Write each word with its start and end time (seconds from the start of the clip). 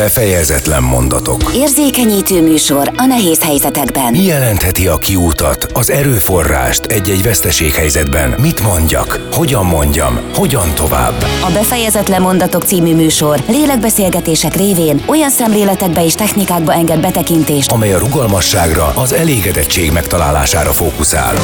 Befejezetlen 0.00 0.82
mondatok. 0.82 1.52
Érzékenyítő 1.54 2.42
műsor 2.42 2.90
a 2.96 3.04
nehéz 3.04 3.42
helyzetekben. 3.42 4.10
Mi 4.10 4.22
jelentheti 4.22 4.86
a 4.86 4.98
kiútat, 4.98 5.66
az 5.72 5.90
erőforrást 5.90 6.84
egy-egy 6.84 7.22
veszteséghelyzetben? 7.22 8.34
Mit 8.38 8.62
mondjak? 8.62 9.28
Hogyan 9.32 9.66
mondjam? 9.66 10.20
Hogyan 10.34 10.74
tovább? 10.74 11.22
A 11.22 11.50
Befejezetlen 11.52 12.22
mondatok 12.22 12.62
című 12.62 12.94
műsor 12.94 13.42
lélekbeszélgetések 13.48 14.54
révén 14.54 15.02
olyan 15.06 15.30
szemléletekbe 15.30 16.04
és 16.04 16.14
technikákba 16.14 16.72
enged 16.72 17.00
betekintést, 17.00 17.72
amely 17.72 17.92
a 17.92 17.98
rugalmasságra, 17.98 18.92
az 18.94 19.12
elégedettség 19.12 19.92
megtalálására 19.92 20.72
fókuszál. 20.72 21.34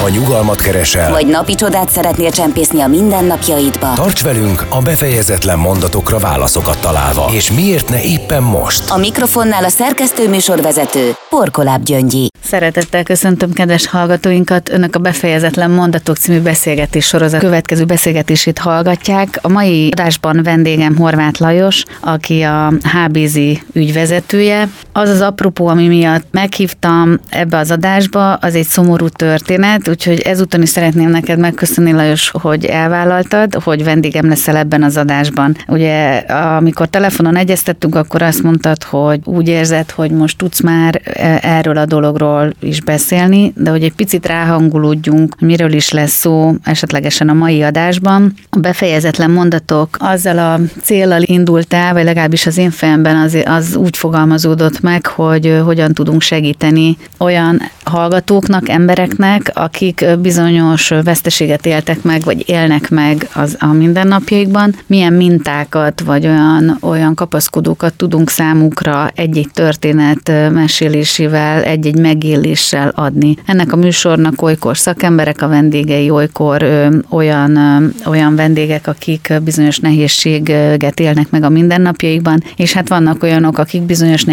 Ha 0.00 0.08
nyugalmat 0.08 0.60
keresel, 0.60 1.10
vagy 1.10 1.26
napi 1.26 1.54
csodát 1.54 1.90
szeretnél 1.90 2.30
csempészni 2.30 2.80
a 2.80 2.86
mindennapjaidba, 2.86 3.92
tarts 3.94 4.22
velünk 4.22 4.66
a 4.68 4.80
befejezetlen 4.80 5.58
mondatokra 5.58 6.18
válaszokat 6.18 6.78
találva. 6.78 7.30
És 7.32 7.50
miért 7.50 7.84
ne 7.88 8.02
éppen 8.02 8.42
most? 8.42 8.90
a 8.90 8.96
mikrofonnál 8.96 9.64
a 9.64 9.68
szerkesztő 9.68 10.28
műsorvezető 10.28 11.12
Porkoláb 11.28 11.82
Gyöngyi. 11.82 12.28
Szeretettel 12.42 13.02
köszöntöm 13.02 13.52
kedves 13.52 13.86
hallgatóinkat. 13.86 14.68
Önök 14.68 14.94
a 14.94 14.98
Befejezetlen 14.98 15.70
Mondatok 15.70 16.16
című 16.16 16.40
beszélgetés 16.40 17.06
sorozat 17.06 17.40
következő 17.40 17.84
beszélgetését 17.84 18.58
hallgatják. 18.58 19.38
A 19.42 19.48
mai 19.48 19.90
adásban 19.92 20.42
vendégem 20.42 20.96
Horváth 20.96 21.40
Lajos, 21.40 21.82
aki 22.00 22.42
a 22.42 22.72
HBZ 22.92 23.38
ügyvezetője. 23.72 24.68
Az 24.98 25.08
az 25.08 25.20
apropó, 25.20 25.66
ami 25.66 25.86
miatt 25.86 26.26
meghívtam 26.30 27.18
ebbe 27.28 27.58
az 27.58 27.70
adásba, 27.70 28.34
az 28.34 28.54
egy 28.54 28.66
szomorú 28.66 29.08
történet, 29.08 29.88
úgyhogy 29.88 30.20
ezúton 30.20 30.62
is 30.62 30.68
szeretném 30.68 31.10
neked 31.10 31.38
megköszönni, 31.38 31.92
Lajos, 31.92 32.30
hogy 32.30 32.64
elvállaltad, 32.64 33.54
hogy 33.54 33.84
vendégem 33.84 34.28
leszel 34.28 34.56
ebben 34.56 34.82
az 34.82 34.96
adásban. 34.96 35.56
Ugye, 35.68 36.16
amikor 36.56 36.86
telefonon 36.88 37.36
egyeztettünk, 37.36 37.94
akkor 37.94 38.22
azt 38.22 38.42
mondtad, 38.42 38.82
hogy 38.82 39.20
úgy 39.24 39.48
érzed, 39.48 39.90
hogy 39.90 40.10
most 40.10 40.38
tudsz 40.38 40.60
már 40.60 41.00
e, 41.04 41.38
erről 41.42 41.76
a 41.76 41.86
dologról 41.86 42.52
is 42.60 42.80
beszélni, 42.80 43.52
de 43.56 43.70
hogy 43.70 43.82
egy 43.82 43.94
picit 43.94 44.26
ráhangulódjunk, 44.26 45.40
miről 45.40 45.72
is 45.72 45.90
lesz 45.90 46.12
szó 46.12 46.54
esetlegesen 46.62 47.28
a 47.28 47.32
mai 47.32 47.62
adásban. 47.62 48.34
A 48.50 48.58
befejezetlen 48.58 49.30
mondatok 49.30 49.96
azzal 49.98 50.38
a 50.38 50.60
célral 50.82 51.22
indult 51.22 51.74
el, 51.74 51.92
vagy 51.92 52.04
legalábbis 52.04 52.46
az 52.46 52.58
én 52.58 52.70
fejemben 52.70 53.16
az, 53.16 53.38
az 53.44 53.76
úgy 53.76 53.96
fogalmazódott 53.96 54.84
meg, 54.86 55.06
hogy 55.06 55.60
hogyan 55.64 55.92
tudunk 55.92 56.20
segíteni 56.20 56.96
olyan 57.18 57.62
hallgatóknak, 57.84 58.68
embereknek, 58.68 59.50
akik 59.54 60.04
bizonyos 60.18 60.88
veszteséget 61.04 61.66
éltek 61.66 62.02
meg, 62.02 62.22
vagy 62.24 62.48
élnek 62.48 62.90
meg 62.90 63.28
az, 63.34 63.56
a 63.60 63.66
mindennapjaikban, 63.66 64.74
milyen 64.86 65.12
mintákat, 65.12 66.00
vagy 66.00 66.26
olyan, 66.26 66.76
olyan 66.80 67.14
kapaszkodókat 67.14 67.94
tudunk 67.94 68.30
számukra 68.30 69.10
egy-egy 69.14 69.48
történet 69.52 70.32
mesélésével, 70.52 71.62
egy-egy 71.62 71.98
megéléssel 71.98 72.92
adni. 72.94 73.36
Ennek 73.46 73.72
a 73.72 73.76
műsornak 73.76 74.42
olykor 74.42 74.76
szakemberek 74.76 75.42
a 75.42 75.48
vendégei, 75.48 76.10
olykor 76.10 76.66
olyan, 77.08 77.58
olyan 78.04 78.36
vendégek, 78.36 78.86
akik 78.86 79.32
bizonyos 79.44 79.78
nehézséget 79.78 81.00
élnek 81.00 81.30
meg 81.30 81.42
a 81.42 81.48
mindennapjaikban, 81.48 82.42
és 82.56 82.72
hát 82.72 82.88
vannak 82.88 83.22
olyanok, 83.22 83.58
akik 83.58 83.82
bizonyos 83.82 84.24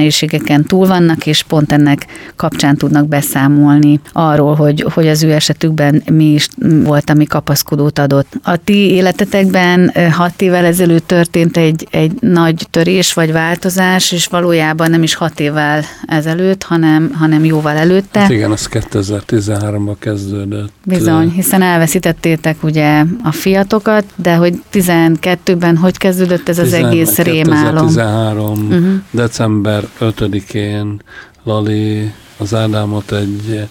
nehézségeken 0.44 0.64
túl 0.64 0.88
vannak, 0.88 1.26
és 1.26 1.44
pont 1.44 1.72
ennek 1.72 2.06
kapcsán 2.36 2.78
tudnak 2.78 3.08
beszámolni 3.08 4.00
arról, 4.12 4.56
hogy, 4.56 4.86
hogy 4.94 5.08
az 5.08 5.24
ő 5.24 5.32
esetükben 5.32 6.04
mi 6.12 6.34
is 6.34 6.48
volt, 6.84 7.10
ami 7.10 7.26
kapaszkodót 7.26 8.00
adott. 8.00 8.28
A 8.44 8.58
ti 8.64 8.92
életetekben 8.92 9.92
ö, 9.94 10.08
hat 10.08 10.42
évvel 10.42 10.66
ezelőtt 10.66 11.08
történt 11.08 11.58
egy, 11.58 11.88
egy 11.92 12.12
nagy 12.20 12.68
törés 12.70 13.14
vagy 13.14 13.32
változás, 13.32 14.12
és 14.12 14.28
valójában 14.28 14.90
nem 14.90 15.04
is 15.04 15.16
hat 15.16 15.40
évvel 15.40 15.84
ezelőtt, 16.06 16.64
hanem, 16.64 17.12
hanem 17.14 17.46
jóval 17.46 17.76
előtte. 17.76 18.20
Hát 18.20 18.30
igen, 18.30 18.52
az 18.52 18.68
2013-ban 18.72 19.96
kezdődött. 20.00 20.72
Bizony, 20.86 21.30
hiszen 21.30 21.62
elveszítettétek 21.62 22.64
ugye 22.64 23.04
a 23.24 23.32
fiatokat, 23.32 24.04
de 24.16 24.36
hogy 24.36 24.62
12-ben 24.74 25.78
hogy 25.78 25.98
kezdődött 25.98 26.50
ez 26.50 26.60
az 26.60 26.74
egész 26.74 27.18
rémálom? 27.18 27.88
2013. 27.88 28.68
Uh-huh. 28.68 29.02
december 29.12 29.84
5-én 30.34 31.02
Lali 31.44 32.14
az 32.38 32.54
Ádámot 32.54 33.12
egy, 33.12 33.68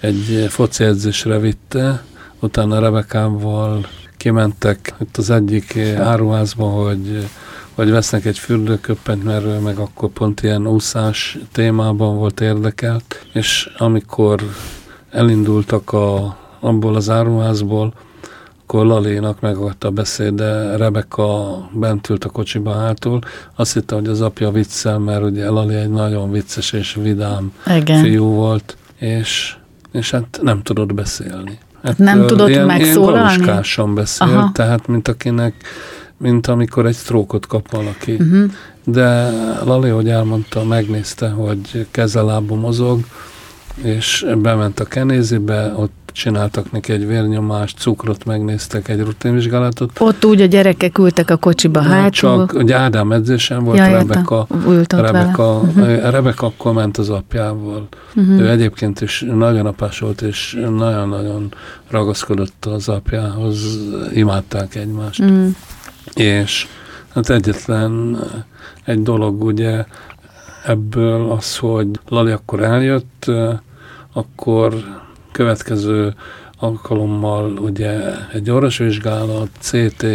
egy 0.00 0.46
foci 0.48 0.84
edzésre 0.84 1.38
vitte, 1.38 2.04
utána 2.40 2.78
Rebekával 2.78 3.86
kimentek 4.16 4.94
itt 5.00 5.16
az 5.16 5.30
egyik 5.30 5.78
áruházba, 5.98 6.64
hogy, 6.64 7.28
hogy 7.74 7.90
vesznek 7.90 8.24
egy 8.24 8.38
fürdőköppent, 8.38 9.24
mert 9.24 9.44
ő 9.44 9.58
meg 9.58 9.78
akkor 9.78 10.10
pont 10.10 10.42
ilyen 10.42 10.66
úszás 10.66 11.38
témában 11.52 12.16
volt 12.16 12.40
érdekelt, 12.40 13.26
és 13.32 13.70
amikor 13.78 14.42
elindultak 15.10 15.92
a, 15.92 16.38
abból 16.60 16.94
az 16.94 17.10
áruházból, 17.10 17.92
akkor 18.68 18.86
Lalénak 18.86 19.40
megadta 19.40 19.88
a 19.88 19.90
beszéd, 19.90 20.34
de 20.34 20.76
Rebeka 20.76 21.58
bent 21.72 22.08
ült 22.08 22.24
a 22.24 22.28
kocsiba 22.28 22.72
hátul. 22.72 23.18
Azt 23.54 23.72
hitte, 23.72 23.94
hogy 23.94 24.06
az 24.06 24.20
apja 24.20 24.50
viccel, 24.50 24.98
mert 24.98 25.22
ugye 25.22 25.50
Lali 25.50 25.74
egy 25.74 25.90
nagyon 25.90 26.30
vicces 26.30 26.72
és 26.72 26.98
vidám 27.02 27.52
Igen. 27.76 28.02
fiú 28.02 28.24
volt, 28.24 28.76
és, 28.98 29.56
és 29.92 30.10
hát 30.10 30.38
nem 30.42 30.62
tudott 30.62 30.94
beszélni. 30.94 31.58
Hát 31.82 31.98
Nem 31.98 32.26
tudott 32.26 32.48
ilyen, 32.48 32.66
megszólalni? 32.66 33.44
Ilyen 33.76 33.94
beszélt, 33.94 34.30
Aha. 34.30 34.50
tehát 34.52 34.86
mint 34.86 35.08
akinek, 35.08 35.54
mint 36.16 36.46
amikor 36.46 36.86
egy 36.86 36.94
sztrókot 36.94 37.46
kap 37.46 37.70
valaki. 37.70 38.12
Uh-huh. 38.12 38.50
De 38.84 39.30
Lali, 39.64 39.88
hogy 39.88 40.08
elmondta, 40.08 40.64
megnézte, 40.64 41.28
hogy 41.28 41.86
kezelába 41.90 42.54
mozog, 42.54 43.00
és 43.82 44.26
bement 44.38 44.80
a 44.80 44.84
kenézibe, 44.84 45.72
ott 45.76 45.95
csináltak 46.16 46.72
neki 46.72 46.92
egy 46.92 47.06
vérnyomást, 47.06 47.78
cukrot 47.78 48.24
megnéztek, 48.24 48.88
egy 48.88 49.00
rutinvizsgálatot. 49.00 49.90
Ott 49.98 50.24
úgy 50.24 50.40
a 50.40 50.44
gyerekek 50.46 50.98
ültek 50.98 51.30
a 51.30 51.36
kocsiba 51.36 51.80
hátul. 51.80 52.10
Csak, 52.10 52.52
ugye 52.52 52.76
Ádám 52.76 53.12
edzésen 53.12 53.64
volt, 53.64 53.78
Ja. 53.78 53.86
Rebeka, 53.86 54.46
Rebeka, 54.88 55.58
uh-huh. 55.58 56.10
Rebeka 56.10 56.46
akkor 56.46 56.72
ment 56.72 56.98
az 56.98 57.10
apjával. 57.10 57.88
Uh-huh. 58.14 58.40
Ő 58.40 58.50
egyébként 58.50 59.00
is 59.00 59.24
nagyon 59.34 59.66
apás 59.66 59.98
volt, 59.98 60.22
és 60.22 60.58
nagyon-nagyon 60.76 61.52
ragaszkodott 61.90 62.64
az 62.64 62.88
apjához, 62.88 63.78
imádták 64.12 64.74
egymást. 64.74 65.22
Mm. 65.22 65.48
És 66.14 66.66
hát 67.14 67.30
egyetlen 67.30 68.18
egy 68.84 69.02
dolog 69.02 69.44
ugye 69.44 69.84
ebből 70.64 71.30
az, 71.30 71.56
hogy 71.56 71.88
Lali 72.08 72.30
akkor 72.30 72.62
eljött, 72.62 73.24
eh, 73.26 73.58
akkor 74.12 74.74
következő 75.36 76.14
alkalommal 76.58 77.56
ugye 77.58 78.00
egy 78.32 78.50
orvosvizsgálat, 78.50 79.48
CT, 79.58 80.06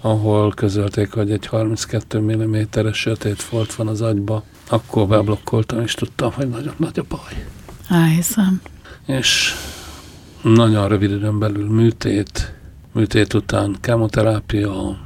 ahol 0.00 0.52
közölték, 0.54 1.12
hogy 1.12 1.30
egy 1.30 1.46
32 1.46 2.20
mm-es 2.20 2.96
sötét 2.98 3.42
folt 3.42 3.74
van 3.74 3.86
az 3.86 4.00
agyba, 4.00 4.42
akkor 4.68 5.06
beblokkoltam, 5.06 5.80
és 5.80 5.94
tudtam, 5.94 6.32
hogy 6.32 6.48
nagyon 6.48 6.74
nagy 6.76 6.98
a 6.98 7.04
baj. 7.08 7.46
Elhiszem. 7.88 8.60
És 9.06 9.54
nagyon 10.42 10.88
rövid 10.88 11.10
időn 11.10 11.38
belül 11.38 11.68
műtét, 11.68 12.54
műtét 12.92 13.34
után 13.34 13.76
kemoterápia, 13.80 14.98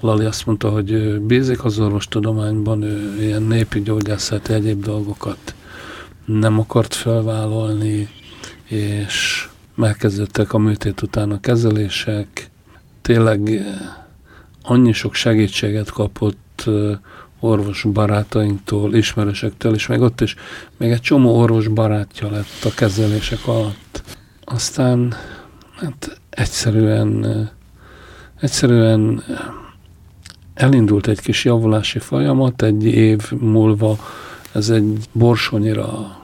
Lali 0.00 0.24
azt 0.24 0.46
mondta, 0.46 0.68
hogy 0.70 0.90
ő 0.90 1.20
bízik 1.20 1.64
az 1.64 1.78
orvostudományban, 1.78 2.82
ő 2.82 3.16
ilyen 3.22 3.42
népi 3.42 3.82
gyógyászati 3.82 4.52
egyéb 4.52 4.84
dolgokat 4.84 5.54
nem 6.24 6.58
akart 6.58 6.94
felvállalni, 6.94 8.08
és 8.68 9.48
megkezdődtek 9.74 10.52
a 10.52 10.58
műtét 10.58 11.02
után 11.02 11.30
a 11.30 11.40
kezelések. 11.40 12.50
Tényleg 13.02 13.50
eh, 13.50 13.64
annyi 14.62 14.92
sok 14.92 15.14
segítséget 15.14 15.90
kapott 15.90 16.62
eh, 16.66 16.98
orvos 17.40 17.84
barátainktól, 17.92 18.94
ismerősektől, 18.94 19.74
és 19.74 19.86
még 19.86 20.00
ott 20.00 20.20
is 20.20 20.34
még 20.76 20.90
egy 20.90 21.00
csomó 21.00 21.36
orvos 21.36 21.68
barátja 21.68 22.30
lett 22.30 22.64
a 22.64 22.74
kezelések 22.74 23.46
alatt. 23.46 24.02
Aztán 24.44 25.14
hát 25.76 26.20
egyszerűen, 26.30 27.24
eh, 27.24 27.48
egyszerűen 28.40 29.22
elindult 30.54 31.06
egy 31.06 31.20
kis 31.20 31.44
javulási 31.44 31.98
folyamat, 31.98 32.62
egy 32.62 32.84
év 32.84 33.32
múlva 33.32 33.98
ez 34.56 34.70
egy 34.70 34.98
borsonyira 35.12 36.16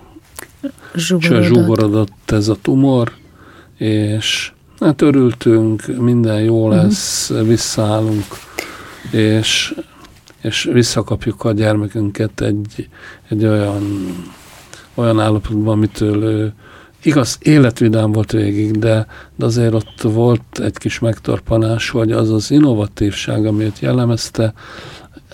Zsugorodott. 0.94 1.44
zsugorodott 1.44 2.30
ez 2.30 2.48
a 2.48 2.56
tumor, 2.62 3.12
és 3.76 4.52
hát 4.80 5.02
örültünk, 5.02 5.86
minden 5.98 6.40
jó 6.40 6.68
lesz, 6.68 7.30
uh-huh. 7.30 7.46
visszaállunk, 7.46 8.24
és, 9.10 9.74
és 10.40 10.68
visszakapjuk 10.72 11.44
a 11.44 11.52
gyermekünket 11.52 12.40
egy, 12.40 12.88
egy 13.28 13.44
olyan, 13.44 13.82
olyan 14.94 15.20
állapotban, 15.20 15.76
amitől 15.76 16.22
ő 16.22 16.52
igaz, 17.02 17.38
életvidám 17.40 18.12
volt 18.12 18.32
végig, 18.32 18.78
de, 18.78 19.06
de 19.36 19.44
azért 19.44 19.74
ott 19.74 20.00
volt 20.02 20.58
egy 20.62 20.78
kis 20.78 20.98
megtorpanás, 20.98 21.90
hogy 21.90 22.12
az 22.12 22.30
az 22.30 22.50
innovatívság, 22.50 23.46
ami 23.46 23.64
őt 23.64 23.78
jellemezte, 23.78 24.52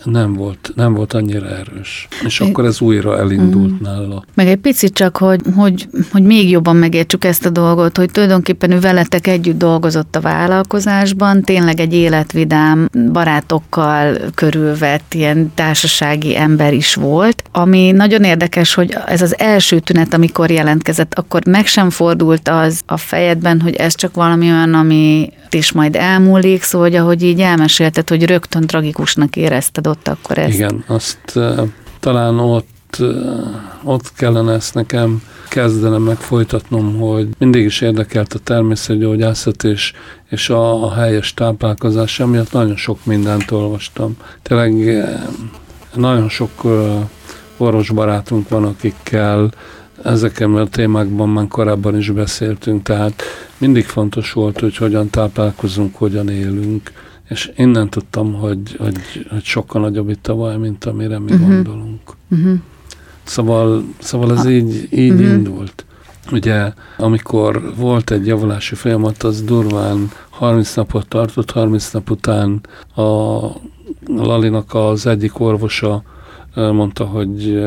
nem 0.04 0.34
volt, 0.34 0.72
nem 0.74 0.94
volt 0.94 1.12
annyira 1.12 1.46
erős. 1.46 2.08
És 2.24 2.40
akkor 2.40 2.64
ez 2.64 2.80
újra 2.80 3.18
elindult 3.18 3.70
mm. 3.70 3.82
nála. 3.82 4.24
Meg 4.34 4.46
egy 4.46 4.56
picit 4.56 4.92
csak, 4.92 5.16
hogy, 5.16 5.40
hogy, 5.54 5.88
hogy 6.12 6.22
még 6.22 6.50
jobban 6.50 6.76
megértsük 6.76 7.24
ezt 7.24 7.46
a 7.46 7.50
dolgot, 7.50 7.96
hogy 7.96 8.10
tulajdonképpen 8.10 8.70
ő 8.70 8.78
veletek 8.80 9.26
együtt 9.26 9.58
dolgozott 9.58 10.16
a 10.16 10.20
vállalkozásban, 10.20 11.42
tényleg 11.42 11.80
egy 11.80 11.94
életvidám, 11.94 12.88
barátokkal 13.12 14.16
körülvett 14.34 15.14
ilyen 15.14 15.52
társasági 15.54 16.36
ember 16.36 16.74
is 16.74 16.94
volt, 16.94 17.42
ami 17.52 17.90
nagyon 17.90 18.24
érdekes, 18.24 18.74
hogy 18.74 18.96
ez 19.06 19.22
az 19.22 19.38
első 19.38 19.78
tünet, 19.78 20.14
amikor 20.14 20.50
jelentkezett, 20.50 21.14
akkor 21.14 21.46
meg 21.46 21.66
sem 21.66 21.90
fordult 21.90 22.48
az 22.48 22.80
a 22.86 22.96
fejedben, 22.96 23.60
hogy 23.60 23.74
ez 23.74 23.94
csak 23.94 24.14
valami 24.14 24.46
olyan, 24.46 24.74
ami 24.74 25.32
is 25.54 25.72
majd 25.72 25.96
elmúlik, 25.96 26.62
szóval, 26.62 26.88
hogy 26.88 26.96
ahogy 26.96 27.22
így 27.22 27.40
elmesélted, 27.40 28.08
hogy 28.08 28.24
rögtön 28.24 28.66
tragikusnak 28.66 29.36
érezted 29.36 29.86
ott 29.86 30.08
akkor 30.08 30.38
ezt. 30.38 30.54
Igen, 30.54 30.84
azt 30.86 31.32
uh, 31.34 31.68
talán 32.00 32.38
ott, 32.38 32.96
uh, 32.98 33.46
ott 33.82 34.12
kellene 34.16 34.52
ezt 34.52 34.74
nekem 34.74 35.22
kezdenem 35.48 36.02
meg 36.02 36.16
folytatnom, 36.16 36.98
hogy 36.98 37.28
mindig 37.38 37.64
is 37.64 37.80
érdekelt 37.80 38.32
a 38.32 38.38
természetgyógyászat 38.38 39.64
és, 39.64 39.92
és 40.28 40.50
a, 40.50 40.84
a 40.84 40.94
helyes 40.94 41.34
táplálkozás, 41.34 42.20
emiatt 42.20 42.52
nagyon 42.52 42.76
sok 42.76 43.04
mindent 43.04 43.50
olvastam. 43.50 44.16
Tényleg 44.42 45.04
nagyon 45.94 46.28
sok 46.28 46.50
orvosbarátunk 47.56 48.48
van, 48.48 48.64
akikkel 48.64 49.50
ezeken 50.02 50.54
a 50.54 50.66
témákban 50.66 51.28
már 51.28 51.48
korábban 51.48 51.96
is 51.96 52.10
beszéltünk, 52.10 52.82
tehát 52.82 53.22
mindig 53.58 53.84
fontos 53.84 54.32
volt, 54.32 54.60
hogy 54.60 54.76
hogyan 54.76 55.10
táplálkozunk, 55.10 55.94
hogyan 55.96 56.28
élünk, 56.28 56.92
és 57.28 57.50
innen 57.56 57.88
tudtam, 57.90 58.32
hogy, 58.32 58.76
hogy, 58.78 59.26
hogy 59.30 59.44
sokkal 59.44 59.80
nagyobb 59.80 60.08
itt 60.08 60.26
a 60.26 60.34
baj, 60.34 60.56
mint 60.56 60.84
amire 60.84 61.18
mi 61.18 61.32
uh-huh. 61.32 61.48
gondolunk. 61.48 62.00
Uh-huh. 62.30 62.58
Szóval, 63.22 63.84
szóval 63.98 64.38
ez 64.38 64.46
így, 64.46 64.88
így 64.90 65.10
uh-huh. 65.10 65.28
indult. 65.28 65.84
Ugye, 66.32 66.72
amikor 66.96 67.74
volt 67.76 68.10
egy 68.10 68.26
javulási 68.26 68.74
folyamat, 68.74 69.22
az 69.22 69.42
durván 69.42 70.10
30 70.28 70.74
napot 70.74 71.08
tartott, 71.08 71.50
30 71.50 71.90
nap 71.90 72.10
után 72.10 72.60
a 72.94 73.02
Lalinak 74.06 74.74
az 74.74 75.06
egyik 75.06 75.40
orvosa 75.40 76.02
mondta, 76.58 77.05
hogy 77.05 77.62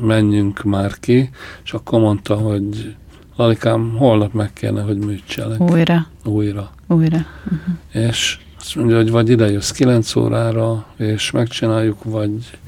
menjünk 0.00 0.62
már 0.62 0.98
ki, 1.00 1.30
és 1.64 1.72
akkor 1.72 2.00
mondta, 2.00 2.34
hogy 2.34 2.94
Lalikám, 3.36 3.96
holnap 3.96 4.32
meg 4.32 4.52
kéne, 4.52 4.82
hogy 4.82 4.98
műtselek. 4.98 5.60
Újra. 5.60 6.06
Újra. 6.24 6.70
Újra. 6.86 7.26
Uh-huh. 7.44 8.06
És 8.08 8.38
azt 8.60 8.76
mondja, 8.76 8.96
hogy 8.96 9.10
vagy 9.10 9.28
ide 9.28 9.50
jössz 9.50 9.70
9 9.70 10.16
órára, 10.16 10.86
és 10.96 11.30
megcsináljuk, 11.30 12.04
vagy, 12.04 12.58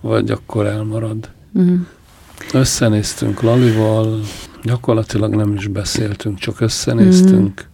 vagy 0.00 0.30
akkor 0.30 0.66
elmarad. 0.66 1.30
Uh-huh. 1.52 1.80
Összenéztünk 2.52 3.42
Lalival, 3.42 4.20
gyakorlatilag 4.62 5.34
nem 5.34 5.54
is 5.54 5.66
beszéltünk, 5.66 6.38
csak 6.38 6.60
összenéztünk, 6.60 7.68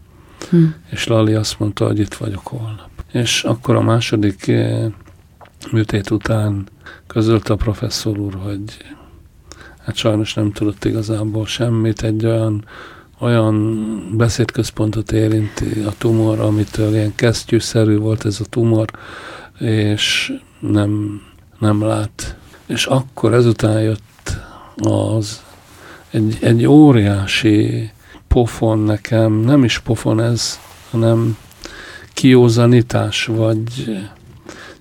uh-huh. 0.45 0.69
és 0.91 1.07
Lali 1.07 1.35
azt 1.35 1.59
mondta, 1.59 1.87
hogy 1.87 1.99
itt 1.99 2.15
vagyok 2.15 2.47
holnap. 2.47 2.91
És 3.13 3.45
akkor 3.45 3.75
a 3.75 3.83
második 3.83 4.49
eh, 4.49 4.87
műtét 5.71 6.11
után 6.11 6.67
közölte 7.13 7.53
a 7.53 7.57
professzor 7.57 8.19
úr, 8.19 8.35
hogy 8.43 8.61
hát 9.85 9.97
sajnos 9.97 10.35
nem 10.35 10.53
tudott 10.53 10.85
igazából 10.85 11.47
semmit, 11.47 12.03
egy 12.03 12.27
olyan, 12.27 12.65
olyan 13.19 14.17
beszédközpontot 14.17 15.13
érinti 15.13 15.81
a 15.87 15.93
tumor, 15.99 16.41
amitől 16.41 16.95
ilyen 16.95 17.15
kesztyűszerű 17.15 17.97
volt 17.97 18.25
ez 18.25 18.41
a 18.41 18.45
tumor, 18.45 18.91
és 19.59 20.33
nem, 20.59 21.23
nem 21.59 21.83
lát. 21.83 22.37
És 22.67 22.87
akkor 22.87 23.35
ezután 23.35 23.81
jött 23.81 24.37
az 24.77 25.43
egy, 26.11 26.39
egy 26.41 26.67
óriási 26.67 27.91
pofon 28.29 28.79
nekem, 28.79 29.33
nem 29.33 29.65
is 29.65 29.79
pofon 29.79 30.21
ez, 30.21 30.59
hanem 30.91 31.37
kiózanítás, 32.15 33.25
vagy 33.25 33.99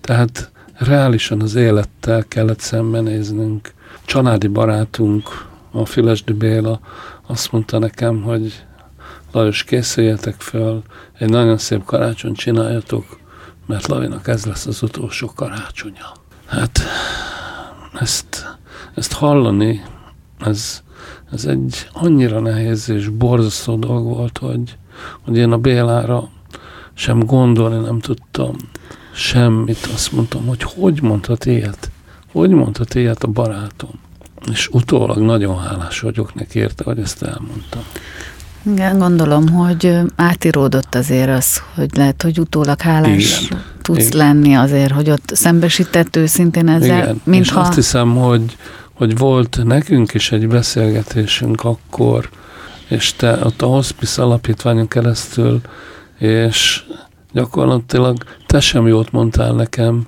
tehát 0.01 0.51
reálisan 0.79 1.41
az 1.41 1.55
élettel 1.55 2.23
kellett 2.27 2.59
szembenéznünk. 2.59 3.73
Családi 4.05 4.47
barátunk, 4.47 5.47
a 5.71 5.85
Fülesdi 5.85 6.33
Béla 6.33 6.79
azt 7.27 7.51
mondta 7.51 7.79
nekem, 7.79 8.21
hogy 8.21 8.65
Lajos, 9.31 9.63
készüljetek 9.63 10.41
fel, 10.41 10.81
egy 11.17 11.29
nagyon 11.29 11.57
szép 11.57 11.83
karácsony 11.83 12.33
csináljatok, 12.33 13.19
mert 13.65 13.87
Lavinak 13.87 14.27
ez 14.27 14.45
lesz 14.45 14.65
az 14.65 14.81
utolsó 14.81 15.31
karácsonya. 15.35 16.11
Hát 16.45 16.79
ezt, 17.99 18.57
ezt 18.95 19.13
hallani, 19.13 19.81
ez, 20.39 20.83
ez 21.31 21.45
egy 21.45 21.89
annyira 21.93 22.39
nehéz 22.39 22.89
és 22.89 23.07
borzasztó 23.07 23.75
dolog 23.75 24.05
volt, 24.05 24.37
hogy, 24.37 24.77
hogy 25.21 25.37
én 25.37 25.51
a 25.51 25.57
Bélára 25.57 26.29
sem 26.93 27.19
gondolni 27.19 27.85
nem 27.85 27.99
tudtam 27.99 28.55
semmit. 29.19 29.89
Azt 29.93 30.11
mondtam, 30.11 30.45
hogy 30.45 30.63
hogy 30.63 31.01
mondhat 31.01 31.45
ilyet? 31.45 31.91
Hogy 32.31 32.49
mondhat 32.49 32.95
ilyet 32.95 33.23
a 33.23 33.27
barátom? 33.27 33.99
És 34.51 34.67
utólag 34.67 35.17
nagyon 35.17 35.57
hálás 35.57 35.99
vagyok 35.99 36.35
neki 36.35 36.59
érte, 36.59 36.83
hogy 36.83 36.99
ezt 36.99 37.23
elmondtam. 37.23 37.81
Igen, 38.71 38.97
gondolom, 38.97 39.47
hogy 39.47 39.97
átíródott 40.15 40.95
azért 40.95 41.29
az, 41.29 41.61
hogy 41.75 41.89
lehet, 41.95 42.21
hogy 42.21 42.39
utólag 42.39 42.81
hálás 42.81 43.41
Igen. 43.41 43.63
tudsz 43.81 44.07
Igen. 44.07 44.17
lenni 44.17 44.53
azért, 44.53 44.91
hogy 44.91 45.09
ott 45.09 45.31
szembesített 45.33 46.15
őszintén 46.15 46.67
ezzel. 46.67 47.01
Igen, 47.01 47.21
mintha... 47.23 47.61
és 47.61 47.67
azt 47.67 47.75
hiszem, 47.75 48.15
hogy, 48.15 48.57
hogy 48.93 49.17
volt 49.17 49.59
nekünk 49.63 50.13
is 50.13 50.31
egy 50.31 50.47
beszélgetésünk 50.47 51.63
akkor, 51.63 52.29
és 52.87 53.13
te 53.13 53.39
ott 53.43 53.61
a 53.61 53.65
Hospice 53.65 54.21
alapítványon 54.21 54.87
keresztül, 54.87 55.61
és 56.17 56.83
gyakorlatilag 57.31 58.17
te 58.45 58.59
sem 58.59 58.87
jót 58.87 59.11
mondtál 59.11 59.53
nekem, 59.53 60.05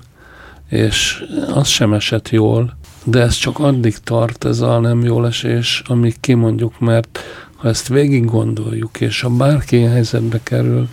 és 0.68 1.24
az 1.54 1.68
sem 1.68 1.92
esett 1.92 2.28
jól, 2.28 2.76
de 3.04 3.20
ez 3.20 3.34
csak 3.34 3.58
addig 3.58 3.98
tart, 3.98 4.44
ez 4.44 4.60
a 4.60 4.80
nem 4.80 5.02
jól 5.02 5.26
esés, 5.26 5.82
amíg 5.86 6.20
kimondjuk, 6.20 6.80
mert 6.80 7.18
ha 7.56 7.68
ezt 7.68 7.88
végig 7.88 8.24
gondoljuk, 8.24 9.00
és 9.00 9.20
ha 9.20 9.28
bárki 9.28 9.76
ilyen 9.76 9.90
helyzetbe 9.90 10.40
kerül, 10.42 10.88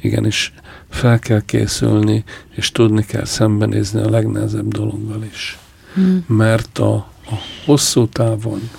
igenis 0.00 0.52
fel 0.88 1.18
kell 1.18 1.40
készülni, 1.40 2.24
és 2.50 2.72
tudni 2.72 3.04
kell 3.04 3.24
szembenézni 3.24 4.00
a 4.00 4.10
legnehezebb 4.10 4.68
dologgal 4.68 5.22
is. 5.32 5.58
Hmm. 5.94 6.24
Mert 6.26 6.78
a, 6.78 6.94
a 7.26 7.34
hosszú 7.64 8.06
távon 8.06 8.70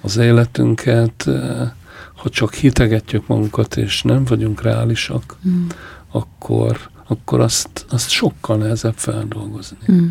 az 0.00 0.16
életünket, 0.16 1.26
eh, 1.26 1.70
ha 2.16 2.28
csak 2.28 2.54
hitegetjük 2.54 3.26
magunkat, 3.26 3.76
és 3.76 4.02
nem 4.02 4.24
vagyunk 4.24 4.62
reálisak, 4.62 5.36
hmm 5.42 5.66
akkor, 6.10 6.90
akkor 7.06 7.40
azt, 7.40 7.86
azt 7.90 8.08
sokkal 8.08 8.56
nehezebb 8.56 8.96
feldolgozni. 8.96 9.76
Mm. 9.92 10.06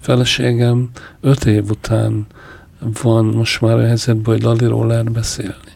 Feleségem 0.00 0.90
öt 1.20 1.44
év 1.44 1.70
után 1.70 2.26
van 3.02 3.24
most 3.24 3.60
már 3.60 3.78
a 3.78 3.86
helyzetben, 3.86 4.34
hogy 4.34 4.42
Laliról 4.42 4.86
lehet 4.86 5.12
beszélni. 5.12 5.74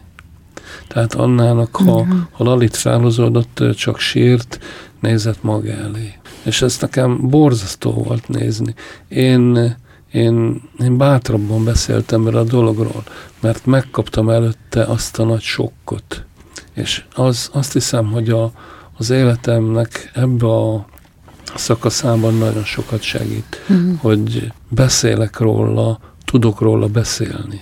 Tehát 0.87 1.13
annának, 1.13 1.75
ha, 1.75 2.03
mm. 2.03 2.19
ha 2.31 2.43
Lalit 2.43 2.75
felhozódott, 2.75 3.63
csak 3.75 3.99
sírt, 3.99 4.59
nézett 4.99 5.43
maga 5.43 5.71
elé. 5.71 6.13
És 6.43 6.61
ez 6.61 6.77
nekem 6.79 7.29
borzasztó 7.29 7.91
volt 7.91 8.27
nézni. 8.27 8.73
Én, 9.07 9.75
én, 10.11 10.61
én 10.79 10.97
bátrabban 10.97 11.63
beszéltem 11.63 12.27
erre 12.27 12.39
a 12.39 12.43
dologról, 12.43 13.03
mert 13.39 13.65
megkaptam 13.65 14.29
előtte 14.29 14.83
azt 14.83 15.19
a 15.19 15.23
nagy 15.23 15.41
sokkot. 15.41 16.25
És 16.73 17.03
az, 17.15 17.49
azt 17.53 17.73
hiszem, 17.73 18.05
hogy 18.05 18.29
a, 18.29 18.51
az 19.01 19.09
életemnek 19.09 20.11
ebbe 20.13 20.47
a 20.47 20.85
szakaszában 21.55 22.37
nagyon 22.37 22.63
sokat 22.63 23.01
segít, 23.01 23.61
uh-huh. 23.69 23.99
hogy 23.99 24.51
beszélek 24.69 25.39
róla, 25.39 25.99
tudok 26.25 26.59
róla 26.59 26.87
beszélni. 26.87 27.61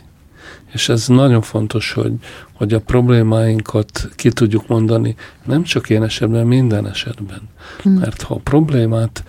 És 0.72 0.90
ez 0.90 1.08
nagyon 1.08 1.42
fontos, 1.42 1.94
hogy, 1.94 2.14
hogy 2.54 2.74
a 2.74 2.80
problémáinkat 2.80 4.10
ki 4.16 4.30
tudjuk 4.30 4.68
mondani, 4.68 5.16
nem 5.46 5.64
csak 5.64 5.90
én 5.90 6.04
esetben, 6.04 6.48
minden 6.48 6.88
esetben. 6.88 7.42
Uh-huh. 7.78 8.00
Mert 8.00 8.22
ha 8.22 8.34
a 8.34 8.42
problémát 8.44 9.24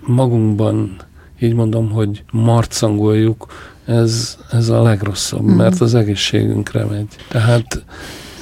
magunkban, 0.00 0.96
így 1.40 1.54
mondom, 1.54 1.90
hogy 1.90 2.24
marcangoljuk, 2.30 3.46
ez, 3.84 4.38
ez 4.50 4.68
a 4.68 4.82
legrosszabb, 4.82 5.42
uh-huh. 5.42 5.56
mert 5.56 5.80
az 5.80 5.94
egészségünkre 5.94 6.84
megy. 6.84 7.16
Tehát 7.28 7.84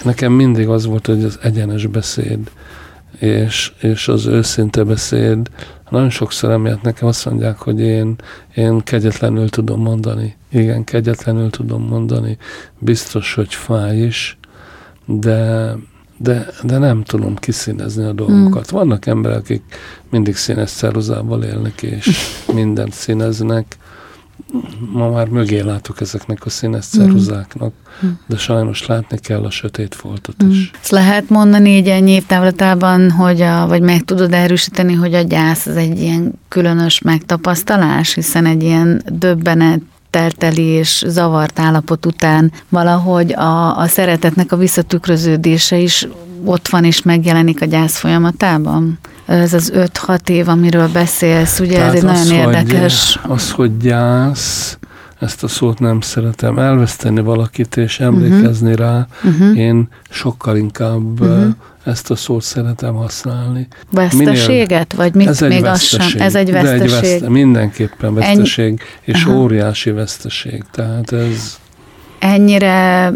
nekem 0.04 0.32
mindig 0.32 0.68
az 0.68 0.86
volt, 0.86 1.06
hogy 1.06 1.24
az 1.24 1.38
egyenes 1.42 1.86
beszéd, 1.86 2.50
és, 3.20 3.72
és 3.80 4.08
az 4.08 4.26
őszinte 4.26 4.82
beszéd, 4.82 5.50
nagyon 5.90 6.10
sokszor 6.10 6.50
emiatt 6.50 6.82
nekem 6.82 7.08
azt 7.08 7.24
mondják, 7.24 7.58
hogy 7.58 7.80
én, 7.80 8.16
én 8.54 8.80
kegyetlenül 8.80 9.48
tudom 9.48 9.80
mondani. 9.80 10.36
Igen, 10.48 10.84
kegyetlenül 10.84 11.50
tudom 11.50 11.82
mondani. 11.82 12.36
Biztos, 12.78 13.34
hogy 13.34 13.54
fáj 13.54 13.98
is, 13.98 14.38
de, 15.04 15.74
de, 16.16 16.46
de 16.62 16.78
nem 16.78 17.02
tudom 17.02 17.36
kiszínezni 17.36 18.04
a 18.04 18.12
dolgokat. 18.12 18.72
Mm. 18.72 18.76
Vannak 18.76 19.06
emberek, 19.06 19.38
akik 19.38 19.62
mindig 20.10 20.36
színes 20.36 20.70
ceruzával 20.70 21.42
élnek, 21.42 21.82
és 21.82 22.18
mindent 22.54 22.92
színeznek. 22.92 23.76
Ma 24.92 25.10
már 25.10 25.28
mögé 25.28 25.60
látok 25.60 26.00
ezeknek 26.00 26.46
a 26.46 26.50
színes 26.50 26.86
ceruzáknak, 26.86 27.72
mm. 28.04 28.08
de 28.26 28.36
sajnos 28.36 28.86
látni 28.86 29.18
kell 29.18 29.44
a 29.44 29.50
sötét 29.50 29.94
foltot 29.94 30.44
mm. 30.44 30.50
is. 30.50 30.70
Ezt 30.80 30.90
lehet 30.90 31.28
mondani 31.28 31.76
így 31.76 31.88
ennyi 31.88 32.10
évtávlatában, 32.10 33.10
hogy 33.10 33.40
a, 33.40 33.66
vagy 33.66 33.82
meg 33.82 34.04
tudod 34.04 34.32
erősíteni, 34.32 34.94
hogy 34.94 35.14
a 35.14 35.22
gyász 35.22 35.66
az 35.66 35.76
egy 35.76 36.00
ilyen 36.00 36.32
különös 36.48 37.00
megtapasztalás, 37.00 38.14
hiszen 38.14 38.46
egy 38.46 38.62
ilyen 38.62 39.02
döbbenet 39.12 39.80
telteli 40.10 40.62
és 40.62 41.04
zavart 41.06 41.58
állapot 41.58 42.06
után 42.06 42.52
valahogy 42.68 43.32
a, 43.32 43.78
a 43.78 43.86
szeretetnek 43.86 44.52
a 44.52 44.56
visszatükröződése 44.56 45.78
is 45.78 46.08
ott 46.44 46.68
van 46.68 46.84
és 46.84 47.02
megjelenik 47.02 47.62
a 47.62 47.64
gyász 47.64 47.98
folyamatában? 47.98 48.98
Ez 49.30 49.52
az 49.52 49.72
5-6 49.74 50.28
év, 50.28 50.48
amiről 50.48 50.88
beszélsz, 50.88 51.60
ugye 51.60 51.74
Tehát 51.74 51.94
ez 51.94 52.02
egy 52.04 52.10
az, 52.10 52.28
nagyon 52.28 52.38
érdekes... 52.38 53.18
Hogy, 53.22 53.30
az, 53.32 53.50
hogy 53.50 53.76
gyász, 53.76 54.78
ezt 55.18 55.44
a 55.44 55.48
szót 55.48 55.78
nem 55.78 56.00
szeretem, 56.00 56.58
elveszteni 56.58 57.20
valakit 57.20 57.76
és 57.76 58.00
emlékezni 58.00 58.70
uh-huh. 58.70 58.86
rá, 58.86 59.06
uh-huh. 59.24 59.58
én 59.58 59.88
sokkal 60.10 60.56
inkább 60.56 61.20
uh-huh 61.20 61.54
ezt 61.84 62.10
a 62.10 62.16
szót 62.16 62.42
szeretem 62.42 62.94
használni. 62.94 63.68
Veszteséget? 63.90 64.92
Vagy 64.92 65.14
mit? 65.14 65.28
Ez 65.28 65.40
még. 65.40 65.64
Az 65.64 65.82
sem. 65.82 66.20
Ez 66.20 66.34
egy 66.34 66.50
veszteség. 66.50 66.82
Egy 66.82 66.90
veszte, 66.90 67.28
mindenképpen 67.28 68.14
veszteség, 68.14 68.66
Ennyi... 68.66 68.78
és 69.18 69.24
Aha. 69.24 69.36
óriási 69.36 69.90
veszteség. 69.90 70.64
Tehát 70.70 71.12
ez... 71.12 71.58
Ennyire 72.18 73.12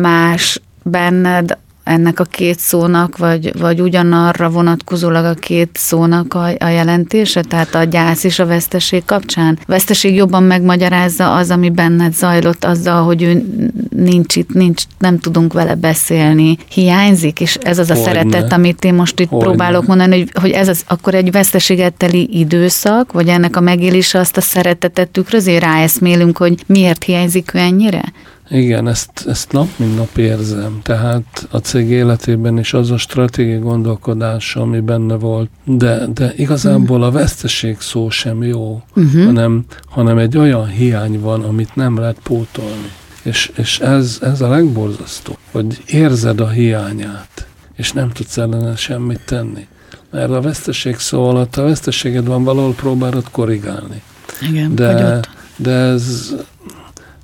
más 0.00 0.60
benned 0.82 1.58
ennek 1.84 2.20
a 2.20 2.24
két 2.24 2.58
szónak, 2.58 3.16
vagy, 3.16 3.58
vagy 3.58 3.80
ugyanarra 3.80 4.50
vonatkozólag 4.50 5.24
a 5.24 5.34
két 5.34 5.70
szónak 5.72 6.34
a, 6.34 6.44
a 6.58 6.68
jelentése, 6.68 7.42
tehát 7.42 7.74
a 7.74 7.84
gyász 7.84 8.24
és 8.24 8.38
a 8.38 8.46
veszteség 8.46 9.04
kapcsán? 9.04 9.58
A 9.60 9.64
veszteség 9.66 10.14
jobban 10.14 10.42
megmagyarázza 10.42 11.34
az, 11.34 11.50
ami 11.50 11.70
benned 11.70 12.14
zajlott, 12.14 12.64
azzal, 12.64 13.02
hogy 13.02 13.22
ő 13.22 13.44
nincs 13.90 14.36
itt, 14.36 14.52
nincs, 14.52 14.82
nem 14.98 15.18
tudunk 15.18 15.52
vele 15.52 15.74
beszélni, 15.74 16.56
hiányzik, 16.68 17.40
és 17.40 17.58
ez 17.62 17.78
az 17.78 17.90
a 17.90 17.94
hogy 17.94 18.04
szeretet, 18.04 18.52
amit 18.52 18.84
én 18.84 18.94
most 18.94 19.20
itt 19.20 19.28
hogy 19.28 19.38
próbálok 19.38 19.86
mondani, 19.86 20.18
hogy, 20.18 20.30
hogy 20.40 20.50
ez 20.50 20.68
az, 20.68 20.82
akkor 20.86 21.14
egy 21.14 21.30
veszteséget 21.30 21.92
teli 21.92 22.38
időszak, 22.38 23.12
vagy 23.12 23.28
ennek 23.28 23.56
a 23.56 23.60
megélése 23.60 24.18
azt 24.18 24.36
a 24.36 24.40
szeretetet 24.40 25.08
tükrözi, 25.08 25.58
ráeszmélünk, 25.58 26.36
hogy 26.36 26.64
miért 26.66 27.04
hiányzik 27.04 27.50
ő 27.54 27.58
ennyire? 27.58 28.02
Igen, 28.50 28.88
ezt, 28.88 29.24
ezt 29.26 29.52
nap 29.52 29.68
mint 29.76 29.96
nap 29.96 30.16
érzem. 30.16 30.80
Tehát 30.82 31.46
a 31.50 31.58
cég 31.58 31.88
életében 31.88 32.58
is 32.58 32.74
az 32.74 32.90
a 32.90 32.96
stratégiai 32.96 33.58
gondolkodás, 33.58 34.56
ami 34.56 34.80
benne 34.80 35.14
volt. 35.14 35.50
De, 35.64 36.06
de 36.14 36.32
igazából 36.36 37.02
a 37.02 37.10
veszteség 37.10 37.80
szó 37.80 38.10
sem 38.10 38.42
jó, 38.42 38.82
uh-huh. 38.96 39.24
hanem, 39.24 39.64
hanem 39.88 40.18
egy 40.18 40.38
olyan 40.38 40.66
hiány 40.66 41.20
van, 41.20 41.42
amit 41.42 41.74
nem 41.74 41.98
lehet 41.98 42.18
pótolni. 42.22 42.92
És, 43.22 43.52
és 43.56 43.78
ez, 43.78 44.18
ez 44.22 44.40
a 44.40 44.48
legborzasztó, 44.48 45.36
hogy 45.50 45.82
érzed 45.86 46.40
a 46.40 46.48
hiányát, 46.48 47.46
és 47.76 47.92
nem 47.92 48.10
tudsz 48.10 48.38
ellene 48.38 48.76
semmit 48.76 49.20
tenni. 49.24 49.66
Mert 50.10 50.30
a 50.30 50.40
veszteség 50.40 50.96
szó 50.96 51.28
alatt 51.28 51.56
a 51.56 51.62
veszteséged 51.62 52.26
van, 52.26 52.44
valahol 52.44 52.74
próbálod 52.74 53.30
korrigálni. 53.30 54.02
Igen, 54.48 54.74
de, 54.74 55.20
de 55.56 55.70
ez, 55.70 56.34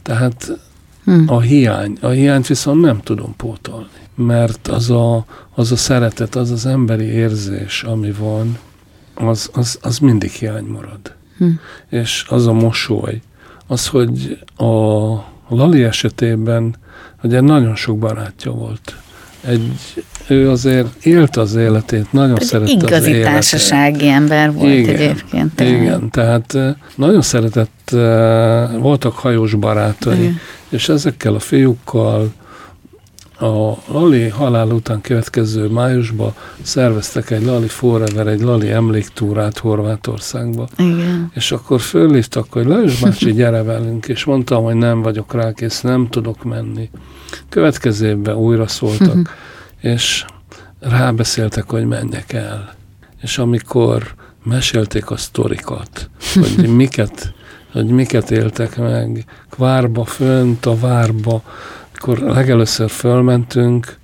tehát 0.02 0.58
Hmm. 1.10 1.24
A 1.28 1.40
hiány. 1.40 1.96
A 2.00 2.08
hiányt 2.08 2.46
viszont 2.46 2.80
nem 2.80 3.00
tudom 3.00 3.36
pótolni, 3.36 3.88
mert 4.14 4.68
az 4.68 4.90
a, 4.90 5.24
az 5.54 5.72
a 5.72 5.76
szeretet, 5.76 6.34
az 6.34 6.50
az 6.50 6.66
emberi 6.66 7.04
érzés, 7.04 7.82
ami 7.82 8.12
van, 8.18 8.58
az, 9.14 9.50
az, 9.52 9.78
az 9.82 9.98
mindig 9.98 10.30
hiány 10.30 10.64
marad. 10.64 11.14
Hmm. 11.38 11.60
És 11.88 12.24
az 12.28 12.46
a 12.46 12.52
mosoly, 12.52 13.20
az, 13.66 13.86
hogy 13.86 14.38
a 14.56 14.64
Lali 15.48 15.82
esetében 15.82 16.74
ugye 17.22 17.40
nagyon 17.40 17.76
sok 17.76 17.98
barátja 17.98 18.52
volt. 18.52 18.96
Egy, 19.46 19.72
ő 20.28 20.50
azért 20.50 21.04
élt 21.04 21.36
az 21.36 21.54
életét, 21.54 22.12
nagyon 22.12 22.36
Egy 22.36 22.42
szerette 22.42 22.72
igazi 22.72 22.94
az 22.94 23.06
életét. 23.06 23.24
társasági 23.24 24.08
ember 24.08 24.52
volt 24.52 24.72
igen, 24.72 24.94
egyébként. 24.94 25.54
Tehát. 25.54 25.72
Igen, 25.72 26.10
tehát 26.10 26.56
nagyon 26.94 27.22
szeretett, 27.22 27.90
voltak 28.80 29.14
hajós 29.14 29.54
barátai, 29.54 30.18
igen 30.18 30.40
és 30.70 30.88
ezekkel 30.88 31.34
a 31.34 31.38
fiúkkal 31.38 32.32
a 33.38 33.74
Lali 33.86 34.28
halál 34.28 34.70
után 34.70 35.00
következő 35.00 35.68
májusban 35.68 36.34
szerveztek 36.62 37.30
egy 37.30 37.44
Lali 37.44 37.68
Forever, 37.68 38.26
egy 38.26 38.40
Lali 38.40 38.70
emléktúrát 38.70 39.58
Horvátországba. 39.58 40.68
Igen. 40.76 41.30
És 41.34 41.52
akkor 41.52 41.80
fölhívtak, 41.80 42.52
hogy 42.52 42.66
Lajos 42.66 43.00
bácsi, 43.00 43.32
gyere 43.32 43.62
velünk, 43.62 44.08
és 44.08 44.24
mondtam, 44.24 44.64
hogy 44.64 44.74
nem 44.74 45.02
vagyok 45.02 45.32
rá 45.34 45.52
kész, 45.52 45.80
nem 45.80 46.08
tudok 46.10 46.44
menni. 46.44 46.90
Következő 47.48 48.08
évben 48.08 48.36
újra 48.36 48.66
szóltak, 48.66 49.36
és 49.80 50.24
rábeszéltek, 50.80 51.70
hogy 51.70 51.86
menjek 51.86 52.32
el. 52.32 52.74
És 53.22 53.38
amikor 53.38 54.14
mesélték 54.44 55.10
a 55.10 55.16
sztorikat, 55.16 56.10
hogy 56.34 56.68
miket 56.76 57.34
hogy 57.72 57.86
miket 57.86 58.30
éltek 58.30 58.78
meg. 58.78 59.24
Kvárba, 59.50 60.04
fönt 60.04 60.66
a 60.66 60.78
várba, 60.78 61.42
akkor 61.96 62.18
legelőször 62.18 62.90
fölmentünk, 62.90 63.98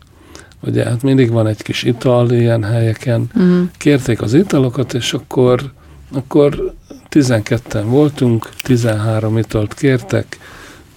ugye 0.60 0.84
hát 0.84 1.02
mindig 1.02 1.30
van 1.30 1.46
egy 1.46 1.62
kis 1.62 1.82
ital 1.82 2.30
ilyen 2.30 2.64
helyeken, 2.64 3.30
uh-huh. 3.34 3.68
kérték 3.78 4.22
az 4.22 4.34
italokat, 4.34 4.94
és 4.94 5.12
akkor, 5.12 5.72
akkor 6.12 6.72
12-en 7.10 7.84
voltunk, 7.86 8.48
13 8.62 9.38
italt 9.38 9.74
kértek, 9.74 10.38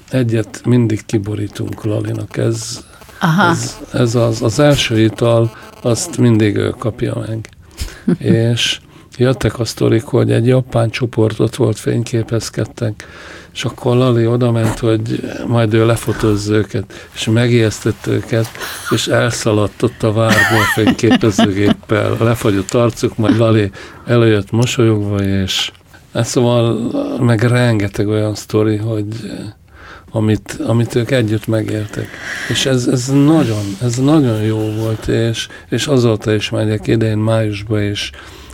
egyet 0.09 0.61
mindig 0.65 1.05
kiborítunk 1.05 1.83
Lalinak, 1.83 2.37
ez, 2.37 2.85
Aha. 3.19 3.49
ez, 3.49 3.77
ez 3.93 4.15
az, 4.15 4.41
az 4.41 4.59
első 4.59 4.99
ital, 4.99 5.51
azt 5.81 6.17
mindig 6.17 6.55
ő 6.55 6.69
kapja 6.69 7.25
meg. 7.27 7.49
és 8.45 8.79
jöttek 9.17 9.59
a 9.59 9.65
sztorik, 9.65 10.03
hogy 10.03 10.31
egy 10.31 10.47
japán 10.47 10.89
csoportot 10.89 11.55
volt, 11.55 11.79
fényképezkedtek, 11.79 13.07
és 13.53 13.65
akkor 13.65 13.95
Lali 13.95 14.27
oda 14.27 14.51
ment, 14.51 14.79
hogy 14.79 15.31
majd 15.47 15.73
ő 15.73 15.85
lefotózza 15.85 16.53
őket, 16.53 17.09
és 17.13 17.25
megijesztett 17.25 18.07
őket, 18.07 18.49
és 18.89 19.07
elszaladt 19.07 19.81
ott 19.81 20.03
a 20.03 20.11
várból 20.11 20.63
fényképezőgéppel, 20.73 22.17
lefagyott 22.19 22.73
arcuk, 22.73 23.17
majd 23.17 23.37
Lali 23.37 23.71
előjött 24.05 24.51
mosolyogva, 24.51 25.23
és 25.23 25.71
hát 26.13 26.25
szóval 26.25 26.91
meg 27.19 27.43
rengeteg 27.43 28.07
olyan 28.07 28.35
sztori, 28.35 28.75
hogy 28.75 29.05
amit, 30.11 30.59
amit 30.65 30.95
ők 30.95 31.11
együtt 31.11 31.47
megéltek. 31.47 32.07
És 32.49 32.65
ez, 32.65 32.87
ez, 32.87 33.07
nagyon, 33.07 33.63
ez 33.81 33.95
nagyon 33.95 34.41
jó 34.41 34.57
volt, 34.57 35.07
és, 35.07 35.47
és 35.69 35.87
azóta 35.87 36.33
is 36.33 36.49
megyek 36.49 36.87
idén 36.87 37.17
májusban 37.17 37.83
is, 37.83 38.11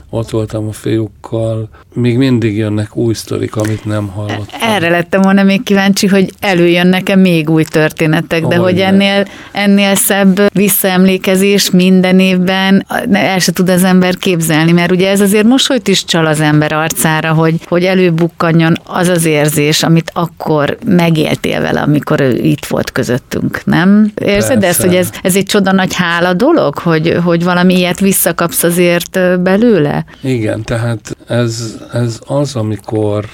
ott 0.09 0.29
voltam 0.29 0.67
a 0.67 0.71
fiúkkal, 0.71 1.69
még 1.95 2.17
mindig 2.17 2.57
jönnek 2.57 2.95
új 2.95 3.13
sztorik, 3.13 3.55
amit 3.55 3.85
nem 3.85 4.07
hallottam. 4.07 4.59
Erre 4.61 4.89
lettem 4.89 5.21
volna 5.21 5.43
még 5.43 5.63
kíváncsi, 5.63 6.07
hogy 6.07 6.29
előjönnek-e 6.39 7.15
még 7.15 7.49
új 7.49 7.63
történetek, 7.63 8.45
de 8.45 8.57
oh, 8.57 8.63
hogy 8.63 8.79
ennél, 8.79 9.25
ennél 9.51 9.95
szebb 9.95 10.41
visszaemlékezés 10.53 11.71
minden 11.71 12.19
évben 12.19 12.85
el 13.11 13.39
se 13.39 13.51
tud 13.51 13.69
az 13.69 13.83
ember 13.83 14.17
képzelni, 14.17 14.71
mert 14.71 14.91
ugye 14.91 15.09
ez 15.09 15.21
azért 15.21 15.45
mosolyt 15.45 15.87
is 15.87 16.05
csal 16.05 16.25
az 16.25 16.39
ember 16.39 16.73
arcára, 16.73 17.33
hogy, 17.33 17.55
hogy 17.65 17.83
előbukkanjon 17.83 18.73
az 18.83 19.07
az 19.07 19.25
érzés, 19.25 19.83
amit 19.83 20.11
akkor 20.13 20.77
megéltél 20.85 21.61
vele, 21.61 21.81
amikor 21.81 22.21
ő 22.21 22.37
itt 22.37 22.65
volt 22.65 22.91
közöttünk, 22.91 23.61
nem? 23.65 24.11
Érzed 24.15 24.59
Persze. 24.59 24.67
ezt, 24.67 24.81
hogy 24.81 24.95
ez, 24.95 25.09
ez 25.21 25.35
egy 25.35 25.45
csoda 25.45 25.71
nagy 25.71 25.93
hála 25.93 26.33
dolog, 26.33 26.77
hogy, 26.77 27.17
hogy 27.23 27.43
valami 27.43 27.77
ilyet 27.77 27.99
visszakapsz 27.99 28.63
azért 28.63 29.19
belőle? 29.41 30.05
Igen, 30.21 30.63
tehát 30.63 31.17
ez, 31.27 31.77
ez 31.91 32.19
az, 32.25 32.55
amikor 32.55 33.25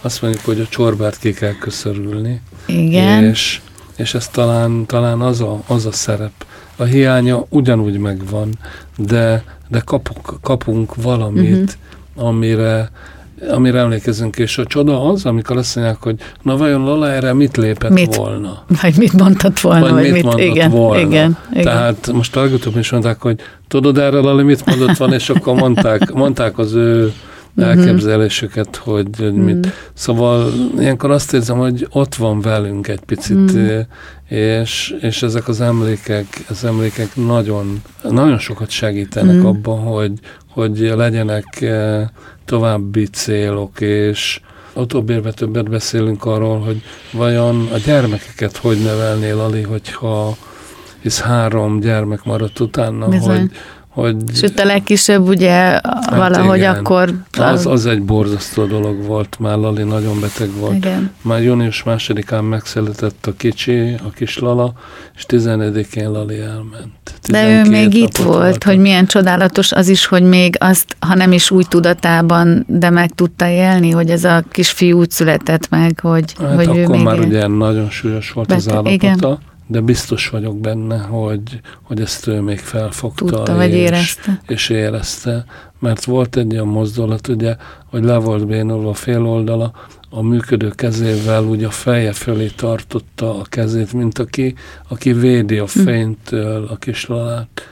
azt 0.00 0.22
mondjuk, 0.22 0.44
hogy 0.44 0.60
a 0.60 0.66
csorbát 0.68 1.18
ki 1.18 1.32
kell 1.32 1.54
köszörülni. 1.54 2.40
Igen. 2.66 3.24
És, 3.24 3.60
és 3.96 4.14
ez 4.14 4.28
talán, 4.28 4.86
talán 4.86 5.20
az, 5.20 5.40
a, 5.40 5.60
az 5.66 5.86
a 5.86 5.92
szerep. 5.92 6.32
A 6.76 6.84
hiánya 6.84 7.46
ugyanúgy 7.48 7.98
megvan, 7.98 8.58
de, 8.96 9.44
de 9.68 9.80
kapunk, 9.84 10.40
kapunk 10.42 10.94
valamit, 10.94 11.78
uh-huh. 12.14 12.28
amire, 12.28 12.90
amire 13.50 13.78
emlékezünk, 13.78 14.36
és 14.36 14.58
a 14.58 14.66
csoda 14.66 15.04
az, 15.04 15.24
amikor 15.26 15.56
azt 15.56 15.76
mondják, 15.76 16.02
hogy 16.02 16.16
na 16.42 16.56
vajon 16.56 16.84
Lola 16.84 17.10
erre 17.10 17.32
mit 17.32 17.56
lépett 17.56 17.90
mit, 17.90 18.14
volna? 18.14 18.64
Vagy 18.82 18.96
mit 18.96 19.12
mondhat 19.12 19.60
volna? 19.60 19.80
Vagy, 19.80 19.92
vagy 19.92 20.12
mit, 20.12 20.34
mit 20.34 20.44
igen, 20.44 20.70
volna. 20.70 21.00
Igen, 21.00 21.36
igen. 21.50 21.64
Tehát 21.64 22.12
most 22.12 22.34
legutóbb 22.34 22.76
is 22.76 22.90
mondták, 22.90 23.20
hogy 23.20 23.40
tudod 23.68 23.98
erre 23.98 24.18
Lali 24.18 24.42
mit 24.42 24.66
mondott 24.66 24.96
van, 24.96 25.12
és 25.12 25.30
akkor 25.30 25.54
mondták, 25.54 26.12
mondták 26.12 26.58
az 26.58 26.74
ő 26.74 27.12
elképzeléseket, 27.56 28.76
hogy, 28.76 29.06
hogy 29.18 29.34
mit. 29.34 29.54
Mhm. 29.56 29.68
Szóval 29.94 30.52
ilyenkor 30.78 31.10
azt 31.10 31.32
érzem, 31.34 31.58
hogy 31.58 31.86
ott 31.90 32.14
van 32.14 32.40
velünk 32.40 32.88
egy 32.88 33.00
picit, 33.00 33.52
Mhm. 33.52 33.78
és, 34.28 34.94
és 35.00 35.22
ezek 35.22 35.48
az 35.48 35.60
emlékek, 35.60 36.26
az 36.48 36.64
emlékek 36.64 37.16
nagyon, 37.16 37.82
nagyon 38.02 38.38
sokat 38.38 38.70
segítenek 38.70 39.36
Mhm. 39.36 39.46
abban, 39.46 39.78
hogy, 39.78 40.12
hogy 40.52 40.78
legyenek 40.96 41.60
eh, 41.60 42.06
további 42.44 43.06
célok, 43.06 43.80
és 43.80 44.40
utóbbi 44.74 45.12
évben 45.12 45.34
többet 45.34 45.68
beszélünk 45.70 46.24
arról, 46.24 46.58
hogy 46.58 46.82
vajon 47.12 47.68
a 47.72 47.76
gyermekeket 47.84 48.56
hogy 48.56 48.78
nevelnél, 48.82 49.38
Ali, 49.40 49.62
hogyha 49.62 50.36
hisz 51.02 51.20
három 51.20 51.80
gyermek 51.80 52.24
maradt 52.24 52.60
utána, 52.60 53.08
Bizony. 53.08 53.38
hogy, 53.38 53.50
hogy 53.90 54.16
Sőt, 54.34 54.60
a 54.60 54.64
legkisebb 54.64 55.28
ugye 55.28 55.80
valahogy 56.10 56.58
igen. 56.58 56.74
akkor... 56.74 57.14
az, 57.38 57.66
az 57.66 57.86
egy 57.86 58.02
borzasztó 58.02 58.64
dolog 58.64 59.04
volt, 59.04 59.36
már 59.38 59.56
Lali 59.56 59.82
nagyon 59.82 60.20
beteg 60.20 60.50
volt. 60.58 60.74
Igen. 60.74 61.10
Már 61.22 61.42
június 61.42 61.82
másodikán 61.82 62.44
megszületett 62.44 63.26
a 63.26 63.32
kicsi, 63.36 63.94
a 64.06 64.10
kis 64.14 64.38
Lala, 64.38 64.72
és 65.16 65.24
11-én 65.28 66.10
Lali 66.10 66.38
elment. 66.40 66.92
De 67.28 67.42
ő 67.44 67.62
12 67.62 67.70
még 67.70 67.94
itt 67.94 68.16
volt, 68.16 68.38
voltak. 68.38 68.62
hogy 68.62 68.78
milyen 68.78 69.06
csodálatos 69.06 69.72
az 69.72 69.88
is, 69.88 70.06
hogy 70.06 70.22
még 70.22 70.56
azt, 70.58 70.96
ha 70.98 71.14
nem 71.14 71.32
is 71.32 71.50
úgy 71.50 71.68
tudatában, 71.68 72.64
de 72.68 72.90
meg 72.90 73.10
tudta 73.14 73.48
élni, 73.48 73.90
hogy 73.90 74.10
ez 74.10 74.24
a 74.24 74.44
kis 74.50 74.70
fiú 74.70 74.98
úgy 74.98 75.10
született 75.10 75.68
meg, 75.68 75.98
hogy, 76.02 76.34
Hát 76.40 76.54
hogy 76.54 76.76
ő 76.76 76.82
akkor 76.82 76.94
még 76.96 77.04
már 77.04 77.16
él. 77.16 77.22
ugye 77.22 77.46
nagyon 77.46 77.90
súlyos 77.90 78.30
volt 78.30 78.52
az 78.52 78.64
Beteg, 78.64 78.72
állapota, 78.72 78.92
igen. 78.94 79.38
De 79.70 79.80
biztos 79.80 80.28
vagyok 80.28 80.60
benne, 80.60 80.98
hogy, 80.98 81.60
hogy 81.82 82.00
ezt 82.00 82.26
ő 82.26 82.40
még 82.40 82.58
felfogta. 82.58 83.24
tudta, 83.24 83.54
vagy 83.54 83.70
és, 83.70 83.74
érezte. 83.74 84.40
és 84.46 84.68
érezte, 84.68 85.44
mert 85.78 86.04
volt 86.04 86.36
egy 86.36 86.52
olyan 86.52 86.66
mozdulat, 86.66 87.28
ugye, 87.28 87.56
hogy 87.90 88.04
le 88.04 88.16
volt 88.16 88.46
bénulva 88.46 88.90
a 88.90 88.94
fél 88.94 89.26
oldala, 89.26 89.72
a 90.10 90.22
működő 90.22 90.68
kezével 90.68 91.44
úgy 91.44 91.64
a 91.64 91.70
feje 91.70 92.12
fölé 92.12 92.46
tartotta 92.56 93.38
a 93.38 93.42
kezét, 93.42 93.92
mint 93.92 94.18
aki, 94.18 94.54
aki 94.88 95.12
védi 95.12 95.58
a 95.58 95.66
fénytől 95.66 96.66
a 96.70 96.76
kislalát. 96.76 97.62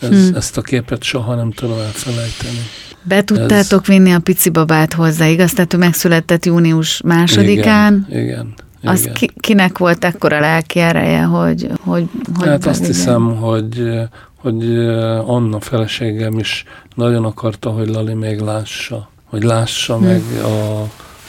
Ez, 0.00 0.28
Hm. 0.28 0.36
Ezt 0.36 0.56
a 0.56 0.62
képet 0.62 1.02
soha 1.02 1.34
nem 1.34 1.50
tudom 1.50 1.78
elfelejteni. 1.78 2.62
Be 3.02 3.24
tudtátok 3.24 3.86
vinni 3.86 4.12
a 4.12 4.18
pici 4.18 4.50
babát 4.50 4.92
hozzá, 4.92 5.26
igaz? 5.26 5.52
Tehát 5.52 5.74
ő 5.74 5.76
megszületett 5.76 6.44
június 6.44 7.00
másodikán. 7.02 8.06
Igen, 8.08 8.22
igen. 8.22 8.54
Az 8.84 9.10
ki, 9.14 9.30
kinek 9.40 9.78
volt 9.78 10.04
ekkora 10.04 10.40
lelki 10.40 10.78
ereje, 10.80 11.22
hogy, 11.22 11.68
hogy, 11.80 12.08
hogy 12.38 12.46
Hát 12.46 12.66
azt 12.66 12.86
hiszem, 12.86 13.36
hogy, 13.36 13.92
hogy 14.36 14.78
Anna 15.26 15.60
feleségem 15.60 16.38
is 16.38 16.64
nagyon 16.94 17.24
akarta, 17.24 17.70
hogy 17.70 17.88
Lali 17.88 18.14
még 18.14 18.40
lássa, 18.40 19.08
hogy 19.24 19.42
lássa 19.42 19.96
Hm. 19.96 20.04
meg 20.04 20.22
a, 20.42 20.80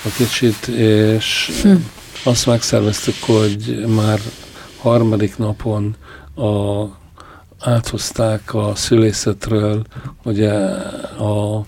a 0.04 0.10
kicsit, 0.18 0.68
és 0.78 1.60
Hm. 1.64 1.74
azt 2.24 2.46
megszerveztük, 2.46 3.16
hogy 3.22 3.86
már 3.96 4.20
harmadik 4.82 5.38
napon 5.38 5.96
a, 6.36 6.84
áthozták 7.60 8.54
a 8.54 8.72
szülészetről 8.76 9.84
ugye 10.24 10.54
a, 11.18 11.66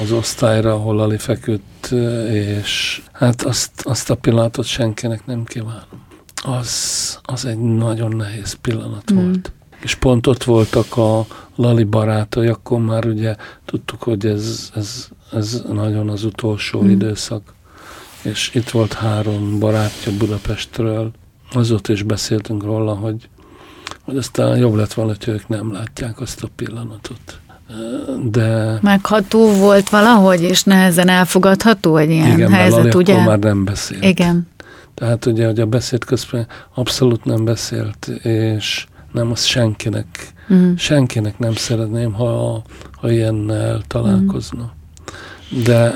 az 0.00 0.12
osztályra, 0.12 0.72
ahol 0.72 0.94
Lali 0.94 1.18
feküdt, 1.18 1.90
és 2.30 3.02
hát 3.12 3.42
azt, 3.42 3.70
azt 3.82 4.10
a 4.10 4.14
pillanatot 4.14 4.64
senkinek 4.64 5.26
nem 5.26 5.44
kívánom. 5.44 6.06
Az, 6.44 7.18
az 7.22 7.44
egy 7.44 7.58
nagyon 7.58 8.16
nehéz 8.16 8.52
pillanat 8.52 9.12
Mm. 9.12 9.16
volt. 9.16 9.52
És 9.82 9.94
pont 9.94 10.26
ott 10.26 10.44
voltak 10.44 10.96
a 10.96 11.26
Lali 11.56 11.84
barátai, 11.84 12.46
akkor 12.46 12.78
már 12.78 13.06
ugye 13.06 13.36
tudtuk, 13.64 14.02
hogy 14.02 14.26
ez, 14.26 14.70
ez, 14.74 15.08
ez 15.32 15.62
nagyon 15.72 16.08
az 16.08 16.24
utolsó 16.24 16.82
Mm. 16.82 16.88
időszak. 16.90 17.54
És 18.22 18.50
itt 18.54 18.70
volt 18.70 18.92
három 18.92 19.58
barátja 19.58 20.12
Budapestről, 20.18 21.10
azóta 21.52 21.92
is 21.92 22.02
beszéltünk 22.02 22.62
róla, 22.62 22.94
hogy, 22.94 23.28
hogy 24.02 24.16
aztán 24.16 24.56
jobb 24.58 24.74
lett 24.74 24.92
volna, 24.92 25.14
hogy 25.18 25.28
ők 25.34 25.48
nem 25.48 25.72
látják 25.72 26.20
azt 26.20 26.42
a 26.42 26.48
pillanatot. 26.56 27.40
De 28.30 28.78
Megható 28.82 29.52
volt 29.52 29.88
valahogy, 29.88 30.42
és 30.42 30.62
nehezen 30.62 31.08
elfogadható 31.08 31.96
egy 31.96 32.10
ilyen 32.10 32.30
igen, 32.30 32.52
helyzet, 32.52 32.78
Lali 32.78 32.96
ugye? 32.96 33.24
már 33.24 33.38
nem 33.38 33.64
beszélt. 33.64 34.04
Igen. 34.04 34.48
Tehát 34.94 35.26
ugye, 35.26 35.46
hogy 35.46 35.60
a 35.60 35.66
beszéd 35.66 36.04
közben 36.04 36.46
abszolút 36.74 37.24
nem 37.24 37.44
beszélt, 37.44 38.06
és 38.22 38.86
nem 39.12 39.30
az 39.30 39.44
senkinek, 39.44 40.06
Mm. 40.52 40.74
senkinek 40.74 41.38
nem 41.38 41.54
szeretném, 41.54 42.12
ha, 42.12 42.62
ha 43.00 43.10
ilyennel 43.10 43.82
találkozna. 43.86 44.72
De, 45.64 45.94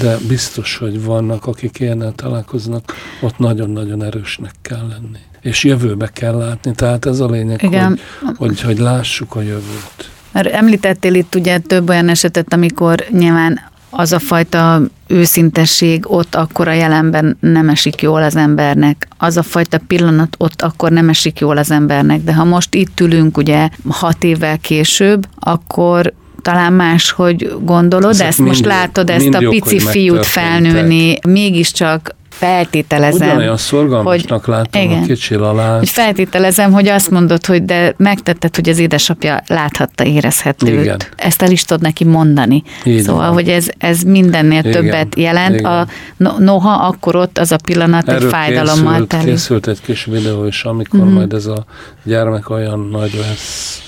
de 0.00 0.16
biztos, 0.28 0.76
hogy 0.76 1.04
vannak, 1.04 1.46
akik 1.46 1.80
ilyennel 1.80 2.12
találkoznak, 2.12 2.92
ott 3.20 3.38
nagyon-nagyon 3.38 4.02
erősnek 4.02 4.54
kell 4.62 4.86
lenni. 4.88 5.18
És 5.40 5.64
jövőbe 5.64 6.06
kell 6.06 6.36
látni, 6.36 6.72
tehát 6.72 7.06
ez 7.06 7.20
a 7.20 7.26
lényeg, 7.26 7.62
Igen. 7.62 7.98
hogy, 8.20 8.36
hogy, 8.36 8.60
hogy 8.60 8.78
lássuk 8.78 9.34
a 9.34 9.40
jövőt. 9.40 10.10
Mert 10.34 10.52
említettél 10.52 11.14
itt 11.14 11.34
ugye 11.34 11.58
több 11.58 11.88
olyan 11.88 12.08
esetet, 12.08 12.52
amikor 12.52 13.04
nyilván 13.10 13.60
az 13.90 14.12
a 14.12 14.18
fajta 14.18 14.82
őszintesség 15.06 16.04
ott 16.10 16.34
akkor 16.34 16.68
a 16.68 16.72
jelenben 16.72 17.36
nem 17.40 17.68
esik 17.68 18.02
jól 18.02 18.22
az 18.22 18.36
embernek. 18.36 19.08
Az 19.18 19.36
a 19.36 19.42
fajta 19.42 19.78
pillanat 19.86 20.34
ott 20.38 20.62
akkor 20.62 20.90
nem 20.90 21.08
esik 21.08 21.38
jól 21.38 21.56
az 21.56 21.70
embernek. 21.70 22.22
De 22.22 22.34
ha 22.34 22.44
most 22.44 22.74
itt 22.74 23.00
ülünk 23.00 23.36
ugye 23.36 23.68
hat 23.88 24.24
évvel 24.24 24.58
később, 24.58 25.26
akkor 25.38 26.12
talán 26.42 26.72
máshogy 26.72 27.52
gondolod 27.62 28.10
Ezek 28.10 28.26
ezt, 28.26 28.38
most 28.38 28.60
mind- 28.60 28.72
látod 28.72 29.10
ezt 29.10 29.34
a 29.34 29.38
pici 29.38 29.78
hogy 29.78 29.82
fiút 29.82 30.26
felnőni, 30.26 31.18
mégiscsak 31.26 32.14
feltételezem, 32.38 33.26
Ugyanolyan 33.28 33.56
szorgalmasnak 33.56 34.46
látom 34.46 34.82
igen. 34.82 35.02
a 35.02 35.06
kicsi 35.06 35.34
lalát. 35.34 35.78
hogy 35.78 35.88
feltételezem, 35.88 36.72
hogy 36.72 36.88
azt 36.88 37.10
mondod, 37.10 37.46
hogy 37.46 37.64
de 37.64 37.94
megtetted, 37.96 38.54
hogy 38.54 38.68
az 38.68 38.78
édesapja 38.78 39.42
láthatta, 39.46 40.04
érezhette 40.04 40.66
Igen. 40.70 40.78
őt. 40.94 41.10
Ezt 41.16 41.42
el 41.42 41.50
is 41.50 41.62
tudod 41.64 41.82
neki 41.82 42.04
mondani. 42.04 42.62
Így 42.84 43.02
szóval, 43.02 43.24
van. 43.24 43.32
hogy 43.32 43.48
ez, 43.48 43.66
ez 43.78 44.00
mindennél 44.02 44.58
Igen, 44.58 44.72
többet 44.72 45.14
jelent. 45.16 45.54
igen. 45.58 45.64
A, 45.72 45.86
no, 46.16 46.30
noha 46.38 46.86
akkor 46.86 47.16
ott 47.16 47.38
az 47.38 47.52
a 47.52 47.56
pillanat 47.64 48.08
egy 48.08 48.22
fájdalommal 48.24 48.92
készült, 48.92 49.08
teli. 49.08 49.24
készült 49.24 49.66
egy 49.66 49.80
kis 49.80 50.04
videó 50.04 50.46
is, 50.46 50.64
amikor 50.64 50.98
Mhm. 50.98 51.08
mm-hmm. 51.08 51.16
majd 51.18 51.32
ez 51.32 51.46
a 51.46 51.64
gyermek 52.04 52.50
olyan 52.50 52.88
nagy 52.92 53.18
lesz. 53.28 53.78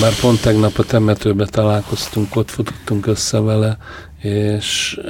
Már 0.00 0.12
pont 0.20 0.40
tegnap 0.40 0.78
a 0.78 0.82
temetőbe 0.82 1.44
találkoztunk, 1.46 2.36
ott 2.36 2.50
futottunk 2.50 3.06
össze 3.06 3.40
vele, 3.40 3.76
és 4.22 5.00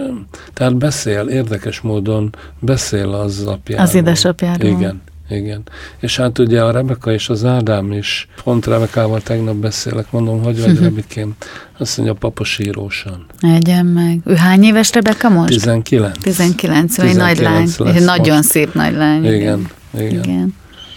tehát 0.53 0.77
beszél, 0.77 1.27
érdekes 1.29 1.81
módon 1.81 2.35
beszél 2.59 3.09
az 3.09 3.42
apjáról. 3.46 3.87
Az 3.87 3.94
édesapjáról. 3.94 4.70
Igen, 4.70 5.03
igen. 5.31 5.62
És 6.01 6.16
hát 6.16 6.38
ugye 6.38 6.62
a 6.62 6.70
Rebeka 6.70 7.12
és 7.12 7.29
az 7.29 7.44
Ádám 7.44 7.92
is, 7.92 8.29
pont 8.44 8.66
Rebekával 8.66 9.20
tegnap 9.20 9.55
beszélek, 9.55 10.11
mondom, 10.11 10.42
hogy 10.42 10.61
vagy 10.62 10.79
Rebikém? 10.79 11.35
Azt 11.79 11.96
mondja, 11.96 12.14
papa 12.14 12.44
sírósan. 12.44 13.27
Egyen 13.40 13.87
meg. 13.87 14.20
Ő 14.25 14.35
hány 14.35 14.62
éves 14.62 14.92
Rebeka 14.92 15.29
most? 15.29 15.48
19. 15.48 16.18
19, 16.18 16.98
ő 16.98 17.07
egy 17.07 17.16
nagy 17.16 17.37
19 17.37 17.79
lány. 17.79 17.94
Egy 17.96 18.05
nagyon 18.05 18.37
most. 18.37 18.48
szép 18.48 18.75
nagy 18.75 18.94
lány. 18.94 19.25
Igen, 19.25 19.37
igen. 19.37 19.68
igen. 19.94 20.22
igen. 20.22 20.55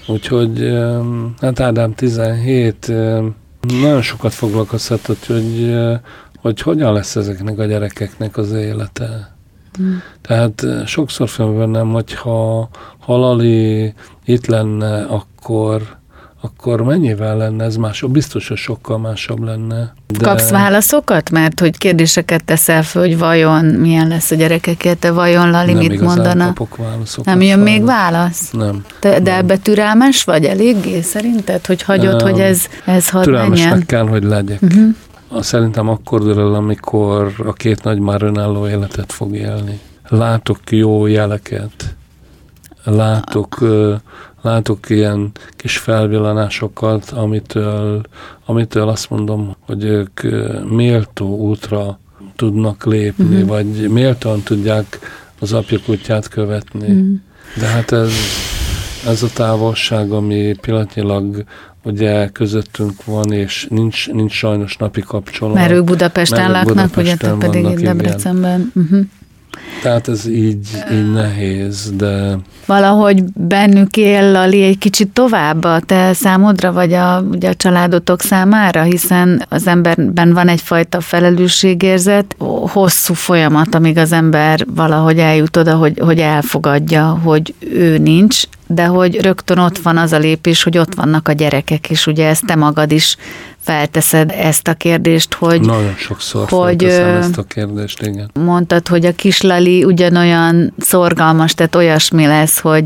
Úgyhogy 0.07 0.73
hát 1.41 1.59
Ádám 1.59 1.93
17 1.93 2.89
em, 2.89 3.35
nagyon 3.67 4.01
sokat 4.01 4.33
foglalkoztatott, 4.33 5.25
hogy, 5.25 5.75
hogy 6.45 6.61
hogyan 6.61 6.93
lesz 6.93 7.15
ezeknek 7.15 7.59
a 7.59 7.65
gyerekeknek 7.65 8.37
az 8.37 8.51
élete. 8.51 9.35
Hmm. 9.77 10.01
Tehát 10.21 10.63
eh, 10.63 10.85
sokszor 10.85 11.29
fel 11.29 11.47
bennem, 11.47 11.91
hogy 11.91 12.13
ha, 12.13 12.69
ha 12.99 13.17
Lali 13.17 13.93
itt 14.25 14.45
lenne, 14.45 15.03
akkor, 15.03 15.81
akkor 16.41 16.81
mennyivel 16.81 17.37
lenne 17.37 17.63
ez 17.63 17.75
másabb? 17.75 18.11
Biztos, 18.11 18.47
hogy 18.47 18.57
sokkal 18.57 18.97
másabb 18.97 19.43
lenne. 19.43 19.93
De 20.07 20.25
Kapsz 20.25 20.49
válaszokat? 20.49 21.29
Mert 21.29 21.59
hogy 21.59 21.77
kérdéseket 21.77 22.43
teszel 22.43 22.83
föl, 22.83 23.01
hogy 23.01 23.17
vajon 23.17 23.65
milyen 23.65 24.07
lesz 24.07 24.31
a 24.31 24.35
gyerekekért, 24.35 24.99
de 24.99 25.11
vajon 25.11 25.49
Lali 25.49 25.73
nem 25.73 25.85
mit 25.85 26.01
mondana? 26.01 26.45
kapok 26.45 26.75
válaszokat. 26.77 27.25
Nem 27.25 27.41
jön 27.41 27.59
még 27.59 27.83
válasz? 27.83 28.51
Nem. 28.51 28.85
De, 28.99 29.19
de 29.19 29.31
Nem. 29.31 29.39
ebbe 29.39 29.57
türelmes 29.57 30.23
vagy 30.23 30.45
eléggé 30.45 31.01
szerinted, 31.01 31.65
hogy 31.65 31.81
hagyod, 31.81 32.21
Öm, 32.21 32.27
hogy 32.27 32.39
ez, 32.39 32.65
ez 32.85 33.09
hadd 33.09 33.23
Türelmesnek 33.23 33.69
menjen? 33.69 33.85
kell, 33.85 34.07
hogy 34.07 34.23
legyek. 34.23 34.61
Uh-huh. 34.61 34.95
Szerintem 35.39 35.89
akkor 35.89 36.23
dől 36.23 36.53
amikor 36.55 37.33
a 37.45 37.53
két 37.53 37.83
nagy 37.83 37.99
már 37.99 38.21
önálló 38.21 38.67
életet 38.67 39.11
fog 39.11 39.35
élni. 39.35 39.79
Látok 40.07 40.59
jó 40.71 41.05
jeleket, 41.05 41.95
látok, 42.83 43.57
látok 44.41 44.89
ilyen 44.89 45.31
kis 45.51 45.77
felvillanásokat, 45.77 47.09
amitől, 47.09 48.01
amitől 48.45 48.87
azt 48.89 49.09
mondom, 49.09 49.55
hogy 49.59 49.83
ők 49.83 50.21
méltó 50.69 51.37
útra 51.37 51.99
tudnak 52.35 52.85
lépni, 52.85 53.37
Mhm. 53.37 53.47
vagy 53.47 53.89
méltóan 53.89 54.41
tudják 54.41 54.99
az 55.39 55.53
apjuk 55.53 55.89
útját 55.89 56.27
követni. 56.27 56.87
Mhm. 56.91 57.13
De 57.59 57.65
hát 57.65 57.91
ez, 57.91 58.11
ez 59.07 59.23
a 59.23 59.27
távolság, 59.33 60.11
ami 60.11 60.55
pillanatnyilag 60.61 61.43
ugye 61.85 62.27
közöttünk 62.27 63.05
van, 63.05 63.31
és 63.31 63.67
nincs, 63.69 64.11
nincs 64.11 64.31
sajnos 64.31 64.77
napi 64.77 65.01
kapcsolat. 65.01 65.55
Mert 65.55 65.71
ők 65.71 65.83
Budapesten 65.83 66.51
Mert 66.51 66.65
laknak, 66.65 66.97
ugye 66.97 67.15
te 67.15 67.27
Budapesten 67.27 67.39
pedig 67.39 67.63
vannak. 67.63 67.79
Debrecenben. 67.79 68.71
Uh-huh. 68.75 69.05
Tehát 69.81 70.07
ez 70.07 70.27
így, 70.27 70.67
így 70.91 71.11
nehéz, 71.11 71.91
de 71.95 72.37
Valahogy 72.65 73.23
bennük 73.33 73.97
él 73.97 74.31
Lali 74.31 74.63
egy 74.63 74.77
kicsit 74.77 75.09
tovább 75.09 75.63
a 75.63 75.79
te 75.79 76.13
számodra, 76.13 76.71
vagy 76.71 76.93
a, 76.93 77.21
ugye 77.31 77.49
a 77.49 77.53
családotok 77.53 78.21
számára, 78.21 78.81
hiszen 78.81 79.45
az 79.49 79.67
emberben 79.67 80.33
van 80.33 80.47
egyfajta 80.47 81.01
felelősségérzet, 81.01 82.35
hosszú 82.67 83.13
folyamat, 83.13 83.75
amíg 83.75 83.97
az 83.97 84.11
ember 84.11 84.65
valahogy 84.75 85.19
eljut 85.19 85.57
oda, 85.57 85.75
hogy, 85.75 85.99
hogy 85.99 86.19
elfogadja, 86.19 87.19
hogy 87.23 87.53
ő 87.59 87.97
nincs, 87.97 88.43
de 88.67 88.85
hogy 88.85 89.21
rögtön 89.21 89.57
ott 89.57 89.77
van 89.77 89.97
az 89.97 90.11
a 90.11 90.17
lépés, 90.17 90.63
hogy 90.63 90.77
ott 90.77 90.95
vannak 90.95 91.27
a 91.27 91.31
gyerekek, 91.31 91.89
és 91.89 92.07
ugye 92.07 92.27
ezt 92.27 92.45
te 92.45 92.55
magad 92.55 92.91
is 92.91 93.17
felteszed 93.59 94.31
ezt 94.31 94.67
a 94.67 94.73
kérdést, 94.73 95.33
hogy 95.33 95.61
nagyon 95.61 95.95
sokszor 95.95 96.49
hogy, 96.49 96.83
ezt 96.83 97.37
a 97.37 97.43
kérdést, 97.43 98.01
igen. 98.01 98.29
mondtad, 98.33 98.87
hogy 98.87 99.05
a 99.05 99.11
kislali 99.11 99.83
ugyanolyan 99.83 100.73
szorgalmas, 100.79 101.53
tehát 101.53 101.75
olyasmi 101.75 102.25
lesz, 102.25 102.59
hogy 102.59 102.83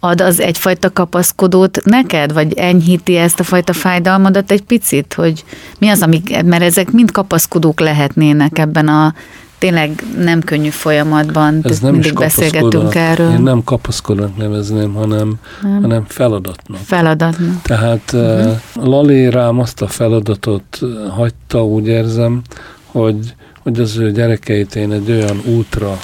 ad 0.00 0.20
az 0.20 0.40
egyfajta 0.40 0.92
kapaszkodót 0.92 1.84
neked, 1.84 2.32
vagy 2.32 2.52
enyhíti 2.58 3.16
ezt 3.16 3.40
a 3.40 3.44
fajta 3.44 3.72
fájdalmadat 3.72 4.50
egy 4.50 4.62
picit, 4.62 5.14
hogy 5.14 5.44
mi 5.78 5.88
az, 5.88 6.02
amik, 6.02 6.42
mert 6.44 6.62
ezek 6.62 6.90
mind 6.90 7.10
kapaszkodók 7.10 7.80
lehetnének 7.80 8.58
ebben 8.58 8.88
a 8.88 9.14
tényleg 9.58 10.02
nem 10.18 10.40
könnyű 10.40 10.68
folyamatban. 10.68 11.60
Ez 11.62 11.80
nem 11.80 11.92
mindig 11.92 12.14
beszélgetünk 12.14 12.94
erről. 12.94 13.30
Én 13.30 13.40
nem 13.40 13.64
kapaszkodónak 13.64 14.36
nevezném, 14.36 14.94
hanem, 14.94 15.34
Nem. 15.62 15.80
hanem 15.80 16.04
feladatnak. 16.08 16.78
Feladatnak. 16.84 17.62
Tehát 17.62 18.12
uh-huh. 18.12 18.56
Lali 18.74 19.30
rám 19.30 19.58
azt 19.58 19.82
a 19.82 19.86
feladatot 19.86 20.80
hagyta, 21.10 21.64
úgy 21.64 21.86
érzem, 21.86 22.42
hogy, 22.86 23.34
hogy 23.62 23.80
az 23.80 23.96
ő 23.96 24.12
gyerekeit 24.12 24.74
én 24.74 24.92
egy 24.92 25.10
olyan 25.10 25.40
útra 25.44 25.98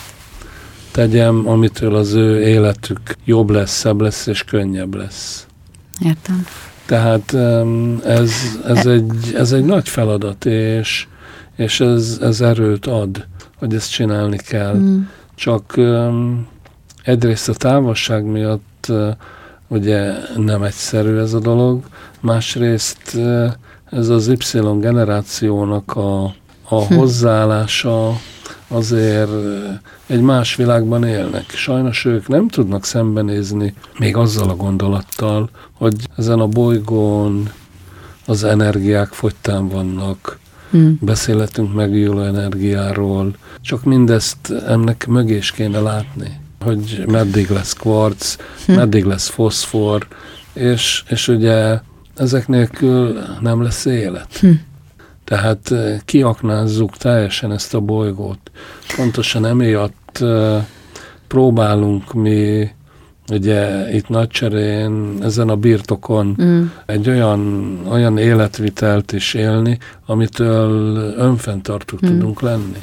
tegyem, 0.91 1.49
amitől 1.49 1.95
az 1.95 2.13
ő 2.13 2.41
életük 2.41 3.01
jobb 3.25 3.51
lesz, 3.51 3.71
szebb 3.71 4.01
lesz 4.01 4.27
és 4.27 4.45
könnyebb 4.45 4.95
lesz. 4.95 5.47
Értem. 6.01 6.47
Tehát 6.87 7.37
ez, 8.05 8.33
ez, 8.67 8.87
egy, 8.87 9.35
ez 9.35 9.53
egy 9.53 9.65
nagy 9.65 9.89
feladat, 9.89 10.45
és, 10.45 11.07
és 11.57 11.81
ez, 11.81 12.19
ez 12.23 12.41
erőt 12.41 12.87
ad, 12.87 13.27
hogy 13.65 13.75
ezt 13.75 13.91
csinálni 13.91 14.37
kell. 14.37 14.75
Mm. 14.75 15.01
Csak 15.35 15.73
um, 15.77 16.47
egyrészt 17.05 17.49
a 17.49 17.55
távolság 17.55 18.25
miatt 18.25 18.87
uh, 18.89 19.09
ugye 19.69 20.13
nem 20.37 20.63
egyszerű 20.63 21.17
ez 21.17 21.33
a 21.33 21.39
dolog, 21.39 21.83
másrészt 22.21 23.15
uh, 23.15 23.53
ez 23.91 24.09
az 24.09 24.29
Y 24.29 24.37
generációnak 24.81 25.97
a, 25.97 26.25
a 26.69 26.85
Hm. 26.87 26.95
hozzáállása 26.95 28.13
azért 28.69 29.31
egy 30.07 30.21
más 30.21 30.57
világban 30.57 31.05
élnek. 31.05 31.51
Sajnos 31.51 32.05
ők 32.05 32.29
nem 32.29 32.49
tudnak 32.49 32.85
szembenézni 32.85 33.75
még 33.99 34.17
azzal 34.17 34.49
a 34.49 34.57
gondolattal, 34.57 35.51
hogy 35.73 35.95
ezen 36.17 36.41
a 36.41 36.47
bolygón 36.47 37.51
az 38.27 38.45
energiák 38.45 39.09
fogytán 39.09 39.69
vannak, 39.69 40.39
Mm. 40.77 40.93
beszélhetünk 41.01 41.75
megújuló 41.75 42.21
energiáról, 42.21 43.37
csak 43.61 43.85
mindezt 43.85 44.51
ennek 44.67 45.07
mögé 45.07 45.37
is 45.37 45.51
kéne 45.51 45.81
látni, 45.81 46.41
hogy 46.61 47.05
meddig 47.07 47.51
lesz 47.51 47.73
kvarc, 47.73 48.37
Hm. 48.67 48.73
meddig 48.73 49.05
lesz 49.05 49.29
foszfor, 49.29 50.07
és, 50.53 51.05
és 51.09 51.29
ugye 51.29 51.81
ezek 52.17 52.49
nélkül 52.49 53.19
nem 53.41 53.63
lesz 53.63 53.85
élet. 53.85 54.37
Hm. 54.37 54.51
Tehát 55.25 55.71
eh, 55.71 55.99
kiaknázzuk 56.05 56.97
teljesen 56.97 57.53
ezt 57.53 57.75
a 57.75 57.81
bolygót. 57.81 58.51
Pontosan 58.97 59.47
emiatt 59.47 60.19
eh, 60.21 60.65
próbálunk 61.27 62.13
mi 62.13 62.69
ugye 63.33 63.91
itt 63.95 64.09
Nagycserén, 64.09 65.15
ezen 65.23 65.49
a 65.49 65.57
birtokon 65.57 66.37
Mm. 66.43 66.63
egy 66.87 67.09
olyan, 67.09 67.79
olyan 67.91 68.19
életvitelt 68.19 69.13
is 69.13 69.35
élni, 69.35 69.79
amitől 70.07 70.97
önfenntartó 71.17 71.97
Hmm. 72.01 72.09
tudunk 72.09 72.41
lenni. 72.41 72.79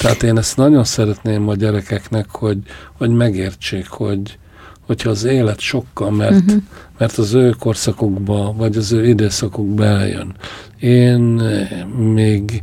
Tehát 0.00 0.22
én 0.22 0.38
ezt 0.38 0.56
nagyon 0.56 0.84
szeretném 0.84 1.48
a 1.48 1.54
gyerekeknek, 1.54 2.26
hogy, 2.30 2.58
hogy 2.98 3.10
megértsék, 3.10 3.88
hogy, 3.88 4.38
hogyha 4.86 5.10
az 5.10 5.24
élet 5.24 5.60
sokkal, 5.60 6.10
mert, 6.10 6.44
Mhm. 6.46 6.56
mert 6.98 7.18
az 7.18 7.34
ő 7.34 7.54
korszakokba, 7.58 8.54
vagy 8.56 8.76
az 8.76 8.92
ő 8.92 9.06
időszakokba 9.08 9.84
eljön. 9.84 10.34
Én 10.80 11.20
még, 12.14 12.60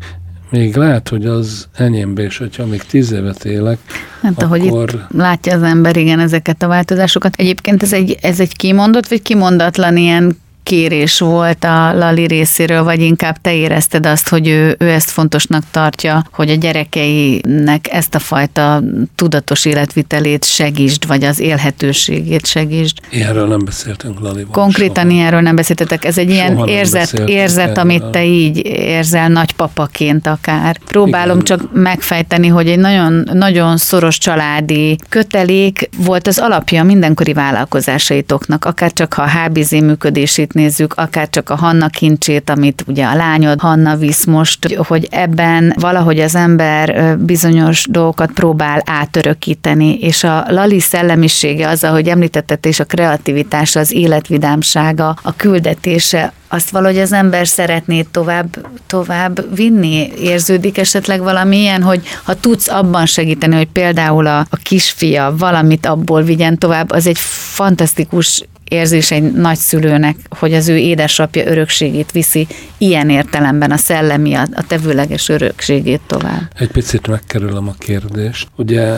még 0.49 0.75
lehet, 0.75 1.09
hogy 1.09 1.25
az 1.25 1.67
enyémbe 1.75 2.23
is, 2.23 2.37
hogyha 2.37 2.65
még 2.65 2.83
tíz 2.83 3.11
évet 3.11 3.45
élek, 3.45 3.77
Hát 4.21 4.43
ahogy 4.43 4.63
itt 4.63 4.71
akkor 4.71 5.07
látja 5.11 5.55
az 5.55 5.63
ember, 5.63 5.97
igen, 5.97 6.19
ezeket 6.19 6.63
a 6.63 6.67
változásokat. 6.67 7.33
Egyébként 7.35 7.83
ez 7.83 7.93
egy, 7.93 8.17
ez 8.21 8.39
egy 8.39 8.55
kimondott, 8.55 9.07
vagy 9.07 9.21
kimondatlan 9.21 9.97
ilyen 9.97 10.37
kérés 10.67 11.19
volt 11.19 11.63
a 11.63 11.93
Lali 11.93 12.25
részéről, 12.25 12.83
vagy 12.83 13.01
inkább 13.01 13.37
te 13.41 13.55
érezted 13.55 14.05
azt, 14.05 14.29
hogy 14.29 14.47
ő, 14.47 14.75
ő 14.79 14.89
ezt 14.89 15.09
fontosnak 15.09 15.63
tartja, 15.71 16.25
hogy 16.31 16.49
a 16.49 16.55
gyerekeinek 16.55 17.87
ezt 17.91 18.15
a 18.15 18.19
fajta 18.19 18.83
tudatos 19.15 19.65
életvitelét 19.65 20.45
segítsd, 20.45 21.07
vagy 21.07 21.23
az 21.23 21.39
élhetőségét 21.39 22.45
segítsd. 22.45 22.97
ilyenről 23.09 23.47
nem 23.47 23.65
beszéltünk 23.65 24.19
Lalival. 24.19 24.51
Konkrétan 24.51 25.03
soha. 25.03 25.15
ilyenről 25.15 25.41
nem 25.41 25.55
beszéltetek, 25.55 26.05
ez 26.05 26.17
egy 26.17 26.29
Soha 26.29 26.43
ilyen 26.43 26.67
érzet, 26.67 27.19
érzet 27.25 27.77
amit 27.77 28.05
te 28.05 28.25
így 28.25 28.65
érzel 28.65 29.27
nagypapaként 29.27 30.27
akár. 30.27 30.77
Próbálom 30.85 31.39
Igen. 31.39 31.45
csak 31.45 31.73
megfejteni, 31.73 32.47
hogy 32.47 32.67
egy 32.67 32.79
nagyon, 32.79 33.29
nagyon 33.33 33.77
szoros 33.77 34.17
családi 34.17 34.97
kötelék 35.09 35.89
volt 35.97 36.27
az 36.27 36.37
alapja 36.37 36.83
mindenkori 36.83 37.33
vállalkozásaitoknak, 37.33 38.65
akár 38.65 38.93
csak 38.93 39.13
ha 39.13 39.21
a 39.21 39.29
HBZ 39.29 39.71
működését 39.71 40.55
nézzük, 40.57 40.93
akár 40.93 41.29
csak 41.29 41.49
a 41.49 41.55
Hanna 41.55 41.87
kincsét, 41.87 42.49
amit 42.49 42.83
ugye 42.87 43.05
a 43.05 43.15
lányod 43.15 43.59
Hanna 43.59 43.95
visz 43.95 44.25
most, 44.25 44.75
hogy 44.75 45.07
ebben 45.11 45.73
valahogy 45.79 46.19
az 46.19 46.35
ember 46.35 47.17
bizonyos 47.17 47.85
dolgokat 47.89 48.31
próbál 48.31 48.81
átörökíteni, 48.85 49.97
és 49.99 50.23
a 50.23 50.45
Lali 50.49 50.79
szellemisége 50.79 51.67
az, 51.67 51.83
ahogy 51.83 52.07
említetted, 52.07 52.65
és 52.65 52.79
a 52.79 52.85
kreativitása, 52.85 53.79
az 53.79 53.91
életvidámsága, 53.91 55.15
a 55.21 55.35
küldetése, 55.35 56.33
azt 56.47 56.69
valahogy 56.69 56.97
az 56.97 57.13
ember 57.13 57.47
szeretné 57.47 58.01
tovább, 58.01 58.67
tovább 58.87 59.55
vinni? 59.55 60.11
Érződik 60.21 60.77
esetleg 60.77 61.21
valami 61.21 61.67
hogy 61.67 62.01
ha 62.23 62.33
tudsz 62.33 62.67
abban 62.67 63.05
segíteni, 63.05 63.55
hogy 63.55 63.67
például 63.67 64.27
a, 64.27 64.39
a 64.39 64.55
kisfia 64.63 65.33
valamit 65.37 65.85
abból 65.85 66.21
vigyen 66.21 66.57
tovább, 66.57 66.91
az 66.91 67.07
egy 67.07 67.19
fantasztikus 67.19 68.43
érzés 68.69 69.11
egy 69.11 69.31
nagyszülőnek, 69.31 70.15
hogy 70.29 70.53
az 70.53 70.67
ő 70.67 70.77
édesapja 70.77 71.45
örökségét 71.47 72.11
viszi 72.11 72.47
ilyen 72.77 73.09
értelemben 73.09 73.71
a 73.71 73.77
szellemi, 73.77 74.33
a, 74.33 74.47
a 74.53 74.63
tevőleges 74.67 75.29
örökségét 75.29 76.01
tovább. 76.07 76.41
Egy 76.55 76.71
picit 76.71 77.07
megkerülöm 77.07 77.67
a 77.67 77.73
kérdést. 77.77 78.47
Ugye 78.55 78.97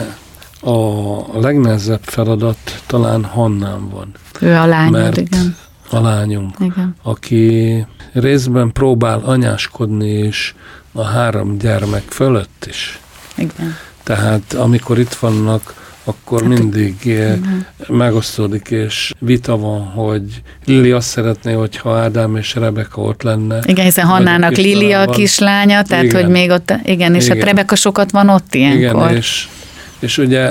a 0.62 1.40
legnehezebb 1.40 2.02
feladat 2.02 2.82
talán 2.86 3.24
Hannán 3.24 3.88
van, 3.88 4.12
Ő 4.40 4.54
a 4.54 4.66
lányod, 4.66 4.92
Mert- 4.92 5.16
igen. 5.16 5.56
a 5.90 6.00
lányunk, 6.00 6.54
igen. 6.60 6.94
aki 7.02 7.86
részben 8.12 8.72
próbál 8.72 9.18
anyáskodni 9.24 10.18
is 10.18 10.54
a 10.92 11.02
három 11.02 11.58
gyermek 11.58 12.02
fölött 12.08 12.66
is. 12.68 12.98
Igen. 13.34 13.76
Tehát 14.02 14.52
amikor 14.52 14.98
itt 14.98 15.14
vannak, 15.14 15.74
akkor 16.10 16.40
Hát, 16.40 16.58
mindig 16.58 16.94
eh, 17.06 17.38
megosztódik, 17.88 18.70
és 18.70 19.12
vita 19.18 19.56
van, 19.56 19.80
hogy 19.80 20.22
Lili 20.64 20.90
azt 20.90 21.08
szeretné, 21.08 21.52
hogyha 21.52 21.96
Ádám 21.96 22.36
és 22.36 22.54
Rebeka 22.54 23.00
ott 23.02 23.22
lenne. 23.22 23.58
Igen, 23.66 23.84
hiszen 23.84 24.06
Hannának 24.06 24.56
Lili 24.56 24.92
a 24.92 25.04
kislány 25.04 25.60
kislánya, 25.60 25.82
tehát 25.82 26.04
Igen. 26.04 26.22
hogy 26.22 26.30
még 26.30 26.50
ott, 26.50 26.72
igen, 26.84 27.14
és 27.14 27.24
Igen. 27.24 27.36
hát 27.36 27.46
Rebeka 27.46 27.74
sokat 27.76 28.10
van 28.10 28.28
ott 28.28 28.54
ilyenkor. 28.54 29.02
Igen, 29.02 29.16
és, 29.16 29.48
és 29.98 30.18
ugye 30.18 30.50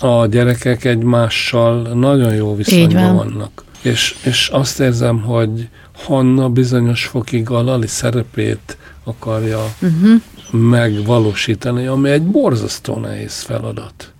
a 0.00 0.26
gyerekek 0.26 0.84
egymással 0.84 1.82
nagyon 1.82 2.34
jó 2.34 2.54
viszonyban 2.56 3.02
van. 3.02 3.14
vannak. 3.16 3.64
És, 3.82 4.14
és 4.22 4.48
azt 4.52 4.80
érzem, 4.80 5.20
hogy 5.20 5.68
Hanna 6.04 6.48
bizonyos 6.48 7.04
fokig 7.04 7.50
a 7.50 7.62
Lali 7.62 7.86
szerepét 7.86 8.76
akarja 9.04 9.74
Uh-huh. 9.80 10.20
megvalósítani, 10.70 11.86
ami 11.86 12.10
egy 12.10 12.22
borzasztó 12.22 12.96
nehéz 12.98 13.40
feladat. 13.40 14.12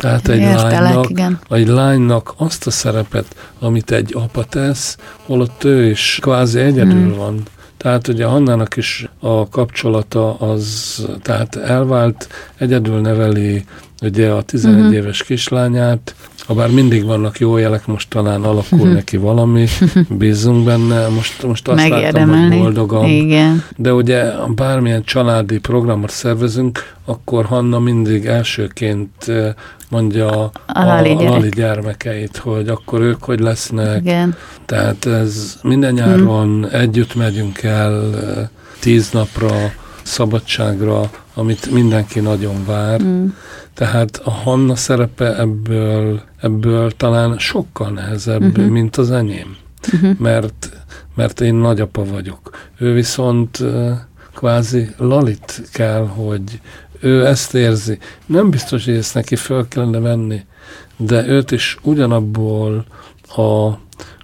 Tehát 0.00 0.28
egy 0.28 0.40
Értelek, 0.40 0.80
lánynak, 0.80 1.10
igen. 1.10 1.38
egy 1.50 1.66
lánynak 1.68 2.34
azt 2.36 2.66
a 2.66 2.70
szerepet, 2.70 3.26
amit 3.58 3.90
egy 3.90 4.14
apa 4.16 4.44
tesz, 4.44 4.96
holott 5.26 5.64
ő 5.64 5.90
is 5.90 6.18
kvázi 6.22 6.58
egyedül 6.60 6.92
Hmm. 7.00 7.16
van. 7.16 7.42
Tehát 7.76 8.08
ugye 8.08 8.24
Hannának 8.24 8.76
is 8.76 9.08
a 9.20 9.48
kapcsolata 9.48 10.34
az, 10.34 11.06
tehát 11.22 11.56
elvált, 11.56 12.28
egyedül 12.58 13.00
neveli 13.00 13.64
ugye 14.02 14.30
a 14.30 14.42
11 14.42 14.82
Mhm. 14.84 14.92
éves 14.92 15.22
kislányát, 15.22 16.14
ha 16.46 16.54
bár 16.54 16.70
mindig 16.70 17.04
vannak 17.04 17.38
jó 17.38 17.56
jelek, 17.56 17.86
most 17.86 18.08
talán 18.08 18.42
alakul 18.42 18.78
Mhm. 18.78 18.88
neki 18.92 19.16
valami, 19.16 19.66
bízunk 20.18 20.64
benne, 20.64 21.08
most, 21.08 21.42
most 21.42 21.68
azt 21.68 21.88
látom, 21.88 22.28
hogy 22.48 22.58
boldogabb. 22.58 23.06
Igen. 23.06 23.62
De 23.76 23.92
ugye 23.92 24.24
bármilyen 24.54 25.04
családi 25.04 25.58
programot 25.58 26.10
szervezünk, 26.10 26.94
akkor 27.04 27.44
Hanna 27.44 27.78
mindig 27.78 28.26
elsőként 28.26 29.10
mondja 29.90 30.28
a, 30.44 30.50
A 30.66 30.84
Lali 30.84 31.10
a. 31.10 31.22
Lali 31.22 31.48
gyermekeit, 31.48 32.36
hogy 32.36 32.68
akkor 32.68 33.00
ők 33.00 33.24
hogy 33.24 33.40
lesznek. 33.40 34.00
Igen. 34.00 34.36
Tehát 34.66 35.04
ez 35.06 35.58
minden 35.62 35.92
nyáron 35.92 36.68
együtt 36.70 37.14
megyünk 37.14 37.62
el 37.62 38.10
tíz 38.80 39.10
napra 39.10 39.50
szabadságra, 40.02 41.10
amit 41.34 41.70
mindenki 41.70 42.20
nagyon 42.20 42.64
vár. 42.66 43.02
Mm. 43.02 43.26
Tehát 43.74 44.20
a 44.24 44.30
Hanna 44.30 44.76
szerepe 44.76 45.38
ebből, 45.38 46.20
ebből 46.40 46.90
talán 46.90 47.38
sokkal 47.38 47.90
nehezebb, 47.90 48.40
Mhm. 48.40 48.50
uh-huh. 48.50 48.66
mint 48.68 48.96
az 48.96 49.10
enyém. 49.10 49.56
Mhm. 49.92 50.10
Mert, 50.18 50.70
mert 51.14 51.40
én 51.40 51.54
nagyapa 51.54 52.04
vagyok. 52.04 52.50
Ő 52.78 52.92
viszont 52.92 53.58
kvázi 54.34 54.88
Lalit 54.98 55.62
kell, 55.72 56.06
hogy 56.06 56.60
ő 57.00 57.26
ezt 57.26 57.54
érzi. 57.54 57.98
Nem 58.26 58.50
biztos, 58.50 58.84
hogy 58.84 58.94
ezt 58.96 59.14
neki 59.14 59.36
föl 59.36 59.68
kellene 59.68 59.98
venni, 59.98 60.40
de 60.96 61.26
őt 61.26 61.50
is 61.50 61.76
ugyanabból 61.82 62.84
a 63.36 63.70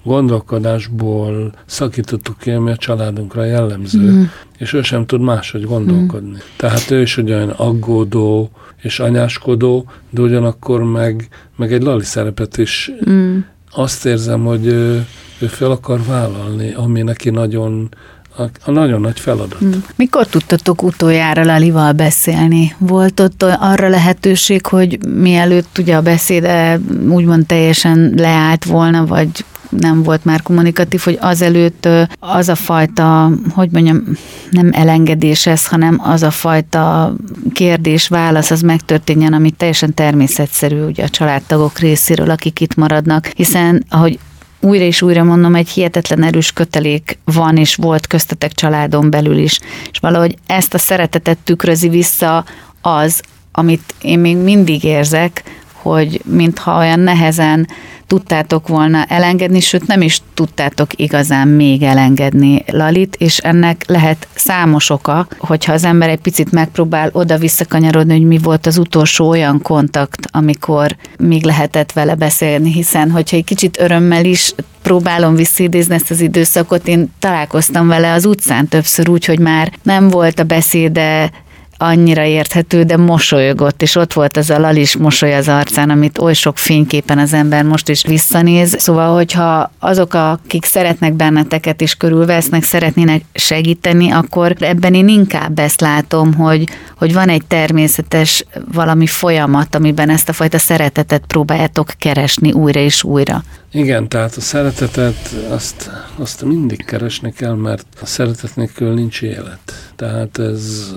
gondolkodásból 0.04 1.52
szakítottuk 1.66 2.38
ki, 2.38 2.50
ami 2.50 2.70
a 2.70 2.76
családunkra 2.76 3.44
jellemző, 3.44 4.10
Mhm. 4.10 4.22
és 4.58 4.72
ő 4.72 4.82
sem 4.82 5.06
tud 5.06 5.20
máshogy 5.20 5.64
gondolkodni. 5.64 6.38
Tehát 6.56 6.90
ő 6.90 7.00
is 7.00 7.16
olyan 7.16 7.48
aggódó 7.48 8.50
és 8.82 9.00
anyáskodó, 9.00 9.84
de 10.10 10.20
ugyanakkor 10.20 10.82
meg, 10.82 11.28
meg 11.56 11.72
egy 11.72 11.82
lali 11.82 12.04
szerepet 12.04 12.56
is 12.56 12.90
Mm. 13.10 13.38
azt 13.70 14.06
érzem, 14.06 14.44
hogy 14.44 14.66
ő, 14.66 15.06
ő 15.40 15.46
fel 15.46 15.70
akar 15.70 16.00
vállalni, 16.08 16.72
ami 16.72 17.02
neki 17.02 17.30
nagyon, 17.30 17.88
a, 18.36 18.42
a 18.64 18.70
nagyon 18.70 19.00
nagy 19.00 19.20
feladat. 19.20 19.64
Mm. 19.64 19.72
Mikor 19.96 20.26
tudtatok 20.26 20.82
utoljára 20.82 21.44
Lalival 21.44 21.92
beszélni? 21.92 22.74
Volt 22.78 23.20
ott 23.20 23.42
arra 23.42 23.88
lehetőség, 23.88 24.66
hogy 24.66 24.98
mielőtt 25.06 25.78
ugye 25.78 25.96
a 25.96 26.02
beszéde 26.02 26.80
úgymond 27.08 27.46
teljesen 27.46 28.12
leállt 28.16 28.64
volna, 28.64 29.06
vagy 29.06 29.44
nem 29.70 30.02
volt 30.02 30.24
már 30.24 30.42
kommunikatív, 30.42 31.00
hogy 31.00 31.18
azelőtt 31.20 31.88
az 32.18 32.48
a 32.48 32.54
fajta, 32.54 33.30
hogy 33.50 33.70
mondjam, 33.70 34.02
nem 34.50 34.70
elengedés 34.72 35.46
ez, 35.46 35.66
hanem 35.66 36.00
az 36.02 36.22
a 36.22 36.30
fajta 36.30 37.14
kérdés-válasz, 37.52 38.50
az 38.50 38.60
megtörténjen, 38.60 39.32
ami 39.32 39.50
teljesen 39.50 39.94
természetszerű 39.94 40.82
ugye 40.82 41.04
a 41.04 41.08
családtagok 41.08 41.78
részéről, 41.78 42.30
akik 42.30 42.60
itt 42.60 42.74
maradnak, 42.74 43.26
hiszen 43.26 43.84
ahogy 43.88 44.18
újra 44.66 44.84
és 44.84 45.02
újra 45.02 45.24
mondom, 45.24 45.54
egy 45.54 45.68
hihetetlen 45.68 46.22
erős 46.22 46.52
kötelék 46.52 47.18
van 47.24 47.56
és 47.56 47.74
volt 47.74 48.06
köztetek 48.06 48.52
családon 48.52 49.10
belül 49.10 49.38
is, 49.38 49.60
és 49.90 49.98
valahogy 49.98 50.34
ezt 50.46 50.74
a 50.74 50.78
szeretetet 50.78 51.38
tükrözi 51.38 51.88
vissza 51.88 52.44
az, 52.80 53.22
amit 53.52 53.94
én 54.00 54.18
még 54.18 54.36
mindig 54.36 54.84
érzek, 54.84 55.42
hogy 55.72 56.20
mintha 56.24 56.76
olyan 56.76 57.00
nehezen 57.00 57.68
tudtátok 58.06 58.68
volna 58.68 59.04
elengedni, 59.04 59.60
sőt 59.60 59.86
nem 59.86 60.00
is 60.00 60.20
tudtátok 60.34 60.90
igazán 60.96 61.48
még 61.48 61.82
elengedni 61.82 62.64
Lalit, 62.66 63.16
és 63.18 63.38
ennek 63.38 63.84
lehet 63.86 64.28
számos 64.34 64.90
oka, 64.90 65.26
hogyha 65.38 65.72
az 65.72 65.84
ember 65.84 66.08
egy 66.08 66.20
picit 66.20 66.52
megpróbál 66.52 67.10
oda-visszakanyarodni, 67.12 68.12
hogy 68.12 68.26
mi 68.26 68.38
volt 68.38 68.66
az 68.66 68.78
utolsó 68.78 69.28
olyan 69.28 69.62
kontakt, 69.62 70.26
amikor 70.30 70.96
még 71.18 71.44
lehetett 71.44 71.92
vele 71.92 72.14
beszélni, 72.14 72.72
hiszen 72.72 73.10
hogyha 73.10 73.36
egy 73.36 73.44
kicsit 73.44 73.80
örömmel 73.80 74.24
is 74.24 74.54
próbálom 74.82 75.34
visszidézni 75.34 75.94
ezt 75.94 76.10
az 76.10 76.20
időszakot, 76.20 76.88
én 76.88 77.12
találkoztam 77.18 77.88
vele 77.88 78.12
az 78.12 78.24
utcán 78.24 78.68
többször 78.68 79.08
úgy, 79.08 79.24
hogy 79.24 79.38
már 79.38 79.72
nem 79.82 80.08
volt 80.08 80.38
a 80.38 80.44
beszéde 80.44 81.30
annyira 81.76 82.24
érthető, 82.24 82.82
de 82.82 82.96
mosolygott, 82.96 83.82
és 83.82 83.96
ott 83.96 84.12
volt 84.12 84.36
az 84.36 84.50
a 84.50 84.58
lalis 84.58 84.96
mosoly 84.96 85.34
az 85.34 85.48
arcán, 85.48 85.90
amit 85.90 86.18
oly 86.18 86.34
sok 86.34 86.58
fényképen 86.58 87.18
az 87.18 87.32
ember 87.32 87.64
most 87.64 87.88
is 87.88 88.04
visszanéz. 88.06 88.76
Szóval, 88.78 89.14
hogyha 89.14 89.70
azok, 89.78 90.14
akik 90.14 90.64
szeretnek 90.64 91.12
benneteket 91.12 91.80
és 91.80 91.94
körülvesznek, 91.94 92.62
szeretnének 92.62 93.22
segíteni, 93.34 94.10
akkor 94.10 94.56
ebben 94.58 94.94
én 94.94 95.08
inkább 95.08 95.58
ezt 95.58 95.80
látom, 95.80 96.34
hogy, 96.34 96.68
hogy 96.96 97.12
van 97.12 97.28
egy 97.28 97.44
természetes 97.46 98.44
valami 98.72 99.06
folyamat, 99.06 99.74
amiben 99.74 100.10
ezt 100.10 100.28
a 100.28 100.32
fajta 100.32 100.58
szeretetet 100.58 101.22
próbáljátok 101.26 101.88
keresni 101.98 102.52
újra 102.52 102.80
és 102.80 103.04
újra. 103.04 103.42
Igen, 103.76 104.08
tehát 104.08 104.34
a 104.36 104.40
szeretetet 104.40 105.34
azt, 105.50 105.90
azt 106.18 106.44
mindig 106.44 106.84
keresni 106.84 107.32
kell, 107.32 107.54
mert 107.54 107.86
a 108.02 108.06
szeretet 108.06 108.56
nélkül 108.56 108.94
nincs 108.94 109.22
élet. 109.22 109.92
Tehát 109.96 110.38
ez, 110.38 110.92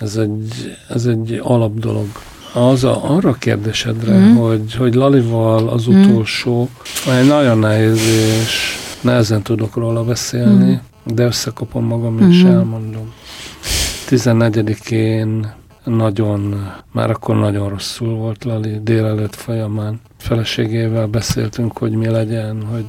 ez, 0.00 0.16
egy, 0.16 0.76
ez 0.88 1.04
egy 1.06 1.40
alap 1.42 1.78
dolog. 1.78 2.06
Az 2.54 2.84
a, 2.84 3.14
arra 3.14 3.28
a 3.30 3.34
kérdésedre, 3.34 4.18
Mhm. 4.18 4.28
mm. 4.28 4.36
hogy, 4.36 4.74
hogy 4.74 4.94
Lalival 4.94 5.68
az 5.68 5.86
utolsó, 5.86 6.68
egy 7.20 7.26
nagyon 7.26 7.58
nehéz 7.58 8.00
és 8.42 8.76
nehezen 9.00 9.42
tudok 9.42 9.74
róla 9.76 10.04
beszélni, 10.04 10.70
Mhm. 11.04 11.14
de 11.14 11.24
összekapom 11.24 11.84
magam 11.84 12.30
és 12.30 12.42
Mhm. 12.42 12.52
elmondom. 12.52 13.12
14-én 14.08 15.52
nagyon, 15.86 16.70
már 16.92 17.10
akkor 17.10 17.36
nagyon 17.36 17.68
rosszul 17.68 18.14
volt 18.14 18.44
Lali 18.44 18.80
délelőtt 18.82 19.34
folyamán. 19.34 20.00
Feleségével 20.18 21.06
beszéltünk, 21.06 21.78
hogy 21.78 21.92
mi 21.92 22.08
legyen, 22.08 22.62
hogy, 22.62 22.84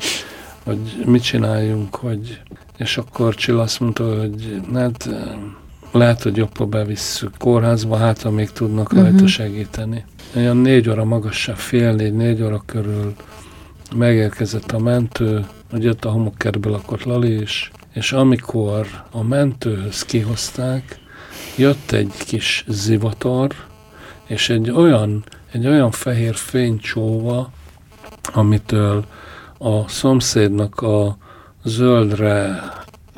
hogy 0.64 1.04
mit 1.06 1.24
csináljunk, 1.24 1.96
hogy 1.96 2.42
és 2.78 2.98
akkor 2.98 3.36
Csilla 3.36 3.62
azt 3.62 3.80
mondta, 3.80 4.20
hogy 4.20 4.62
hát 4.74 5.10
lehet, 5.92 6.22
hogy 6.24 6.38
jobb, 6.38 6.58
ha 6.58 6.66
bevisszük 6.66 7.38
kórházba, 7.38 7.98
hát 7.98 8.22
ha 8.22 8.32
még 8.32 8.52
tudnak 8.52 8.92
Mhm. 8.94 9.02
rajta 9.02 9.28
segíteni. 9.28 10.06
Olyan 10.36 10.58
négy 10.58 10.90
óra 10.90 11.04
magasság, 11.04 11.56
fél 11.56 11.94
négy, 11.94 12.14
négy 12.14 12.42
óra 12.44 12.64
körül 12.66 13.14
megérkezett 13.96 14.72
a 14.72 14.80
mentő, 14.80 15.46
hogy 15.72 15.84
jött 15.84 16.06
a 16.06 16.10
homokkertbe 16.10 16.70
lakott 16.70 17.04
Lali 17.04 17.42
is, 17.42 17.72
és 17.94 18.12
amikor 18.12 18.88
a 19.12 19.24
mentőhöz 19.24 20.04
kihozták, 20.06 21.00
jött 21.58 21.92
egy 21.92 22.14
kis 22.26 22.66
zivatar, 22.68 23.52
és 24.26 24.50
egy 24.50 24.70
olyan, 24.70 25.24
egy 25.52 25.68
olyan 25.68 25.92
fehér 25.92 26.36
fénycsóva, 26.36 27.52
amitől 28.34 29.06
a 29.58 29.88
szomszédnak 29.88 30.82
a 30.82 31.18
zöldre 31.64 32.64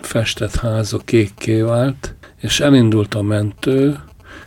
festett 0.02 0.56
háza 0.56 0.98
kékké 0.98 1.62
vált, 1.62 2.16
és 2.42 2.60
elindult 2.60 3.14
a 3.14 3.22
mentő, 3.22 4.00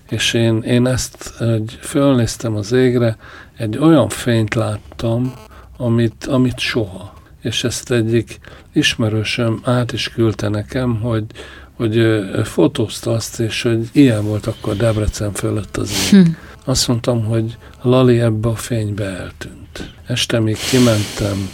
és 0.08 0.34
én, 0.34 0.62
én 0.62 0.86
ezt 0.86 1.40
egy, 1.40 1.78
fölnéztem 1.80 2.56
az 2.56 2.72
égre, 2.72 3.16
egy 3.56 3.78
olyan 3.78 4.08
fényt 4.08 4.54
láttam, 4.54 5.34
amit, 5.76 6.24
amit 6.24 6.58
soha. 6.58 7.12
És 7.40 7.64
ezt 7.64 7.90
egyik 7.90 8.38
ismerősöm 8.72 9.60
át 9.64 9.92
is 9.92 10.08
küldte 10.08 10.48
nekem, 10.48 11.00
hogy, 11.00 11.24
hogy 11.72 12.20
fotózta 12.44 13.10
azt, 13.10 13.40
és 13.40 13.62
hogy 13.62 13.88
ilyen 13.92 14.24
volt 14.24 14.46
akkor 14.46 14.76
Debrecen 14.76 15.32
fölött 15.32 15.76
az 15.76 15.90
ég. 16.12 16.24
Hm. 16.24 16.30
Azt 16.64 16.88
mondtam, 16.88 17.24
hogy 17.24 17.56
Lali 17.82 18.20
ebbe 18.20 18.48
a 18.48 18.54
fénybe 18.54 19.04
eltűnt. 19.04 19.94
Este 20.06 20.40
még 20.40 20.56
kimentem, 20.70 21.48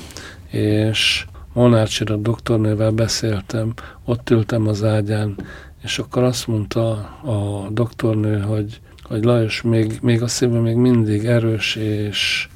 és 0.50 1.26
Molnár 1.52 1.88
Csira 1.88 2.16
doktornővel 2.16 2.90
beszéltem, 2.90 3.72
ott 4.04 4.30
ültem 4.30 4.66
az 4.66 4.84
ágyán, 4.84 5.34
és 5.82 5.98
akkor 5.98 6.22
azt 6.22 6.46
mondta 6.46 6.90
a 7.22 7.68
doktornő, 7.70 8.40
hogy, 8.40 8.80
hogy 9.02 9.24
Lajos, 9.24 9.62
még, 9.62 9.98
még 10.02 10.22
a 10.22 10.28
szíve 10.28 10.60
még 10.60 10.76
mindig 10.76 11.24
erős, 11.24 11.76
és, 11.76 12.48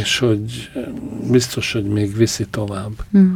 és 0.00 0.18
hogy 0.18 0.70
biztos, 1.30 1.72
hogy 1.72 1.84
még 1.84 2.16
viszi 2.16 2.46
tovább. 2.50 2.92
Hm. 3.10 3.34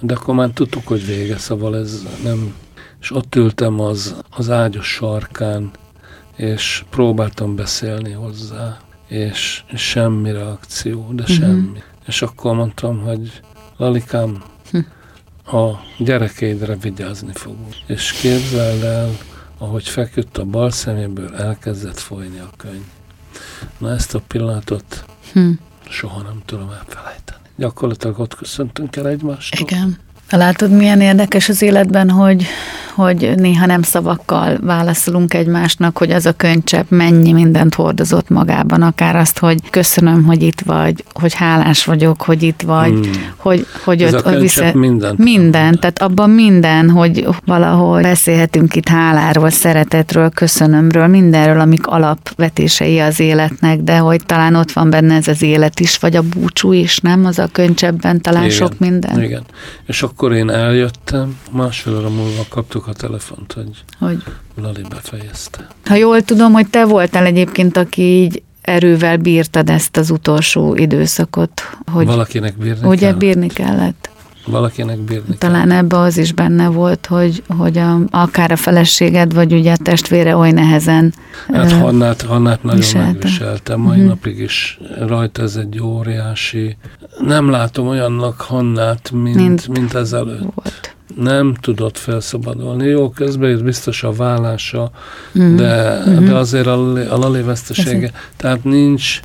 De 0.00 0.14
akkor 0.14 0.34
már 0.34 0.48
tudtuk, 0.48 0.86
hogy 0.86 1.06
vége, 1.06 1.38
szóval 1.38 1.76
ez 1.76 2.06
nem... 2.24 2.54
És 3.00 3.10
ott 3.12 3.34
ültem 3.34 3.80
az, 3.80 4.14
az 4.30 4.50
ágyos 4.50 4.86
sarkán, 4.86 5.70
és 6.36 6.84
próbáltam 6.90 7.56
beszélni 7.56 8.12
hozzá, 8.12 8.78
és 9.08 9.64
semmi 9.74 10.32
reakció, 10.32 11.10
de 11.12 11.22
Mhm. 11.22 11.32
semmi. 11.32 11.82
És 12.06 12.22
akkor 12.22 12.54
mondtam, 12.54 12.98
hogy 13.00 13.40
Lalikám, 13.76 14.42
Hm. 14.70 15.56
a 15.56 15.80
gyerekeidre 15.98 16.76
vigyázni 16.76 17.32
fogunk. 17.32 17.74
És 17.86 18.12
képzeld 18.12 18.82
el, 18.82 19.10
ahogy 19.58 19.88
feküdt 19.88 20.38
a 20.38 20.44
bal 20.44 20.70
szeméből, 20.70 21.36
elkezdett 21.36 21.98
folyni 21.98 22.38
a 22.38 22.50
könyv. 22.56 22.84
Na 23.78 23.90
ezt 23.90 24.14
a 24.14 24.20
pillanatot 24.26 25.04
Hm. 25.32 25.50
soha 25.88 26.22
nem 26.22 26.42
tudom 26.44 26.70
elfelejteni. 26.70 27.38
Gyakorlatilag 27.60 28.18
ott 28.18 28.34
köszöntünk 28.34 28.96
el 28.96 29.08
egymástól. 29.08 29.60
Igen. 29.60 29.98
Látod, 30.30 30.70
milyen 30.70 31.00
érdekes 31.00 31.48
az 31.48 31.62
életben, 31.62 32.10
hogy, 32.10 32.46
hogy 32.94 33.32
néha 33.36 33.66
nem 33.66 33.82
szavakkal 33.82 34.58
válaszolunk 34.60 35.34
egymásnak, 35.34 35.98
hogy 35.98 36.10
az 36.10 36.26
a 36.26 36.32
könycsepp 36.32 36.90
mennyi 36.90 37.32
mindent 37.32 37.74
hordozott 37.74 38.28
magában, 38.28 38.82
akár 38.82 39.16
azt, 39.16 39.38
hogy 39.38 39.70
köszönöm, 39.70 40.24
hogy 40.24 40.42
itt 40.42 40.60
vagy, 40.60 41.04
hogy 41.12 41.34
hálás 41.34 41.84
vagyok, 41.84 42.22
hogy 42.22 42.42
itt 42.42 42.62
vagy, 42.62 42.90
hmm. 42.90 43.10
hogy, 43.36 43.66
hogy 43.84 44.02
Ez 44.02 44.14
ott, 44.14 44.26
a 44.26 44.38
vissza... 44.38 44.70
minden. 44.72 45.14
Minden, 45.18 45.78
tehát 45.78 46.02
abban 46.02 46.30
minden, 46.30 46.90
hogy 46.90 47.26
valahol 47.44 48.02
beszélhetünk 48.02 48.74
itt 48.74 48.88
háláról, 48.88 49.50
szeretetről, 49.50 50.30
köszönömről, 50.30 51.06
mindenről, 51.06 51.60
amik 51.60 51.86
alapvetései 51.86 52.98
az 52.98 53.20
életnek, 53.20 53.80
de 53.80 53.98
hogy 53.98 54.24
talán 54.26 54.54
ott 54.54 54.72
van 54.72 54.90
benne 54.90 55.14
ez 55.14 55.28
az 55.28 55.42
élet 55.42 55.80
is, 55.80 55.98
vagy 55.98 56.16
a 56.16 56.22
búcsú 56.22 56.72
is, 56.72 56.98
nem? 56.98 57.24
Az 57.24 57.38
a 57.38 57.48
könycsebben 57.52 58.20
talán 58.20 58.44
igen, 58.44 58.56
sok 58.56 58.78
minden. 58.78 59.22
Igen. 59.22 59.42
És 59.86 60.02
akkor 60.02 60.19
én 60.28 60.50
eljöttem, 60.50 61.38
másfél 61.50 61.96
óra 61.96 62.08
múlva 62.08 62.42
kaptuk 62.48 62.86
a 62.86 62.92
telefont, 62.92 63.52
hogy, 63.52 63.84
hogy 63.98 64.22
Lali 64.62 64.82
befejezte. 64.88 65.66
Ha 65.84 65.94
jól 65.94 66.22
tudom, 66.22 66.52
hogy 66.52 66.68
te 66.70 66.84
voltál 66.84 67.24
egyébként, 67.26 67.76
aki 67.76 68.02
így 68.02 68.42
erővel 68.60 69.16
bírtad 69.16 69.70
ezt 69.70 69.96
az 69.96 70.10
utolsó 70.10 70.74
időszakot. 70.74 71.62
Hogy 71.92 72.06
Valakinek 72.06 72.56
bírni 72.58 72.88
Ugye 72.88 73.00
kellett. 73.00 73.18
bírni 73.18 73.46
kellett. 73.48 74.10
Valakinek 74.46 74.98
bírni 74.98 75.36
Talán 75.38 75.68
kellett. 75.68 75.82
ebbe 75.82 75.98
az 75.98 76.16
is 76.16 76.32
benne 76.32 76.68
volt, 76.68 77.06
hogy, 77.06 77.42
hogy 77.58 77.78
a, 77.78 77.98
akár 78.10 78.50
a 78.50 78.56
feleséged, 78.56 79.34
vagy 79.34 79.52
ugye 79.52 79.72
a 79.72 79.76
testvére 79.76 80.36
oly 80.36 80.50
nehezen 80.50 81.14
Hát 81.52 81.72
Hannát, 81.72 82.22
Hannát 82.22 82.62
nagyon 82.62 82.80
viselte. 82.80 83.06
megviselte. 83.06 83.76
Mai 83.76 83.90
uh-huh. 83.90 84.08
napig 84.08 84.38
is 84.38 84.78
rajta 85.06 85.42
ez 85.42 85.56
egy 85.56 85.80
óriási... 85.80 86.76
Nem 87.26 87.50
látom 87.50 87.86
olyannak 87.86 88.40
Hannát, 88.40 89.10
mint, 89.10 89.34
mint, 89.34 89.68
mint 89.68 89.94
ezelőtt. 89.94 90.52
Volt 90.54 90.94
nem 91.16 91.54
tudott 91.60 91.98
felszabadulni. 91.98 92.86
Jó, 92.86 93.10
közben 93.10 93.50
jött 93.50 93.64
biztos 93.64 94.02
a 94.02 94.12
vállása, 94.12 94.90
mm. 95.38 95.56
de, 95.56 96.02
mm-hmm. 96.08 96.24
de 96.24 96.34
azért 96.34 96.66
a, 96.66 96.92
a 96.92 97.18
Lali 97.18 97.42
vesztesége. 97.42 98.10
Tehát 98.36 98.64
nincs, 98.64 99.20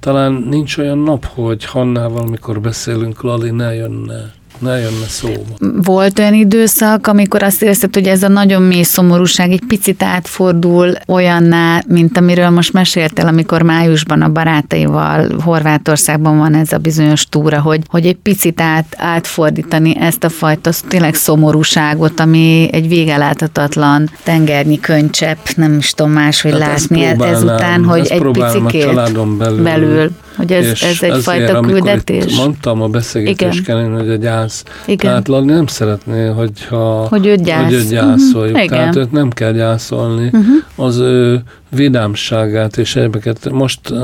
talán 0.00 0.32
nincs 0.32 0.78
olyan 0.78 0.98
nap, 0.98 1.24
hogy 1.24 1.64
Hannával, 1.64 2.22
amikor 2.22 2.60
beszélünk, 2.60 3.22
Lali 3.22 3.50
ne 3.50 3.74
jönne 3.74 4.32
ne 4.60 4.78
jönne 4.78 5.06
szóba. 5.08 5.42
Volt 5.82 6.18
olyan 6.18 6.34
időszak, 6.34 7.06
amikor 7.06 7.42
azt 7.42 7.62
érezted, 7.62 7.94
hogy 7.94 8.06
ez 8.06 8.22
a 8.22 8.28
nagyon 8.28 8.62
mély 8.62 8.82
szomorúság 8.82 9.50
egy 9.50 9.62
picit 9.66 10.02
átfordul 10.02 10.92
olyanná, 11.06 11.82
mint 11.86 12.16
amiről 12.16 12.50
most 12.50 12.72
meséltél, 12.72 13.26
amikor 13.26 13.62
májusban 13.62 14.22
a 14.22 14.28
barátaival 14.28 15.40
Horvátországban 15.44 16.38
van 16.38 16.54
ez 16.54 16.72
a 16.72 16.78
bizonyos 16.78 17.26
túra, 17.26 17.60
hogy, 17.60 17.80
hogy 17.86 18.06
egy 18.06 18.16
picit 18.16 18.60
át, 18.60 18.86
átfordítani 18.96 19.96
ezt 20.00 20.24
a 20.24 20.28
fajta 20.28 20.70
tényleg 20.88 21.14
szomorúságot, 21.14 22.20
ami 22.20 22.68
egy 22.72 22.88
végeláthatatlan 22.88 24.10
tengernyi 24.22 24.80
könycsepp, 24.80 25.46
nem 25.56 25.78
is 25.78 25.90
tudom 25.90 26.12
máshogy 26.12 26.50
hát 26.50 26.60
látni 26.60 27.04
ezután, 27.04 27.84
hogy 27.84 28.06
egy 28.06 28.22
picikét 28.32 28.94
belül, 28.94 29.62
belül 29.62 30.10
hogy 30.40 30.52
ez, 30.52 30.82
ez 30.82 31.02
egyfajta 31.02 31.60
küldetés. 31.60 32.24
Itt 32.24 32.36
mondtam 32.36 32.82
a 32.82 32.88
beszélgetésken, 32.88 33.96
hogy 33.96 34.10
a 34.10 34.16
gyász. 34.16 34.64
Igen. 34.86 35.10
Tehát 35.10 35.28
Lali 35.28 35.44
nem 35.44 35.66
szeretné, 35.66 36.26
hogyha, 36.26 37.06
hogy 37.08 37.26
őt, 37.26 37.42
gyász. 37.42 37.64
hogy 37.64 37.72
őt 37.72 37.88
gyászoljuk. 37.88 38.54
Uh-huh. 38.54 38.70
Tehát 38.70 38.96
őt 38.96 39.12
nem 39.12 39.30
kell 39.30 39.52
gyászolni. 39.52 40.24
Uh-huh. 40.24 40.86
Az 40.86 40.96
ő 40.96 41.42
vidámságát 41.68 42.76
és 42.76 42.96
egyébként 42.96 43.50
most 43.50 43.90
uh, 43.90 43.98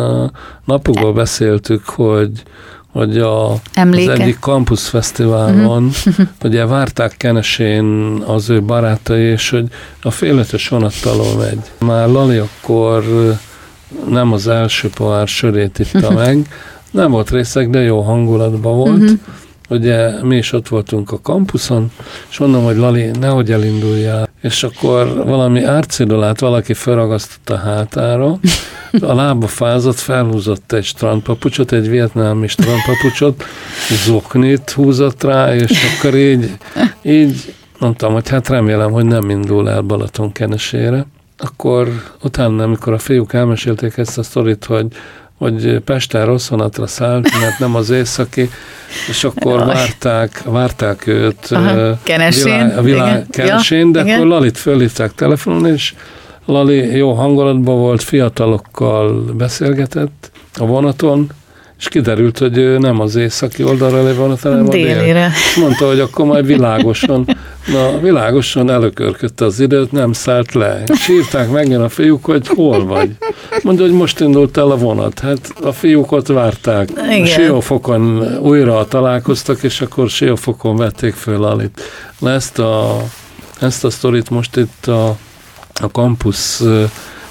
napokban 0.64 1.14
beszéltük, 1.14 1.84
hogy 1.84 2.30
hogy 2.92 3.18
a, 3.18 3.52
az 3.52 4.08
egyik 4.08 4.38
Campus 4.40 4.88
Fesztiválon, 4.88 5.84
uh-huh. 5.84 6.26
ugye 6.44 6.66
várták 6.66 7.14
Kenesén 7.16 7.84
az 8.26 8.50
ő 8.50 8.62
barátai, 8.62 9.22
és 9.22 9.50
hogy 9.50 9.66
a 10.02 10.10
félötös 10.10 10.68
vonattaló 10.68 11.24
megy. 11.38 11.58
Már 11.78 12.08
Lali 12.08 12.36
akkor 12.36 13.04
nem 14.08 14.32
az 14.32 14.48
első 14.48 14.88
pohár 14.88 15.28
sörét 15.28 15.78
itta 15.78 16.10
meg, 16.24 16.48
nem 16.90 17.10
volt 17.10 17.30
részeg, 17.30 17.70
de 17.70 17.80
jó 17.80 18.00
hangulatban 18.00 18.76
volt. 18.76 19.02
Uh-huh. 19.02 19.18
Ugye 19.68 20.22
mi 20.22 20.36
is 20.36 20.52
ott 20.52 20.68
voltunk 20.68 21.10
a 21.10 21.20
kampuszon, 21.20 21.90
és 22.30 22.38
mondom, 22.38 22.64
hogy 22.64 22.76
Lali, 22.76 23.10
nehogy 23.20 23.52
elinduljál. 23.52 24.28
És 24.42 24.62
akkor 24.62 25.24
valami 25.24 25.64
árcidolát 25.64 26.40
valaki 26.40 26.74
felragasztott 26.74 27.50
a 27.50 27.56
hátára, 27.56 28.38
a 29.00 29.14
lába 29.14 29.46
fázott, 29.46 29.98
felhúzott 29.98 30.72
egy 30.72 30.84
strandpapucsot, 30.84 31.72
egy 31.72 31.88
vietnámi 31.88 32.48
strandpapucsot, 32.48 33.44
zoknit 34.04 34.70
húzott 34.70 35.22
rá, 35.22 35.54
és 35.54 35.98
akkor 35.98 36.14
így, 36.14 36.56
így 37.02 37.54
mondtam, 37.78 38.12
hogy 38.12 38.28
hát 38.28 38.48
remélem, 38.48 38.90
hogy 38.90 39.04
nem 39.04 39.30
indul 39.30 39.70
el 39.70 39.80
Balaton 39.80 40.32
kenesére 40.32 41.06
akkor 41.38 41.88
utána, 42.22 42.62
amikor 42.62 42.92
a 42.92 42.98
fiúk 42.98 43.32
elmesélték 43.32 43.96
ezt 43.96 44.18
a 44.18 44.22
sztorit, 44.22 44.64
hogy 44.64 44.86
hogy 45.38 45.80
Pesten 45.84 46.26
rossz 46.26 46.48
vonatra 46.48 46.86
szállt, 46.86 47.28
mert 47.40 47.58
nem 47.58 47.74
az 47.74 47.90
északi, 47.90 48.50
és 49.08 49.24
akkor 49.24 49.64
várták, 49.64 50.42
várták 50.44 51.06
őt 51.06 51.46
Aha, 51.50 51.98
kenesén, 52.02 52.68
világ, 52.68 52.84
világ 52.84 53.26
kenesén, 53.30 53.92
de 53.92 54.00
igen. 54.00 54.14
akkor 54.14 54.26
Lalit 54.26 54.58
fölhívták 54.58 55.14
telefonon, 55.14 55.66
és 55.66 55.94
Lali 56.44 56.96
jó 56.96 57.12
hangulatban 57.12 57.78
volt, 57.78 58.02
fiatalokkal 58.02 59.22
beszélgetett 59.22 60.30
a 60.54 60.66
vonaton, 60.66 61.30
és 61.78 61.88
kiderült, 61.88 62.38
hogy 62.38 62.58
ő 62.58 62.78
nem 62.78 63.00
az 63.00 63.14
északi 63.14 63.62
oldalra 63.62 64.02
lévő 64.02 64.36
hanem 64.42 64.66
a 64.66 64.70
délire. 64.70 65.30
És 65.34 65.56
mondta, 65.56 65.86
hogy 65.86 66.00
akkor 66.00 66.24
majd 66.24 66.46
világosan, 66.46 67.36
na, 67.72 67.98
világosan 68.00 68.70
előkörködte 68.70 69.44
az 69.44 69.60
időt, 69.60 69.92
nem 69.92 70.12
szállt 70.12 70.54
le. 70.54 70.82
És 70.92 71.08
írták 71.08 71.50
meg 71.50 71.80
a 71.80 71.88
fiúk, 71.88 72.24
hogy 72.24 72.48
hol 72.48 72.84
vagy. 72.84 73.10
Mondja, 73.62 73.84
hogy 73.84 73.94
most 73.94 74.20
indult 74.20 74.56
el 74.56 74.70
a 74.70 74.76
vonat. 74.76 75.18
Hát 75.18 75.52
a 75.62 75.72
fiúk 75.72 76.12
ott 76.12 76.26
várták. 76.26 76.88
Igen. 77.10 77.26
Siófokon 77.26 78.36
újra 78.38 78.84
találkoztak, 78.88 79.62
és 79.62 79.80
akkor 79.80 80.08
Siófokon 80.08 80.76
vették 80.76 81.14
föl 81.14 81.44
Alit. 81.44 81.82
Ezt 82.22 82.58
a, 82.58 83.02
ezt 83.60 83.84
a 83.84 83.90
sztorit 83.90 84.30
most 84.30 84.56
itt 84.56 84.86
a, 84.86 85.16
a 85.74 85.90
kampusz 85.92 86.64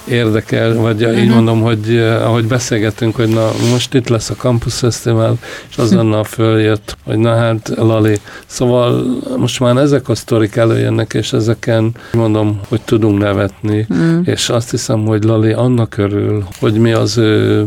érdekel, 0.07 0.73
vagy 0.73 1.03
uh-huh. 1.03 1.21
így 1.21 1.29
mondom, 1.29 1.61
hogy 1.61 1.95
eh, 1.95 2.27
ahogy 2.27 2.45
beszélgetünk, 2.47 3.15
hogy 3.15 3.29
na 3.29 3.51
most 3.71 3.93
itt 3.93 4.07
lesz 4.07 4.29
a 4.29 4.33
Campus 4.33 4.73
Festival, 4.73 5.37
és 5.69 5.77
azonnal 5.77 6.23
följött, 6.23 6.97
hogy 7.03 7.17
na 7.17 7.35
hát 7.35 7.71
Lali. 7.75 8.19
Szóval 8.45 9.05
most 9.37 9.59
már 9.59 9.77
ezek 9.77 10.09
a 10.09 10.15
sztorik 10.15 10.55
előjönnek, 10.55 11.13
és 11.13 11.33
ezeken 11.33 11.91
mondom, 12.13 12.59
hogy 12.67 12.81
tudunk 12.81 13.19
nevetni, 13.19 13.85
uh-huh. 13.89 14.27
és 14.27 14.49
azt 14.49 14.71
hiszem, 14.71 15.05
hogy 15.05 15.23
Lali 15.23 15.51
annak 15.51 15.97
örül, 15.97 16.43
hogy 16.59 16.73
mi 16.73 16.91
az 16.91 17.17
ő 17.17 17.65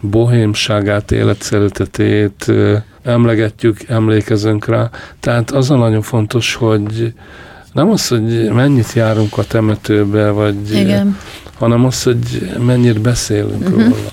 bohémságát, 0.00 1.12
életszeretetét 1.12 2.44
eh, 2.48 2.82
emlegetjük, 3.02 3.76
emlékezünk 3.88 4.66
rá. 4.66 4.90
Tehát 5.20 5.50
az 5.50 5.70
a 5.70 5.76
nagyon 5.76 6.02
fontos, 6.02 6.54
hogy 6.54 7.12
nem 7.72 7.90
az, 7.90 8.08
hogy 8.08 8.50
mennyit 8.52 8.92
járunk 8.92 9.38
a 9.38 9.44
temetőbe, 9.44 10.30
vagy 10.30 10.74
Igen 10.74 11.16
hanem 11.60 11.84
az, 11.84 12.02
hogy 12.02 12.52
mennyire 12.66 12.98
beszélünk 12.98 13.68
uh-huh. 13.68 13.82
róla. 13.82 14.10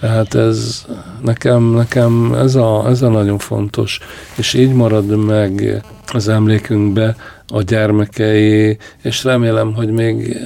Tehát 0.00 0.34
ez 0.34 0.84
nekem, 1.22 1.62
nekem 1.62 2.34
ez, 2.34 2.54
a, 2.54 2.84
ez 2.88 3.02
a 3.02 3.08
nagyon 3.08 3.38
fontos, 3.38 4.00
és 4.36 4.54
így 4.54 4.72
marad 4.72 5.24
meg 5.26 5.82
az 6.12 6.28
emlékünkbe 6.28 7.16
a 7.50 7.62
gyermekei, 7.62 8.78
és 9.02 9.24
remélem, 9.24 9.74
hogy 9.74 9.90
még 9.90 10.36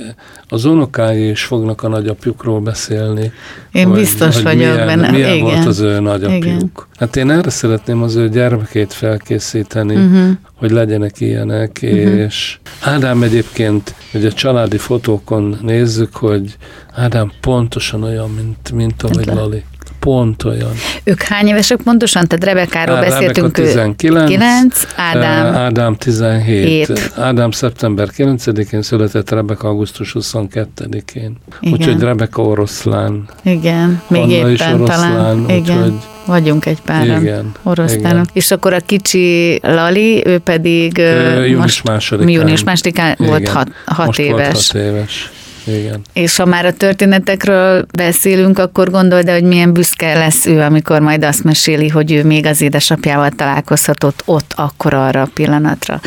az 0.49 0.65
unokái 0.65 1.29
is 1.29 1.45
fognak 1.45 1.83
a 1.83 1.89
nagyapjukról 1.89 2.61
beszélni. 2.61 3.33
Én 3.73 3.87
hogy, 3.87 3.99
biztos 3.99 4.35
hogy 4.35 4.43
vagyok 4.43 4.59
milyen, 4.59 4.87
benne. 4.87 5.11
Milyen 5.11 5.35
Igen. 5.35 5.45
volt 5.45 5.67
az 5.67 5.81
ő 5.81 6.01
nagyapjuk. 6.01 6.45
Igen. 6.45 6.71
Hát 6.99 7.17
én 7.17 7.31
erre 7.31 7.51
szeretném 7.51 8.03
az 8.03 8.15
ő 8.15 8.29
gyermekét 8.29 8.93
felkészíteni, 8.93 9.95
uh-huh. 9.95 10.31
hogy 10.55 10.71
legyenek 10.71 11.21
ilyenek, 11.21 11.81
uh-huh. 11.83 11.99
és 11.99 12.59
Ádám 12.81 13.23
egyébként, 13.23 13.95
hogy 14.13 14.25
a 14.25 14.33
családi 14.33 14.79
fotókon 14.79 15.59
nézzük, 15.63 16.17
hogy 16.17 16.57
Ádám 16.95 17.33
pontosan 17.41 18.03
olyan, 18.03 18.31
mint, 18.31 18.73
mint 18.73 19.03
ahogy 19.03 19.27
Lali 19.27 19.63
pont 20.05 20.45
olyan. 20.45 20.73
Ők 21.05 21.23
hány 21.23 21.47
évesek 21.47 21.79
pontosan? 21.85 22.27
Tehát 22.27 22.45
Rebekáról 22.45 22.95
Rebeka 22.95 23.15
beszéltünk. 23.15 23.53
19, 23.55 24.29
9, 24.29 24.87
Ádám, 24.97 25.55
Ádám 25.55 25.97
17. 25.97 26.87
7. 26.87 27.13
Ádám 27.17 27.51
szeptember 27.51 28.09
9-én 28.17 28.83
született, 28.83 29.31
Rebeka 29.31 29.69
augusztus 29.69 30.17
22-én. 30.19 31.37
Úgyhogy 31.73 32.01
Rebeka 32.01 32.43
oroszlán. 32.43 33.29
Igen, 33.43 34.03
még 34.09 34.23
Anna 34.23 34.33
éppen 34.33 34.51
is 34.51 34.61
oroszlán, 34.61 34.87
talán. 34.87 35.49
Igen. 35.49 35.77
Úgyhogy 35.77 35.93
Vagyunk 36.27 36.67
egy 36.67 36.81
páran 36.81 37.21
igen, 37.21 37.53
oroszlánok. 37.63 38.11
Igen. 38.11 38.27
És 38.33 38.51
akkor 38.51 38.73
a 38.73 38.81
kicsi 38.81 39.59
Lali, 39.63 40.27
ő 40.27 40.39
pedig 40.39 40.99
ő, 40.99 41.47
június 41.47 41.83
másodikán. 41.83 42.33
Június 42.33 42.65
másodikán 42.65 43.15
volt 43.19 43.49
hat, 43.49 43.69
hat 43.85 44.07
most 44.07 44.19
éves. 44.19 44.53
Volt 44.53 44.67
hat 44.67 44.75
éves. 44.75 45.31
Igen. 45.67 46.01
És 46.13 46.37
ha 46.37 46.45
már 46.45 46.67
a 46.67 46.73
történetekről 46.73 47.87
beszélünk, 47.97 48.59
akkor 48.59 48.91
gondold, 48.91 49.31
hogy 49.31 49.43
milyen 49.43 49.73
büszke 49.73 50.15
lesz 50.15 50.47
ő, 50.47 50.61
amikor 50.61 51.01
majd 51.01 51.25
azt 51.25 51.45
meséli, 51.45 51.89
hogy 51.89 52.13
ő 52.13 52.25
még 52.25 52.47
az 52.47 52.61
édesapjával 52.61 53.31
találkozhatott 53.31 54.23
ott, 54.25 54.53
akkor 54.57 54.95
arra 54.95 55.23
a 55.23 55.29
pillanatra. 55.35 56.01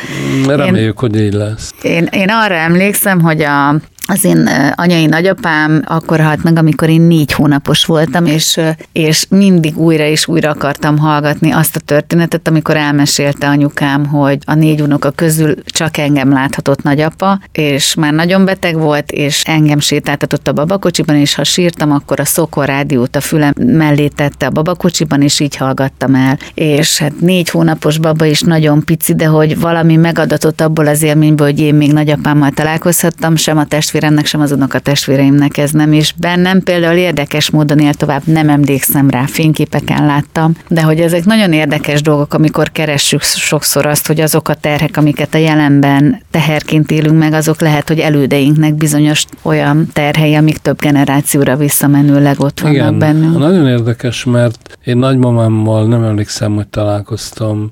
Reméljük, 0.47 1.01
én, 1.03 1.09
hogy 1.11 1.21
így 1.21 1.33
lesz. 1.33 1.73
Én, 1.81 2.07
én 2.11 2.29
arra 2.29 2.55
emlékszem, 2.55 3.21
hogy 3.21 3.41
a 3.41 3.75
az 4.07 4.23
én 4.23 4.49
anyai 4.75 5.05
nagyapám 5.05 5.81
akkor 5.85 6.19
halt 6.19 6.43
meg, 6.43 6.57
amikor 6.57 6.89
én 6.89 7.01
négy 7.01 7.31
hónapos 7.31 7.85
voltam, 7.85 8.25
és, 8.25 8.59
és 8.91 9.25
mindig 9.29 9.77
újra 9.77 10.03
és 10.03 10.27
újra 10.27 10.49
akartam 10.49 10.97
hallgatni 10.97 11.51
azt 11.51 11.75
a 11.75 11.79
történetet, 11.79 12.47
amikor 12.47 12.75
elmesélte 12.75 13.47
anyukám, 13.47 14.05
hogy 14.05 14.37
a 14.45 14.53
négy 14.53 14.81
unoka 14.81 15.09
közül 15.09 15.55
csak 15.65 15.97
engem 15.97 16.31
láthatott 16.31 16.83
nagyapa, 16.83 17.39
és 17.51 17.95
már 17.95 18.13
nagyon 18.13 18.45
beteg 18.45 18.77
volt, 18.77 19.11
és 19.11 19.43
engem 19.45 19.79
sétáltatott 19.79 20.47
a 20.47 20.53
babakocsiban, 20.53 21.15
és 21.15 21.35
ha 21.35 21.43
sírtam, 21.43 21.91
akkor 21.91 22.19
a 22.19 22.25
szokor 22.25 22.65
rádiót 22.65 23.15
a 23.15 23.21
fülem 23.21 23.53
mellé 23.57 24.07
tette 24.07 24.45
a 24.45 24.49
babakocsiban, 24.49 25.21
és 25.21 25.39
így 25.39 25.55
hallgattam 25.55 26.15
el. 26.15 26.37
És 26.53 26.97
hát 26.97 27.19
négy 27.19 27.49
hónapos 27.49 27.97
baba 27.97 28.25
is 28.25 28.41
nagyon 28.41 28.83
pici, 28.83 29.15
de 29.15 29.25
hogy 29.25 29.59
valami 29.59 29.95
megadatott 29.95 30.61
abból 30.61 30.87
az 30.87 31.01
élményből, 31.01 31.47
hogy 31.47 31.59
én 31.59 31.75
még 31.75 31.93
nagyapámmal 31.93 32.51
találkozhattam, 32.51 33.35
sem 33.35 33.57
a 33.57 33.65
testvér 33.65 33.96
testvéremnek, 33.97 34.25
sem 34.25 34.41
az 34.41 34.51
unoka 34.51 34.79
testvéreimnek 34.79 35.57
ez 35.57 35.71
nem, 35.71 35.91
és 35.91 36.13
bennem 36.17 36.61
például 36.61 36.97
érdekes 36.97 37.49
módon 37.49 37.79
él 37.79 37.93
tovább, 37.93 38.21
nem 38.25 38.49
emlékszem 38.49 39.09
rá, 39.09 39.25
fényképeken 39.25 40.05
láttam, 40.05 40.55
de 40.67 40.81
hogy 40.81 40.99
ezek 40.99 41.25
nagyon 41.25 41.53
érdekes 41.53 42.01
dolgok, 42.01 42.33
amikor 42.33 42.71
keressük 42.71 43.21
sokszor 43.21 43.85
azt, 43.85 44.07
hogy 44.07 44.19
azok 44.19 44.49
a 44.49 44.53
terhek, 44.53 44.97
amiket 44.97 45.33
a 45.33 45.37
jelenben 45.37 46.21
teherként 46.31 46.91
élünk 46.91 47.17
meg, 47.17 47.33
azok 47.33 47.61
lehet, 47.61 47.87
hogy 47.87 47.99
elődeinknek 47.99 48.73
bizonyos 48.73 49.25
olyan 49.41 49.87
terhei, 49.93 50.35
amik 50.35 50.57
több 50.57 50.79
generációra 50.79 51.55
visszamenőleg 51.55 52.39
ott 52.39 52.59
vannak 52.59 52.75
Igen, 52.75 52.99
bennünk. 52.99 53.37
nagyon 53.37 53.67
érdekes, 53.67 54.23
mert 54.23 54.77
én 54.83 54.97
nagymamámmal 54.97 55.87
nem 55.87 56.03
emlékszem, 56.03 56.55
hogy 56.55 56.67
találkoztam 56.67 57.69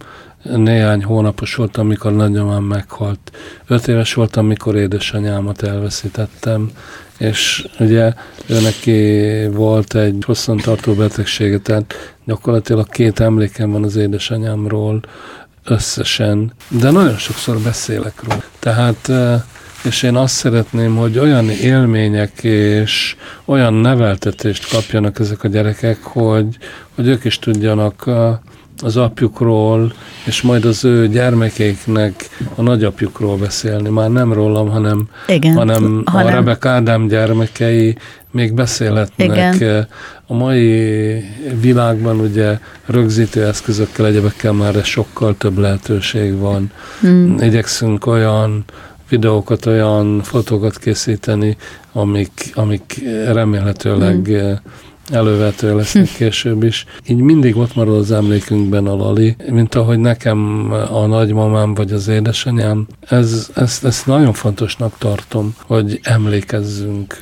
néhány 0.56 1.04
hónapos 1.04 1.56
voltam, 1.56 1.86
amikor 1.86 2.14
nagymamám 2.14 2.64
meghalt. 2.64 3.38
Öt 3.68 3.88
éves 3.88 4.14
voltam, 4.14 4.46
mikor 4.46 4.76
édesanyámat 4.76 5.64
elveszítettem, 5.64 6.72
és 7.18 7.68
ugye 7.80 8.14
ő 8.48 8.62
neki 8.62 9.22
volt 9.52 9.96
egy 9.96 10.24
hosszantartó 10.26 10.94
betegsége, 10.94 11.60
tehát 11.60 12.16
gyakorlatilag 12.26 12.90
két 12.90 13.20
emlékem 13.20 13.72
van 13.72 13.84
az 13.84 13.96
édesanyámról 13.96 15.00
összesen, 15.64 16.54
de 16.68 16.92
nagyon 16.92 17.18
sokszor 17.18 17.58
beszélek 17.58 18.24
róla. 18.24 18.44
Tehát 18.60 19.10
eh, 19.10 19.42
és 19.86 20.04
én 20.04 20.16
azt 20.16 20.36
szeretném, 20.36 20.96
hogy 20.96 21.18
olyan 21.18 21.50
élmények 21.50 22.44
és 22.44 23.16
olyan 23.46 23.74
neveltetést 23.74 24.70
kapjanak 24.70 25.20
ezek 25.20 25.44
a 25.44 25.48
gyerekek, 25.48 26.04
hogy, 26.04 26.58
hogy 26.96 27.08
ők 27.08 27.24
is 27.24 27.40
tudjanak 27.40 28.10
az 28.82 28.98
apjukról, 28.98 29.94
és 30.26 30.42
majd 30.42 30.66
az 30.66 30.86
ő 30.86 31.08
gyermekeiknek 31.08 32.30
a 32.56 32.62
nagyapjukról 32.62 33.38
beszélni. 33.38 33.90
Már 33.90 34.10
nem 34.10 34.34
rólam, 34.34 34.70
hanem, 34.70 35.10
Igen, 35.28 35.54
hanem, 35.54 36.02
hanem 36.06 36.28
a 36.28 36.30
Rebek 36.30 36.66
Ádám 36.66 37.08
gyermekei 37.08 37.98
még 38.32 38.54
beszélhetnek. 38.54 39.56
Igen. 39.56 39.88
A 40.28 40.34
mai 40.34 41.24
világban 41.62 42.20
ugye 42.20 42.60
rögzítő 42.86 43.46
eszközökkel, 43.46 44.06
egyebekkel 44.06 44.52
már 44.52 44.84
sokkal 44.84 45.36
több 45.38 45.58
lehetőség 45.58 46.38
van. 46.38 46.72
Hmm. 47.00 47.38
Igyekszünk 47.40 48.06
olyan 48.06 48.64
videókat, 49.10 49.66
olyan 49.66 50.22
fotókat 50.24 50.78
készíteni, 50.78 51.58
amik, 51.92 52.52
amik 52.54 53.02
remélhetőleg 53.26 54.26
hmm 54.26 54.60
elővető 55.12 55.76
lesznek 55.76 56.08
hm. 56.08 56.16
később 56.16 56.64
is. 56.64 56.86
Így 57.08 57.18
mindig 57.18 57.58
ott 57.58 57.76
marad 57.76 57.98
az 57.98 58.12
emlékünkben 58.12 58.88
a 58.88 58.96
Lali, 58.96 59.36
mint 59.50 59.76
ahogy 59.76 60.00
nekem 60.00 60.72
a 60.92 61.06
nagymamám 61.06 61.74
vagy 61.74 61.92
az 61.92 62.08
édesanyám. 62.08 62.88
Ez, 63.10 63.50
ezt, 63.56 63.86
ezt 63.86 64.08
nagyon 64.08 64.34
fontosnak 64.34 64.98
tartom, 64.98 65.56
hogy 65.66 66.00
emlékezzünk. 66.04 67.18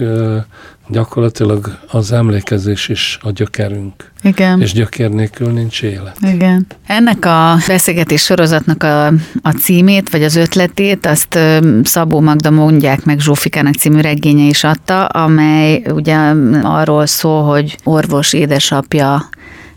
Gyakorlatilag 0.88 1.79
az 1.88 2.11
emlékezés 2.11 2.89
is 2.89 3.19
a 3.21 3.31
gyökerünk. 3.31 4.11
Igen. 4.23 4.61
És 4.61 4.73
gyökér 4.73 5.09
nélkül 5.09 5.51
nincs 5.51 5.84
élet. 5.84 6.17
Igen. 6.34 6.67
Ennek 6.88 7.25
a 7.25 7.55
beszélgetés 7.67 8.23
sorozatnak 8.23 8.84
a, 8.84 9.07
a 9.41 9.51
címét, 9.59 10.09
vagy 10.09 10.23
az 10.23 10.36
ötletét, 10.36 11.05
azt 11.05 11.39
Szabó 11.84 12.19
Magda 12.19 12.49
mondják 12.49 13.05
meg 13.05 13.19
Zsófikának 13.19 13.73
című 13.73 14.01
regénye 14.01 14.43
is 14.43 14.63
adta, 14.63 15.05
amely 15.05 15.84
ugye 15.89 16.17
arról 16.63 17.05
szól, 17.05 17.43
hogy 17.43 17.77
orvos 17.84 18.34
édesapja 18.34 19.29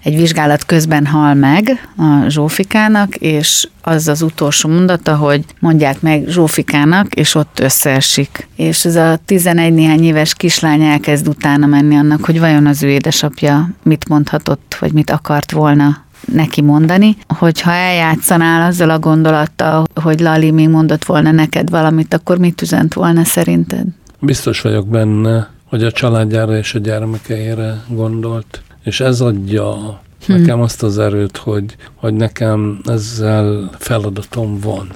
egy 0.07 0.17
vizsgálat 0.17 0.65
közben 0.65 1.07
hal 1.07 1.35
meg 1.35 1.89
a 1.97 2.29
Zsófikának, 2.29 3.15
és 3.15 3.69
az 3.83 4.09
az 4.09 4.23
utolsó 4.23 4.69
mondata, 4.69 5.17
hogy 5.17 5.45
mondják 5.61 6.01
meg 6.01 6.25
Zsófikának, 6.29 7.15
és 7.15 7.35
ott 7.35 7.61
összeesik. 7.61 8.49
És 8.57 8.85
ez 8.85 8.97
a 8.97 9.19
11 9.25 9.73
néhány 9.73 10.05
éves 10.05 10.35
kislány 10.35 10.83
elkezd 10.83 11.29
utána 11.29 11.67
menni 11.67 11.97
annak, 11.97 12.25
hogy 12.25 12.41
vajon 12.41 12.67
az 12.67 12.83
ő 12.83 12.89
édesapja 12.89 13.71
mit 13.83 14.09
mondhatott, 14.09 14.77
vagy 14.81 14.93
mit 14.93 15.11
akart 15.11 15.53
volna 15.53 16.05
neki 16.33 16.63
mondani, 16.63 17.17
hogyha 17.39 17.71
eljátszanál 17.71 18.67
azzal 18.67 18.91
a 18.91 18.99
gondolattal, 18.99 19.87
hogy 19.95 20.21
Lali 20.21 20.51
még 20.51 20.69
mondott 20.69 21.05
volna 21.05 21.31
neked 21.31 21.71
valamit, 21.71 22.15
akkor 22.15 22.39
mit 22.39 22.63
üzent 22.63 22.95
volna 22.95 23.25
szerinted? 23.25 23.87
Biztos 24.21 24.61
vagyok 24.61 24.89
benne, 24.89 25.49
hogy 25.65 25.85
a 25.85 25.93
családjára 25.93 26.57
és 26.57 26.75
a 26.75 26.79
gyermekeire 26.79 27.83
gondolt 27.89 28.61
és 28.87 29.01
ez 29.01 29.21
adja 29.21 30.01
hm. 30.27 30.33
nekem 30.33 30.61
azt 30.61 30.83
az 30.83 30.99
erőt, 30.99 31.37
hogy, 31.37 31.77
hogy 31.95 32.15
nekem 32.15 32.81
ezzel 32.85 33.71
feladatom 33.79 34.61
van. 34.61 34.89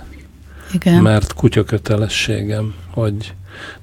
Igen. 0.72 1.02
Mert 1.02 1.34
kutya 1.34 1.64
kötelességem, 1.64 2.74
hogy 2.90 3.34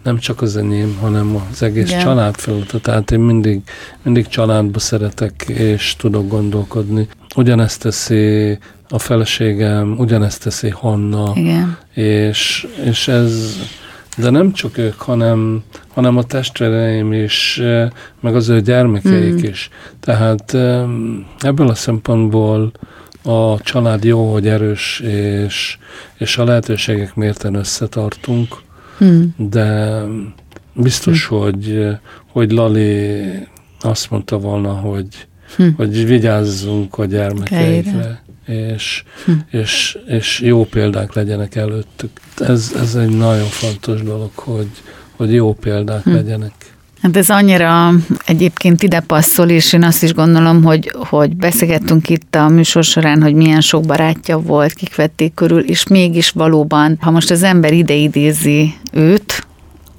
nem 0.04 0.18
csak 0.18 0.42
az 0.42 0.58
enyém, 0.58 0.98
hanem 1.02 1.48
az 1.52 1.64
egész 1.64 1.90
Igen. 1.90 2.00
család 2.00 2.36
feladata. 2.36 2.80
Tehát 2.80 3.12
én 3.12 3.20
mindig, 3.20 3.62
mindig 4.02 4.28
családba 4.28 4.80
szeretek, 4.80 5.46
és 5.48 5.96
tudok 5.96 6.28
gondolkodni. 6.28 7.08
Ugyanezt 7.36 7.82
teszi 7.82 8.58
a 8.90 9.00
feleségem, 9.00 9.96
ugyanezt 9.98 10.44
teszi 10.44 10.70
Hanna, 10.70 11.32
Igen. 11.36 11.78
És, 11.94 12.68
és 12.84 13.08
ez, 13.08 13.58
de 14.18 14.30
nem 14.30 14.52
csak 14.52 14.78
ők, 14.78 15.00
hanem, 15.00 15.64
hanem 15.94 16.18
a 16.18 16.24
testvéreim 16.24 17.14
is, 17.14 17.58
eh, 17.58 17.90
meg 18.20 18.36
az 18.36 18.50
ő 18.50 18.62
gyermekeik 18.62 19.34
mm. 19.34 19.50
is. 19.50 19.70
Tehát 20.00 20.54
ebből 21.40 21.68
a 21.68 21.76
szempontból 21.76 22.72
a 23.24 23.62
család 23.62 24.04
jó, 24.04 24.32
hogy 24.32 24.48
erős, 24.48 25.00
és, 25.00 25.78
és 26.18 26.38
a 26.38 26.44
lehetőségek 26.44 27.16
mérten 27.16 27.54
összetartunk, 27.54 28.56
mm. 29.04 29.24
de 29.36 30.02
biztos, 30.74 31.28
mm. 31.32 31.38
hogy, 31.38 31.88
hogy 32.32 32.52
Lali 32.52 33.22
azt 33.82 34.10
mondta 34.10 34.38
volna, 34.38 34.74
hogy, 34.74 35.28
mm. 35.62 35.68
hogy 35.76 36.06
vigyázzunk 36.06 36.98
a 36.98 37.06
gyermekeikre. 37.06 37.92
Keire 37.92 38.26
és, 38.48 39.04
hm. 39.26 39.32
és, 39.58 39.98
és 40.08 40.40
jó 40.40 40.66
példák 40.66 41.14
legyenek 41.14 41.56
előttük. 41.56 42.10
Ez, 42.38 42.72
ez 42.82 42.96
egy 42.96 43.18
nagyon 43.18 43.48
fontos 43.48 44.02
dolog, 44.02 44.32
hogy, 44.36 44.70
hogy 45.16 45.34
jó 45.34 45.54
példák 45.54 46.04
hm. 46.04 46.14
legyenek. 46.14 46.54
Hát 47.02 47.18
ez 47.18 47.30
annyira 47.30 47.92
egyébként 48.26 48.84
ide 48.84 49.00
passzol, 49.00 49.50
és 49.50 49.74
én 49.74 49.84
azt 49.84 50.04
is 50.04 50.14
gondolom, 50.14 50.64
hogy, 50.64 50.92
hogy 50.94 51.36
beszélgettünk 51.36 52.10
itt 52.10 52.36
a 52.36 52.48
műsor 52.48 52.84
során, 52.84 53.22
hogy 53.22 53.34
milyen 53.34 53.62
sok 53.62 53.86
barátja 53.86 54.40
volt, 54.40 54.74
kik 54.74 54.96
vették 54.96 55.34
körül, 55.34 55.60
és 55.60 55.88
mégis 55.88 56.30
valóban, 56.30 56.98
ha 57.02 57.12
most 57.12 57.32
az 57.32 57.44
ember 57.44 57.74
ide 57.74 57.94
idézi 57.94 58.74
őt, 58.92 59.37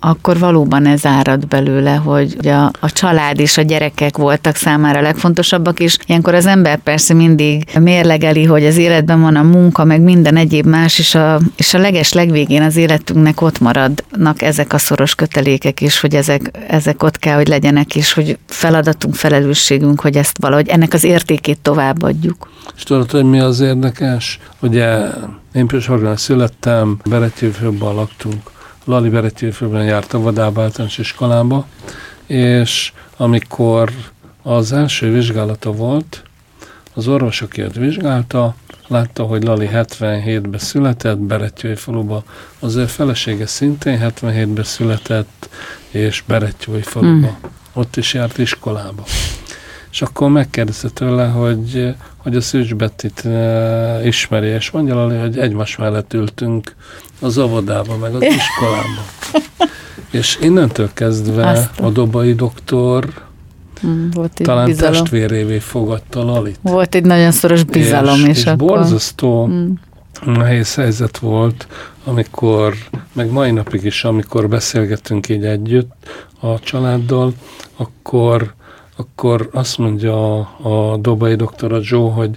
akkor 0.01 0.39
valóban 0.39 0.87
ez 0.87 1.07
árad 1.07 1.47
belőle, 1.47 1.95
hogy 1.95 2.49
a, 2.49 2.65
a 2.81 2.91
család 2.93 3.41
és 3.41 3.59
a 3.59 3.63
gyerekek 3.63 4.17
voltak 4.17 4.57
számára 4.57 5.01
legfontosabbak, 5.01 5.81
és 5.81 5.97
ilyenkor 6.07 6.35
az 6.35 6.47
ember 6.47 6.79
persze 6.79 7.15
mindig 7.15 7.79
mérlegeli, 7.81 8.45
hogy 8.45 8.67
az 8.67 8.77
életben 8.77 9.21
van 9.21 9.37
a 9.37 9.43
munka, 9.43 9.85
meg 9.85 10.01
minden 10.01 10.37
egyéb 10.37 10.67
más, 10.67 10.99
és 10.99 11.15
a, 11.15 11.41
és 11.57 11.75
a 11.75 11.79
leges 11.79 12.13
legvégén 12.13 12.63
az 12.63 12.77
életünknek 12.77 13.41
ott 13.41 13.61
maradnak 13.61 14.43
ezek 14.43 14.73
a 14.73 14.79
szoros 14.79 15.15
kötelékek 15.15 15.81
is, 15.81 16.01
hogy 16.01 16.15
ezek, 16.15 16.51
ezek 16.69 17.03
ott 17.03 17.19
kell, 17.19 17.37
hogy 17.37 17.49
legyenek, 17.49 17.97
és 17.97 18.13
hogy 18.13 18.39
feladatunk, 18.47 19.15
felelősségünk, 19.15 20.01
hogy 20.01 20.17
ezt 20.17 20.37
valahogy 20.41 20.69
ennek 20.69 20.93
az 20.93 21.05
értékét 21.05 21.59
továbbadjuk. 21.59 22.51
És 22.77 22.83
tudod, 22.83 23.11
hogy 23.11 23.25
mi 23.25 23.39
az 23.39 23.61
érdekes? 23.61 24.39
Ugye 24.61 24.99
én 25.53 25.67
például 25.67 26.17
születtem, 26.17 26.99
Beretyőfőben 27.05 27.95
laktunk, 27.95 28.51
Lali 28.89 29.09
Beretyőfőben 29.09 29.85
járt 29.85 30.13
a 30.13 30.21
Vadába 30.21 30.63
általános 30.63 30.99
iskolába, 30.99 31.67
és 32.27 32.93
amikor 33.17 33.91
az 34.43 34.73
első 34.73 35.13
vizsgálata 35.13 35.73
volt, 35.73 36.23
Az 36.95 37.09
orvos, 37.09 37.43
aki 37.43 37.61
őt 37.63 37.75
vizsgálta, 37.75 38.55
látta, 38.87 39.23
hogy 39.23 39.43
Lali 39.43 39.69
77-ben 39.73 40.59
született, 40.59 41.19
Berettyói 41.19 41.75
faluba, 41.75 42.23
az 42.59 42.75
ő 42.75 42.87
felesége 42.87 43.47
szintén 43.47 44.13
77-ben 44.21 44.65
született, 44.65 45.49
és 45.91 46.23
Berettyói 46.27 46.83
faluba. 46.83 47.27
Mm. 47.27 47.49
Ott 47.73 47.97
is 47.97 48.15
járt 48.15 48.39
iskolába. 48.39 49.05
És 49.91 50.03
akkor 50.03 50.31
megkérdezte 50.31 50.89
tőle, 50.89 51.27
hogy, 51.27 51.95
hogy 52.17 52.37
a 52.37 52.41
Szűcs 52.41 52.75
Bettit 52.75 53.25
e, 53.25 54.01
ismeri, 54.07 54.47
és 54.47 54.71
mondja 54.71 54.95
Lali, 54.95 55.17
hogy 55.17 55.39
egymás 55.39 55.77
mellett 55.77 56.13
ültünk 56.13 56.75
az 57.21 57.39
óvodába, 57.39 57.97
meg 57.97 58.15
az 58.15 58.23
iskolába. 58.23 59.05
és 60.11 60.39
innentől 60.41 60.91
kezdve 60.95 61.49
Aztán. 61.49 61.87
a 61.87 61.91
dobai 61.91 62.35
doktor 62.35 63.27
Hmm, 63.81 64.11
volt 64.13 64.33
egy 64.39 64.47
Talán 64.47 64.67
bizalom. 64.67 64.93
testvérévé 64.93 65.59
fogadta 65.59 66.25
Lalit. 66.25 66.59
Volt 66.63 66.95
egy 66.95 67.05
nagyon 67.05 67.31
szoros 67.31 67.63
bizalom 67.63 68.21
és, 68.21 68.27
és, 68.29 68.37
és 68.37 68.47
akkor... 68.47 68.57
borzasztó 68.57 69.45
hmm. 69.45 69.81
nehéz 70.25 70.75
helyzet 70.75 71.19
volt, 71.19 71.67
amikor, 72.05 72.75
meg 73.13 73.31
mai 73.31 73.51
napig 73.51 73.85
is, 73.85 74.05
amikor 74.05 74.49
beszélgettünk 74.49 75.29
így 75.29 75.45
együtt 75.45 75.93
a 76.41 76.59
családdal, 76.59 77.33
akkor, 77.77 78.55
akkor 78.97 79.49
azt 79.53 79.79
mondja 79.79 80.39
a, 80.39 80.49
a 80.63 80.97
dobai 80.97 81.35
doktor, 81.35 81.73
a 81.73 81.81
Joe, 81.83 82.11
hogy 82.11 82.31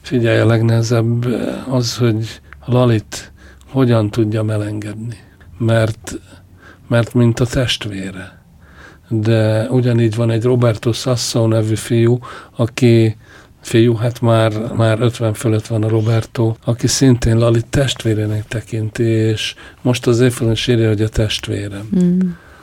figyelj, 0.00 0.38
a 0.38 0.46
legnehezebb 0.46 1.26
az, 1.68 1.96
hogy 1.96 2.40
Lalit 2.64 3.32
hogyan 3.76 4.10
tudja 4.10 4.42
melengedni. 4.42 5.16
Mert, 5.58 6.20
mert 6.88 7.14
mint 7.14 7.40
a 7.40 7.46
testvére 7.46 8.44
de 9.08 9.66
ugyanígy 9.70 10.14
van 10.14 10.30
egy 10.30 10.42
Roberto 10.42 10.92
Sasso 10.92 11.46
nevű 11.46 11.74
fiú, 11.74 12.18
aki 12.56 13.16
fiú, 13.60 13.94
hát 13.94 14.20
már, 14.20 14.72
már 14.76 15.00
50 15.00 15.34
fölött 15.34 15.66
van 15.66 15.82
a 15.82 15.88
Roberto, 15.88 16.54
aki 16.64 16.86
szintén 16.86 17.38
Lali 17.38 17.60
testvérének 17.70 18.46
tekinti, 18.46 19.02
és 19.02 19.54
most 19.82 20.06
az 20.06 20.20
évfélön 20.20 20.56
írja, 20.68 20.88
hogy 20.88 21.02
a 21.02 21.08
testvérem. 21.08 21.88
Mm. 21.96 22.18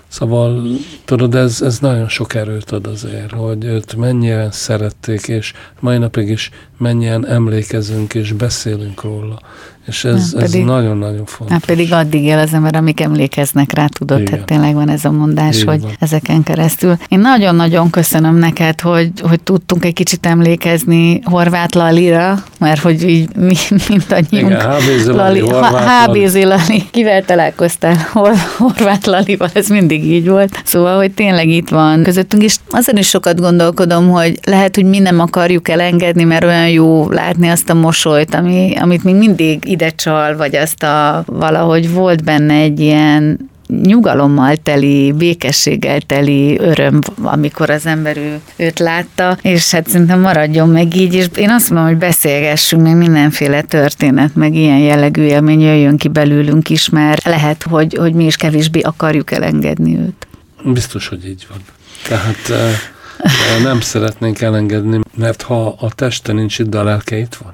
Szóval, 0.08 0.64
tudod, 1.06 1.36
ez, 1.36 1.62
ez 1.62 1.80
nagyon 1.80 2.08
sok 2.08 2.36
erőt 2.36 2.72
ad 2.72 2.88
azért, 2.88 3.32
hogy 3.32 3.64
őt 3.64 3.96
mennyien 3.96 4.52
szerették, 4.52 5.28
és 5.28 5.54
mai 5.80 5.98
napig 5.98 6.30
is 6.30 6.50
mennyien 6.78 7.28
emlékezünk 7.28 8.14
és 8.14 8.32
beszélünk 8.32 9.02
róla. 9.02 9.40
És 9.86 10.04
ez, 10.04 10.32
nem, 10.32 10.44
pedig, 10.44 10.62
ez 10.62 10.68
nagyon-nagyon 10.68 11.26
fontos. 11.26 11.50
Nem, 11.50 11.60
pedig 11.66 11.94
addig 11.94 12.24
él 12.24 12.38
az 12.38 12.54
ember, 12.54 12.76
amik 12.76 13.02
emlékeznek 13.02 13.74
rá, 13.74 13.86
tudod, 13.86 14.20
Igen. 14.20 14.32
tehát 14.32 14.46
tényleg 14.46 14.74
van 14.74 14.90
ez 14.90 15.06
a 15.06 15.12
mondás, 15.12 15.56
Igen. 15.56 15.68
hogy 15.68 15.82
van. 15.82 15.92
ezeken 16.00 16.44
keresztül. 16.44 16.98
Én 17.08 17.20
nagyon-nagyon 17.20 17.90
köszönöm 17.90 18.36
neked, 18.36 18.82
hogy, 18.82 19.12
hogy 19.22 19.42
tudtunk 19.42 19.86
egy 19.86 19.94
kicsit 19.94 20.26
emlékezni 20.26 21.20
Horváth 21.24 21.76
Lalira, 21.76 22.44
mert 22.60 22.82
hogy 22.82 23.10
így 23.10 23.36
mi, 23.36 23.56
mindannyiunk. 23.90 24.52
Igen, 24.52 24.72
HBZ 24.72 25.06
Lali, 25.06 25.40
HBZ 26.06 26.44
Lali. 26.44 26.84
Kivel 26.92 27.26
találkoztál? 27.26 27.96
Hor, 28.12 28.32
Horváth 28.58 29.08
Lalival, 29.08 29.50
ez 29.54 29.68
mindig 29.68 30.06
így 30.06 30.28
volt. 30.28 30.62
Szóval, 30.64 30.98
hogy 30.98 31.12
tényleg 31.12 31.48
itt 31.48 31.70
van 31.70 32.04
közöttünk, 32.04 32.44
és 32.44 32.56
azon 32.70 32.98
is 32.98 33.08
sokat 33.08 33.40
gondolkodom, 33.40 34.10
hogy 34.10 34.40
lehet, 34.44 34.76
hogy 34.76 34.86
mi 34.86 35.00
nem 35.00 35.20
akarjuk 35.20 35.70
elengedni, 35.70 36.24
mert 36.24 36.44
olyan 36.44 36.70
jó 36.70 37.10
látni 37.10 37.48
azt 37.50 37.70
a 37.70 37.74
mosolyt, 37.74 38.36
ami, 38.36 38.76
amit 38.80 39.04
még 39.04 39.16
mindig 39.16 39.66
ide 39.74 39.90
csal, 39.90 40.36
vagy 40.36 40.56
azt 40.56 40.84
a 40.84 41.24
valahogy 41.26 41.92
volt 41.92 42.24
benne 42.24 42.54
egy 42.54 42.80
ilyen 42.80 43.52
nyugalommal 43.82 44.56
teli, 44.56 45.12
békességgel 45.12 46.00
teli 46.02 46.60
öröm, 46.60 47.00
amikor 47.22 47.70
az 47.70 47.86
ember 47.86 48.18
ő, 48.18 48.40
őt 48.56 48.80
látta, 48.80 49.38
és 49.42 49.72
hát 49.72 49.88
szerintem 49.88 50.20
maradjon 50.20 50.70
meg 50.70 50.96
így, 50.96 51.14
és 51.14 51.26
én 51.36 51.50
azt 51.50 51.70
mondom, 51.70 51.88
hogy 51.88 51.98
beszélgessünk 51.98 52.84
meg 52.84 52.98
mindenféle 52.98 53.62
történet, 53.62 54.36
meg 54.36 54.56
ilyen 54.56 54.80
jellegű 54.80 55.22
élmény 55.22 55.62
jöjjön 55.62 55.98
ki 55.98 56.08
belőlünk 56.08 56.70
is, 56.70 56.90
mert 56.90 57.24
lehet, 57.24 57.64
hogy, 57.64 57.96
hogy 58.00 58.14
mi 58.14 58.26
is 58.26 58.36
kevésbé 58.36 58.80
akarjuk 58.80 59.32
elengedni 59.32 59.98
őt. 59.98 60.28
Biztos, 60.64 61.08
hogy 61.08 61.28
így 61.28 61.48
van. 61.50 61.60
Tehát 62.08 62.74
nem 63.64 63.82
szeretnénk 63.82 64.42
elengedni, 64.42 65.00
mert 65.16 65.42
ha 65.42 65.76
a 65.80 65.92
teste 65.96 66.34
nincs 66.34 66.60
itt, 66.60 66.70
de 66.70 66.78
a 66.78 66.84
lelke 66.84 67.18
itt 67.18 67.36
van. 67.44 67.54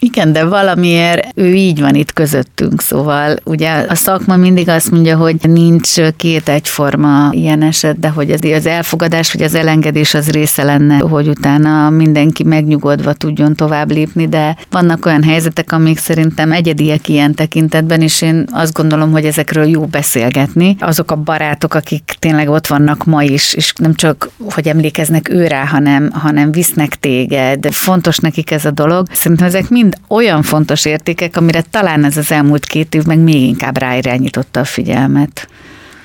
Igen, 0.00 0.32
de 0.32 0.44
valamiért 0.44 1.26
ő 1.34 1.54
így 1.54 1.80
van 1.80 1.94
itt 1.94 2.12
közöttünk, 2.12 2.80
szóval 2.80 3.36
ugye 3.44 3.84
a 3.88 3.94
szakma 3.94 4.36
mindig 4.36 4.68
azt 4.68 4.90
mondja, 4.90 5.16
hogy 5.16 5.36
nincs 5.42 6.00
két 6.16 6.48
egyforma 6.48 7.28
ilyen 7.32 7.62
eset, 7.62 7.98
de 7.98 8.08
hogy 8.08 8.30
az 8.30 8.66
elfogadás 8.66 9.32
vagy 9.32 9.42
az 9.42 9.54
elengedés 9.54 10.14
az 10.14 10.30
része 10.30 10.62
lenne, 10.62 10.98
hogy 10.98 11.28
utána 11.28 11.90
mindenki 11.90 12.44
megnyugodva 12.44 13.12
tudjon 13.12 13.54
tovább 13.54 13.90
lépni, 13.90 14.28
de 14.28 14.56
vannak 14.70 15.06
olyan 15.06 15.22
helyzetek, 15.22 15.72
amik 15.72 15.98
szerintem 15.98 16.52
egyediek 16.52 17.08
ilyen 17.08 17.34
tekintetben, 17.34 18.00
és 18.00 18.22
én 18.22 18.44
azt 18.50 18.72
gondolom, 18.72 19.10
hogy 19.10 19.24
ezekről 19.24 19.66
jó 19.66 19.84
beszélgetni. 19.84 20.76
Azok 20.80 21.10
a 21.10 21.16
barátok, 21.16 21.74
akik 21.74 22.16
tényleg 22.18 22.48
ott 22.48 22.66
vannak 22.66 23.04
ma 23.04 23.22
is, 23.22 23.54
és 23.54 23.72
nem 23.76 23.94
csak, 23.94 24.30
hogy 24.50 24.68
emlékeznek 24.68 25.28
őre, 25.28 25.66
hanem, 25.66 26.10
hanem 26.12 26.52
visznek 26.52 26.94
téged. 26.94 27.72
Fontos 27.72 28.18
nekik 28.18 28.50
ez 28.50 28.64
a 28.64 28.70
dolog. 28.70 29.06
Szerintem 29.12 29.46
ezek 29.46 29.68
mind 29.68 29.87
mind 29.88 30.00
olyan 30.08 30.42
fontos 30.42 30.84
értékek, 30.84 31.36
amire 31.36 31.62
talán 31.70 32.04
ez 32.04 32.16
az 32.16 32.32
elmúlt 32.32 32.64
két 32.64 32.94
év 32.94 33.04
meg 33.04 33.18
még 33.18 33.42
inkább 33.42 33.78
ráirányította 33.78 34.60
a 34.60 34.64
figyelmet. 34.64 35.48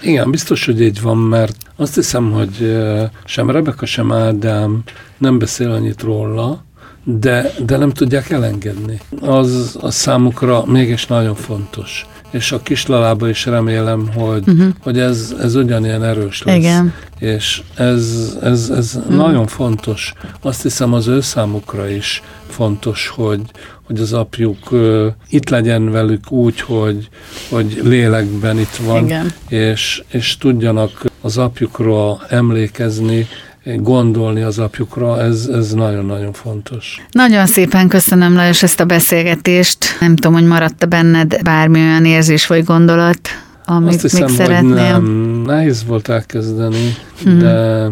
Igen, 0.01 0.31
biztos, 0.31 0.65
hogy 0.65 0.81
így 0.81 1.01
van, 1.01 1.17
mert 1.17 1.55
azt 1.75 1.95
hiszem, 1.95 2.31
hogy 2.31 2.77
sem 3.25 3.49
Rebeka, 3.49 3.85
sem 3.85 4.11
Ádám 4.11 4.83
nem 5.17 5.39
beszél 5.39 5.71
annyit 5.71 6.01
róla, 6.01 6.63
de, 7.03 7.51
de 7.65 7.77
nem 7.77 7.89
tudják 7.89 8.29
elengedni. 8.29 8.99
Az 9.21 9.77
a 9.81 9.91
számukra 9.91 10.65
mégis 10.65 11.07
nagyon 11.07 11.35
fontos 11.35 12.05
és 12.33 12.51
a 12.51 12.61
kislalába 12.61 13.29
is 13.29 13.45
remélem, 13.45 14.07
hogy, 14.13 14.47
uh-huh. 14.47 14.73
hogy 14.79 14.99
ez, 14.99 15.35
ez 15.39 15.55
ugyanilyen 15.55 16.03
erős 16.03 16.43
lesz. 16.43 16.55
Igen. 16.55 16.93
És 17.19 17.61
ez, 17.75 18.37
ez, 18.41 18.69
ez 18.69 18.95
uh-huh. 18.95 19.15
nagyon 19.15 19.47
fontos. 19.47 20.13
Azt 20.41 20.61
hiszem 20.61 20.93
az 20.93 21.07
ő 21.07 21.21
számukra 21.21 21.89
is 21.89 22.21
fontos, 22.47 23.07
hogy, 23.07 23.41
hogy 23.83 23.99
az 23.99 24.13
apjuk 24.13 24.71
uh, 24.71 25.05
itt 25.29 25.49
legyen 25.49 25.91
velük 25.91 26.31
úgy, 26.31 26.59
hogy, 26.61 27.09
hogy 27.49 27.79
lélekben 27.83 28.59
itt 28.59 28.75
van, 28.75 29.03
Igen. 29.03 29.33
és, 29.47 30.03
és 30.11 30.37
tudjanak 30.37 31.05
az 31.21 31.37
apjukról 31.37 32.21
emlékezni, 32.29 33.27
gondolni 33.63 34.41
az 34.41 34.59
apjukra, 34.59 35.21
ez, 35.21 35.49
ez 35.53 35.73
nagyon-nagyon 35.73 36.33
fontos. 36.33 37.01
Nagyon 37.11 37.45
szépen 37.45 37.87
köszönöm, 37.87 38.35
Lajos, 38.35 38.63
ezt 38.63 38.79
a 38.79 38.85
beszélgetést. 38.85 39.77
Nem 39.99 40.15
tudom, 40.15 40.33
hogy 40.33 40.47
maradt 40.47 40.89
benned 40.89 41.41
bármi 41.43 41.79
olyan 41.79 42.05
érzés 42.05 42.47
vagy 42.47 42.63
gondolat, 42.63 43.19
amit 43.65 43.93
Azt 43.93 44.01
hiszem, 44.01 44.25
még 44.25 44.35
szeretnél. 44.35 44.73
Nem. 44.73 45.41
Nehéz 45.45 45.85
volt 45.85 46.09
elkezdeni, 46.09 46.95
hmm. 47.23 47.39
de, 47.39 47.89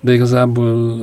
de 0.00 0.12
igazából 0.12 0.96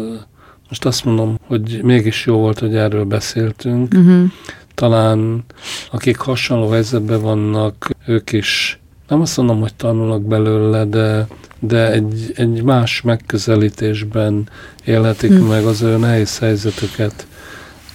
most 0.76 0.88
azt 0.88 1.06
mondom, 1.06 1.40
hogy 1.48 1.80
mégis 1.84 2.26
jó 2.26 2.38
volt, 2.38 2.60
hogy 2.60 2.76
erről 2.76 3.04
beszéltünk. 3.04 3.94
Uh-huh. 3.94 4.32
Talán 4.74 5.44
akik 5.92 6.18
hasonló 6.18 6.70
helyzetben 6.70 7.22
vannak, 7.22 7.90
ők 8.06 8.32
is 8.32 8.80
nem 9.08 9.22
azt 9.22 9.38
mondom, 9.38 9.60
hogy 9.60 9.74
tanulnak 9.74 10.22
belőle, 10.22 10.86
de, 10.86 11.28
de 11.60 11.92
egy, 11.92 12.34
egy 12.36 12.64
más 12.64 13.02
megközelítésben 13.02 14.50
élhetik 14.86 15.32
hmm. 15.32 15.48
meg 15.48 15.66
az 15.66 15.82
ő 15.82 15.98
nehéz 15.98 16.40
helyzetüket, 16.40 17.28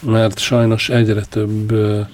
mert 0.03 0.39
sajnos 0.39 0.89
egyre 0.89 1.24
több 1.24 1.72
uh, 1.72 2.07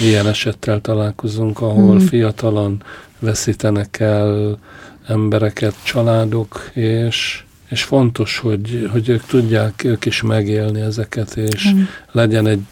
ilyen 0.00 0.26
esettel 0.26 0.80
találkozunk, 0.80 1.60
ahol 1.60 1.96
hmm. 1.96 2.06
fiatalon 2.06 2.82
veszítenek 3.18 4.00
el 4.00 4.58
embereket, 5.06 5.74
családok, 5.82 6.70
és, 6.72 7.44
és 7.72 7.82
fontos, 7.82 8.38
hogy, 8.38 8.88
hogy 8.92 9.08
ők 9.08 9.24
tudják 9.24 9.84
ők 9.84 10.04
is 10.04 10.22
megélni 10.22 10.80
ezeket, 10.80 11.36
és 11.36 11.70
hmm. 11.70 11.88
legyen 12.12 12.46
egy, 12.46 12.64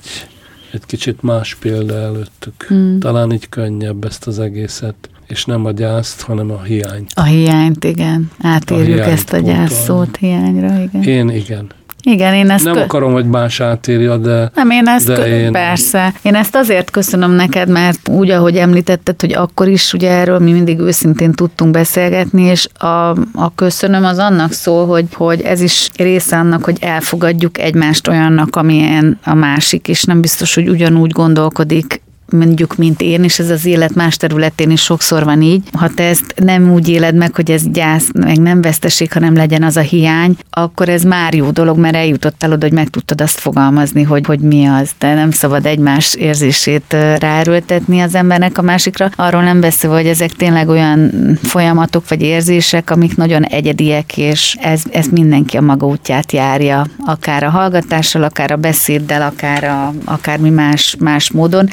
egy 0.72 0.86
kicsit 0.86 1.22
más 1.22 1.54
példa 1.54 1.94
előttük. 1.94 2.64
Hmm. 2.68 2.98
Talán 2.98 3.32
így 3.32 3.48
könnyebb 3.48 4.04
ezt 4.04 4.26
az 4.26 4.38
egészet 4.38 4.94
és 5.26 5.44
nem 5.44 5.64
a 5.64 5.70
gyászt, 5.70 6.20
hanem 6.20 6.50
a 6.50 6.62
hiányt. 6.62 7.12
A 7.14 7.22
hiányt, 7.22 7.84
igen. 7.84 8.30
Átérjük 8.40 8.98
a 8.98 9.10
ezt 9.10 9.32
a 9.32 9.38
gyász 9.38 9.84
szót 9.84 10.16
hiányra, 10.16 10.82
igen. 10.82 11.02
Én 11.02 11.28
igen. 11.28 11.66
Igen, 12.02 12.34
én 12.34 12.50
ezt... 12.50 12.64
Nem 12.64 12.74
kö... 12.74 12.80
akarom, 12.80 13.12
hogy 13.12 13.26
más 13.26 13.60
átírja, 13.60 14.16
de... 14.16 14.50
Nem, 14.54 14.70
én 14.70 14.86
ezt... 14.86 15.06
De 15.06 15.26
én... 15.26 15.52
Persze. 15.52 16.14
Én 16.22 16.34
ezt 16.34 16.56
azért 16.56 16.90
köszönöm 16.90 17.30
neked, 17.30 17.68
mert 17.68 18.08
úgy, 18.08 18.30
ahogy 18.30 18.56
említetted, 18.56 19.20
hogy 19.20 19.32
akkor 19.32 19.68
is 19.68 19.92
ugye 19.92 20.10
erről 20.10 20.38
mi 20.38 20.52
mindig 20.52 20.78
őszintén 20.78 21.32
tudtunk 21.32 21.70
beszélgetni, 21.70 22.42
és 22.42 22.68
a, 22.78 23.08
a 23.32 23.54
köszönöm 23.54 24.04
az 24.04 24.18
annak 24.18 24.52
szól, 24.52 24.86
hogy, 24.86 25.06
hogy 25.14 25.40
ez 25.40 25.60
is 25.60 25.90
része 25.96 26.36
annak, 26.36 26.64
hogy 26.64 26.76
elfogadjuk 26.80 27.58
egymást 27.58 28.08
olyannak, 28.08 28.56
amilyen 28.56 29.18
a 29.24 29.34
másik, 29.34 29.88
és 29.88 30.02
nem 30.02 30.20
biztos, 30.20 30.54
hogy 30.54 30.68
ugyanúgy 30.68 31.10
gondolkodik 31.10 32.02
mondjuk, 32.32 32.76
mint 32.76 33.00
én, 33.00 33.24
és 33.24 33.38
ez 33.38 33.50
az 33.50 33.66
élet 33.66 33.94
más 33.94 34.16
területén 34.16 34.70
is 34.70 34.82
sokszor 34.82 35.24
van 35.24 35.42
így. 35.42 35.62
Ha 35.72 35.88
te 35.94 36.02
ezt 36.02 36.34
nem 36.36 36.72
úgy 36.72 36.88
éled 36.88 37.14
meg, 37.14 37.34
hogy 37.34 37.50
ez 37.50 37.62
gyász, 37.68 38.08
meg 38.12 38.38
nem 38.38 38.60
veszteség, 38.60 39.12
hanem 39.12 39.34
legyen 39.34 39.62
az 39.62 39.76
a 39.76 39.80
hiány, 39.80 40.36
akkor 40.50 40.88
ez 40.88 41.02
már 41.02 41.34
jó 41.34 41.50
dolog, 41.50 41.78
mert 41.78 41.94
eljutottál 41.94 42.52
oda, 42.52 42.66
hogy 42.66 42.74
meg 42.74 42.88
tudtad 42.88 43.20
azt 43.20 43.38
fogalmazni, 43.38 44.02
hogy, 44.02 44.26
hogy 44.26 44.40
mi 44.40 44.64
az. 44.64 44.90
De 44.98 45.14
nem 45.14 45.30
szabad 45.30 45.66
egymás 45.66 46.14
érzését 46.14 46.96
ráerőltetni 47.18 48.00
az 48.00 48.14
embernek 48.14 48.58
a 48.58 48.62
másikra. 48.62 49.10
Arról 49.16 49.42
nem 49.42 49.60
beszélve, 49.60 49.96
hogy 49.96 50.06
ezek 50.06 50.30
tényleg 50.30 50.68
olyan 50.68 51.10
folyamatok 51.42 52.08
vagy 52.08 52.22
érzések, 52.22 52.90
amik 52.90 53.16
nagyon 53.16 53.42
egyediek, 53.44 54.16
és 54.16 54.56
ez, 54.60 54.82
ez 54.90 55.06
mindenki 55.06 55.56
a 55.56 55.60
maga 55.60 55.86
útját 55.86 56.32
járja, 56.32 56.86
akár 57.06 57.42
a 57.42 57.50
hallgatással, 57.50 58.22
akár 58.22 58.50
a 58.50 58.56
beszéddel, 58.56 59.22
akár 59.22 59.64
a, 59.64 59.92
akármi 60.04 60.50
más, 60.50 60.96
más 60.98 61.30
módon. 61.30 61.68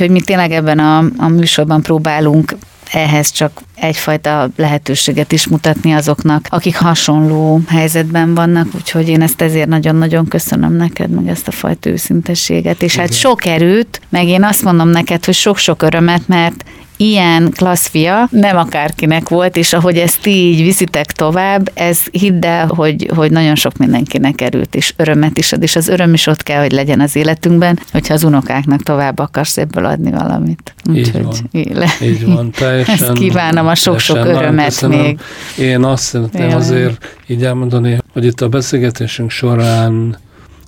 Úgyhogy 0.00 0.16
mi 0.16 0.24
tényleg 0.24 0.52
ebben 0.52 0.78
a, 0.78 0.98
a 1.16 1.28
műsorban 1.28 1.82
próbálunk 1.82 2.56
ehhez 2.92 3.30
csak 3.30 3.60
egyfajta 3.74 4.50
lehetőséget 4.56 5.32
is 5.32 5.46
mutatni 5.46 5.92
azoknak, 5.92 6.46
akik 6.50 6.76
hasonló 6.76 7.60
helyzetben 7.68 8.34
vannak, 8.34 8.66
úgyhogy 8.74 9.08
én 9.08 9.22
ezt 9.22 9.40
ezért 9.40 9.68
nagyon-nagyon 9.68 10.26
köszönöm 10.26 10.72
neked, 10.72 11.10
meg 11.10 11.28
ezt 11.28 11.48
a 11.48 11.50
fajta 11.50 11.90
őszintességet, 11.90 12.82
és 12.82 12.96
hát 12.96 13.04
Igen. 13.04 13.06
hát 13.06 13.16
sok 13.16 13.46
erőt, 13.46 14.00
meg 14.08 14.26
én 14.26 14.44
azt 14.44 14.62
mondom 14.62 14.88
neked, 14.88 15.24
hogy 15.24 15.34
sok-sok 15.34 15.82
örömet, 15.82 16.28
mert 16.28 16.64
ilyen 17.00 17.50
klassz 17.56 17.88
fia 17.88 18.28
nem 18.30 18.56
akárkinek 18.56 19.28
volt, 19.28 19.56
és 19.56 19.72
ahogy 19.72 19.96
ezt 19.96 20.26
így 20.26 20.62
viszitek 20.62 21.12
tovább, 21.12 21.70
ez 21.74 21.98
hidd 22.10 22.44
el, 22.44 22.66
hogy, 22.66 23.10
hogy 23.14 23.30
nagyon 23.30 23.54
sok 23.54 23.76
mindenkinek 23.76 24.40
erőt 24.40 24.74
és 24.74 24.94
örömet 24.96 25.38
is 25.38 25.52
ad, 25.52 25.62
és 25.62 25.76
az 25.76 25.88
öröm 25.88 26.14
is 26.14 26.26
ott 26.26 26.42
kell, 26.42 26.60
hogy 26.60 26.72
legyen 26.72 27.00
az 27.00 27.16
életünkben, 27.16 27.78
hogyha 27.92 28.14
az 28.14 28.24
unokáknak 28.24 28.82
tovább 28.82 29.18
akarsz 29.18 29.56
ebből 29.56 29.84
adni 29.84 30.10
valamit. 30.10 30.74
Úgyhogy 30.90 31.26
így 31.52 31.74
van. 31.74 31.86
Így 32.10 32.24
van, 32.26 32.50
teljesen. 32.50 32.94
Ezt 32.94 33.12
kívánom 33.12 33.66
a 33.66 33.74
sok-sok 33.74 34.24
örömet 34.24 34.88
még. 34.88 35.20
Én 35.58 35.84
azt 35.84 36.02
szeretném 36.02 36.56
azért 36.56 37.16
így 37.26 37.44
elmondani, 37.44 37.98
hogy 38.12 38.24
itt 38.24 38.40
a 38.40 38.48
beszélgetésünk 38.48 39.30
során 39.30 40.16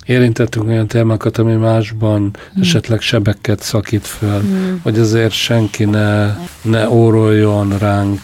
érintettünk 0.05 0.67
olyan 0.67 0.87
témákat, 0.87 1.37
ami 1.37 1.53
másban 1.53 2.21
mm. 2.21 2.61
esetleg 2.61 3.01
sebeket 3.01 3.61
szakít 3.61 4.07
föl, 4.07 4.41
mm. 4.41 4.75
hogy 4.81 4.99
azért 4.99 5.31
senki 5.31 5.85
ne, 5.85 6.35
ne 6.61 6.89
óroljon 6.89 7.77
ránk, 7.77 8.21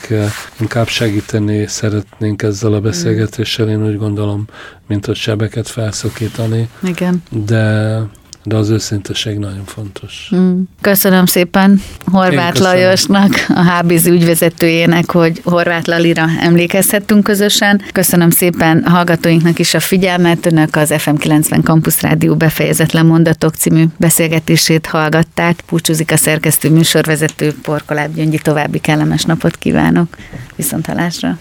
inkább 0.59 0.87
segíteni 0.87 1.67
szeretnénk 1.67 2.41
ezzel 2.41 2.73
a 2.73 2.79
beszélgetéssel, 2.79 3.69
én 3.69 3.85
úgy 3.85 3.97
gondolom, 3.97 4.45
mint 4.87 5.05
hogy 5.05 5.15
sebeket 5.15 5.67
felszakítani. 5.67 6.69
Igen. 6.83 7.23
De 7.29 8.03
de 8.43 8.55
az 8.55 8.69
őszinteség 8.69 9.37
nagyon 9.37 9.65
fontos. 9.65 10.31
Mm. 10.35 10.61
Köszönöm 10.81 11.25
szépen 11.25 11.81
Horváth 12.05 12.61
Lajosnak, 12.61 13.45
a 13.47 13.63
HBZ 13.71 14.05
ügyvezetőjének, 14.05 15.11
hogy 15.11 15.41
Horváth 15.43 15.87
Lalira 15.87 16.25
emlékezhettünk 16.39 17.23
közösen. 17.23 17.81
Köszönöm 17.91 18.29
szépen 18.29 18.83
hallgatóinknak 18.83 19.59
is 19.59 19.73
a 19.73 19.79
figyelmet. 19.79 20.45
Önök 20.45 20.75
az 20.75 20.93
FM90 20.93 21.63
Campus 21.63 22.01
Rádió 22.01 22.35
befejezetlen 22.35 23.05
mondatok 23.05 23.55
című 23.55 23.83
beszélgetését 23.97 24.85
hallgatták. 24.85 25.63
Búcsúzik 25.69 26.11
a 26.11 26.17
szerkesztő 26.17 26.69
műsorvezető 26.69 27.53
Porkoláb 27.61 28.15
Gyöngyi. 28.15 28.37
További 28.37 28.79
kellemes 28.79 29.23
napot 29.23 29.57
kívánok. 29.57 30.15
Viszontalásra. 30.55 31.37